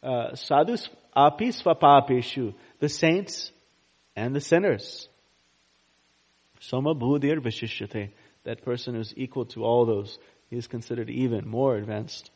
Uh, 0.01 0.35
sadhus 0.35 0.87
api 1.13 1.49
svapapeshu, 1.49 2.53
the 2.79 2.87
saints 2.87 3.51
and 4.15 4.33
the 4.33 4.39
sinners. 4.39 5.09
Soma 6.61 6.95
bhudir 6.95 7.39
vishishyate, 7.39 8.11
that 8.45 8.63
person 8.63 8.95
who's 8.95 9.13
equal 9.17 9.45
to 9.47 9.65
all 9.65 9.85
those, 9.85 10.17
he 10.49 10.55
is 10.55 10.67
considered 10.67 11.09
even 11.09 11.45
more 11.45 11.75
advanced. 11.75 12.31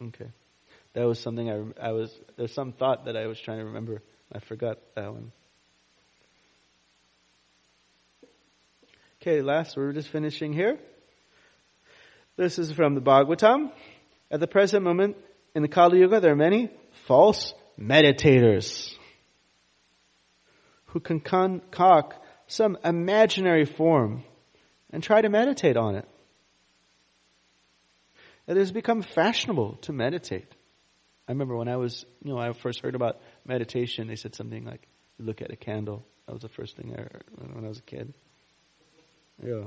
Okay. 0.00 0.30
That 0.92 1.04
was 1.04 1.18
something 1.18 1.50
I, 1.50 1.88
I 1.88 1.90
was, 1.90 2.16
there's 2.36 2.52
some 2.52 2.70
thought 2.70 3.06
that 3.06 3.16
I 3.16 3.26
was 3.26 3.40
trying 3.40 3.58
to 3.58 3.64
remember. 3.64 4.00
I 4.32 4.38
forgot 4.38 4.78
that 4.94 5.12
one. 5.12 5.32
Okay, 9.20 9.42
last, 9.42 9.76
we're 9.76 9.92
just 9.92 10.10
finishing 10.10 10.52
here. 10.52 10.78
This 12.36 12.58
is 12.58 12.72
from 12.72 12.94
the 12.94 13.00
Bhagavatam. 13.00 13.70
At 14.30 14.40
the 14.40 14.48
present 14.48 14.82
moment, 14.82 15.16
in 15.54 15.62
the 15.62 15.68
Kali 15.68 16.00
Yuga, 16.00 16.20
there 16.20 16.32
are 16.32 16.36
many 16.36 16.70
false 17.06 17.54
meditators 17.80 18.94
who 20.86 21.00
can 21.00 21.20
concoct 21.20 22.18
some 22.48 22.76
imaginary 22.84 23.64
form 23.64 24.24
and 24.90 25.02
try 25.02 25.20
to 25.20 25.28
meditate 25.28 25.76
on 25.76 25.94
it. 25.96 26.08
It 28.46 28.56
has 28.56 28.72
become 28.72 29.02
fashionable 29.02 29.76
to 29.82 29.92
meditate. 29.92 30.48
I 31.26 31.32
remember 31.32 31.56
when 31.56 31.68
I 31.68 31.76
was, 31.76 32.04
you 32.22 32.32
know, 32.32 32.38
I 32.38 32.52
first 32.52 32.80
heard 32.80 32.94
about 32.94 33.20
meditation, 33.46 34.08
they 34.08 34.16
said 34.16 34.34
something 34.34 34.64
like, 34.64 34.86
look 35.18 35.40
at 35.40 35.50
a 35.50 35.56
candle. 35.56 36.04
That 36.26 36.32
was 36.32 36.42
the 36.42 36.48
first 36.48 36.76
thing 36.76 36.92
I 36.92 37.00
heard 37.00 37.24
when 37.36 37.64
I 37.64 37.68
was 37.68 37.78
a 37.78 37.82
kid. 37.82 38.12
Yeah. 39.42 39.64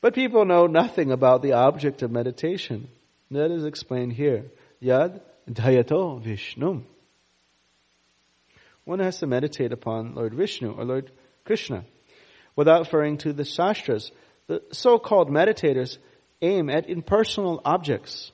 But 0.00 0.14
people 0.14 0.44
know 0.44 0.66
nothing 0.66 1.10
about 1.10 1.42
the 1.42 1.54
object 1.54 2.02
of 2.02 2.10
meditation. 2.10 2.88
That 3.30 3.50
is 3.50 3.64
explained 3.64 4.12
here. 4.12 4.44
Yad 4.82 5.20
Dhayato 5.50 6.22
Vishnu. 6.22 6.82
One 8.84 9.00
has 9.00 9.18
to 9.18 9.26
meditate 9.26 9.72
upon 9.72 10.14
Lord 10.14 10.34
Vishnu 10.34 10.72
or 10.72 10.84
Lord 10.84 11.10
Krishna 11.44 11.84
without 12.56 12.80
referring 12.80 13.18
to 13.18 13.32
the 13.32 13.44
Shastras. 13.44 14.10
The 14.46 14.62
so-called 14.72 15.30
meditators 15.30 15.98
aim 16.40 16.70
at 16.70 16.88
impersonal 16.88 17.60
objects. 17.64 18.32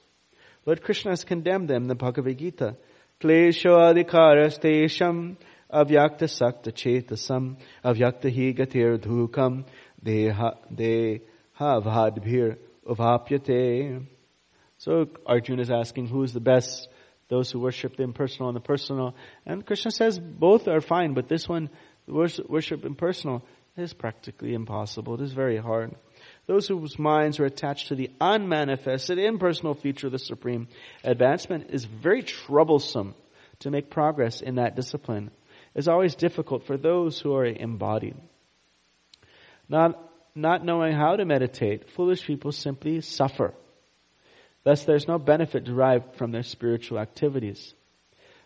Lord 0.66 0.82
Krishna 0.82 1.10
has 1.12 1.24
condemned 1.24 1.68
them 1.68 1.82
in 1.82 1.88
the 1.88 1.94
Bhagavad 1.94 2.38
Gita. 2.38 2.76
Klesho 3.20 3.74
adhikarastesham 3.76 5.36
avyakta 5.72 6.28
sakta 6.28 6.70
chetasam 6.70 7.56
avyakta 7.84 8.30
hi 8.32 8.52
gatir 8.52 8.98
dhukam 8.98 9.64
deha 10.04 10.58
So 14.76 15.08
Arjuna 15.26 15.62
is 15.62 15.70
asking 15.70 16.08
who 16.08 16.22
is 16.22 16.32
the 16.32 16.40
best, 16.40 16.88
those 17.28 17.50
who 17.50 17.60
worship 17.60 17.96
the 17.96 18.02
impersonal 18.02 18.48
and 18.48 18.56
the 18.56 18.60
personal. 18.60 19.14
And 19.46 19.64
Krishna 19.64 19.90
says 19.90 20.18
both 20.18 20.68
are 20.68 20.80
fine, 20.80 21.14
but 21.14 21.28
this 21.28 21.48
one, 21.48 21.70
worship 22.06 22.84
impersonal, 22.84 23.44
is 23.76 23.92
practically 23.92 24.54
impossible. 24.54 25.14
It 25.14 25.20
is 25.22 25.32
very 25.32 25.56
hard. 25.56 25.94
Those 26.46 26.68
whose 26.68 26.98
minds 26.98 27.40
are 27.40 27.44
attached 27.44 27.88
to 27.88 27.94
the 27.94 28.10
unmanifested, 28.20 29.18
impersonal 29.18 29.74
feature 29.74 30.06
of 30.06 30.12
the 30.12 30.18
Supreme, 30.18 30.68
advancement 31.02 31.70
is 31.70 31.84
very 31.84 32.22
troublesome 32.22 33.14
to 33.60 33.70
make 33.70 33.90
progress 33.90 34.40
in 34.40 34.56
that 34.56 34.76
discipline. 34.76 35.30
It's 35.74 35.88
always 35.88 36.14
difficult 36.14 36.66
for 36.66 36.76
those 36.76 37.18
who 37.18 37.34
are 37.34 37.46
embodied. 37.46 38.16
Not 39.68 39.98
not 40.34 40.64
knowing 40.64 40.94
how 40.94 41.16
to 41.16 41.24
meditate, 41.24 41.90
foolish 41.90 42.24
people 42.24 42.52
simply 42.52 43.00
suffer. 43.00 43.54
Thus, 44.64 44.84
there's 44.84 45.06
no 45.06 45.18
benefit 45.18 45.64
derived 45.64 46.16
from 46.16 46.32
their 46.32 46.42
spiritual 46.42 46.98
activities. 46.98 47.74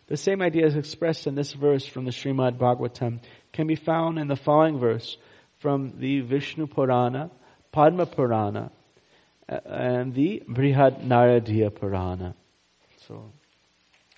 The 0.08 0.16
same 0.16 0.42
idea 0.42 0.66
is 0.66 0.76
expressed 0.76 1.26
in 1.26 1.34
this 1.34 1.52
verse 1.52 1.86
from 1.86 2.04
the 2.04 2.10
Srimad 2.10 2.58
Bhagavatam 2.58 3.20
can 3.52 3.66
be 3.66 3.76
found 3.76 4.18
in 4.18 4.26
the 4.26 4.36
following 4.36 4.78
verse 4.78 5.16
from 5.60 5.98
the 5.98 6.20
Vishnu 6.20 6.66
Purana, 6.66 7.30
Padma 7.72 8.06
Purana, 8.06 8.70
and 9.48 10.14
the 10.14 10.42
Brihad 10.48 11.04
Naradiya 11.04 11.70
Purana. 11.74 12.34
So, 13.06 13.30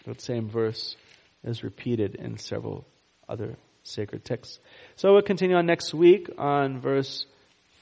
that 0.06 0.20
same 0.20 0.48
verse 0.48 0.96
is 1.44 1.62
repeated 1.62 2.14
in 2.14 2.38
several 2.38 2.86
other 3.28 3.56
sacred 3.82 4.24
texts. 4.24 4.58
So 4.96 5.12
we'll 5.12 5.22
continue 5.22 5.56
on 5.56 5.66
next 5.66 5.94
week 5.94 6.28
on 6.38 6.80
verse 6.80 7.26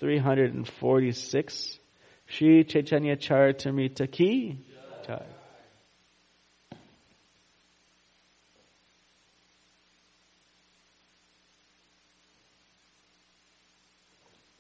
346. 0.00 1.80
Shri 2.26 2.64
Chaitanya 2.64 3.16
Charitamrita 3.16 4.10
ki. 4.10 4.64
Jai. 5.06 5.24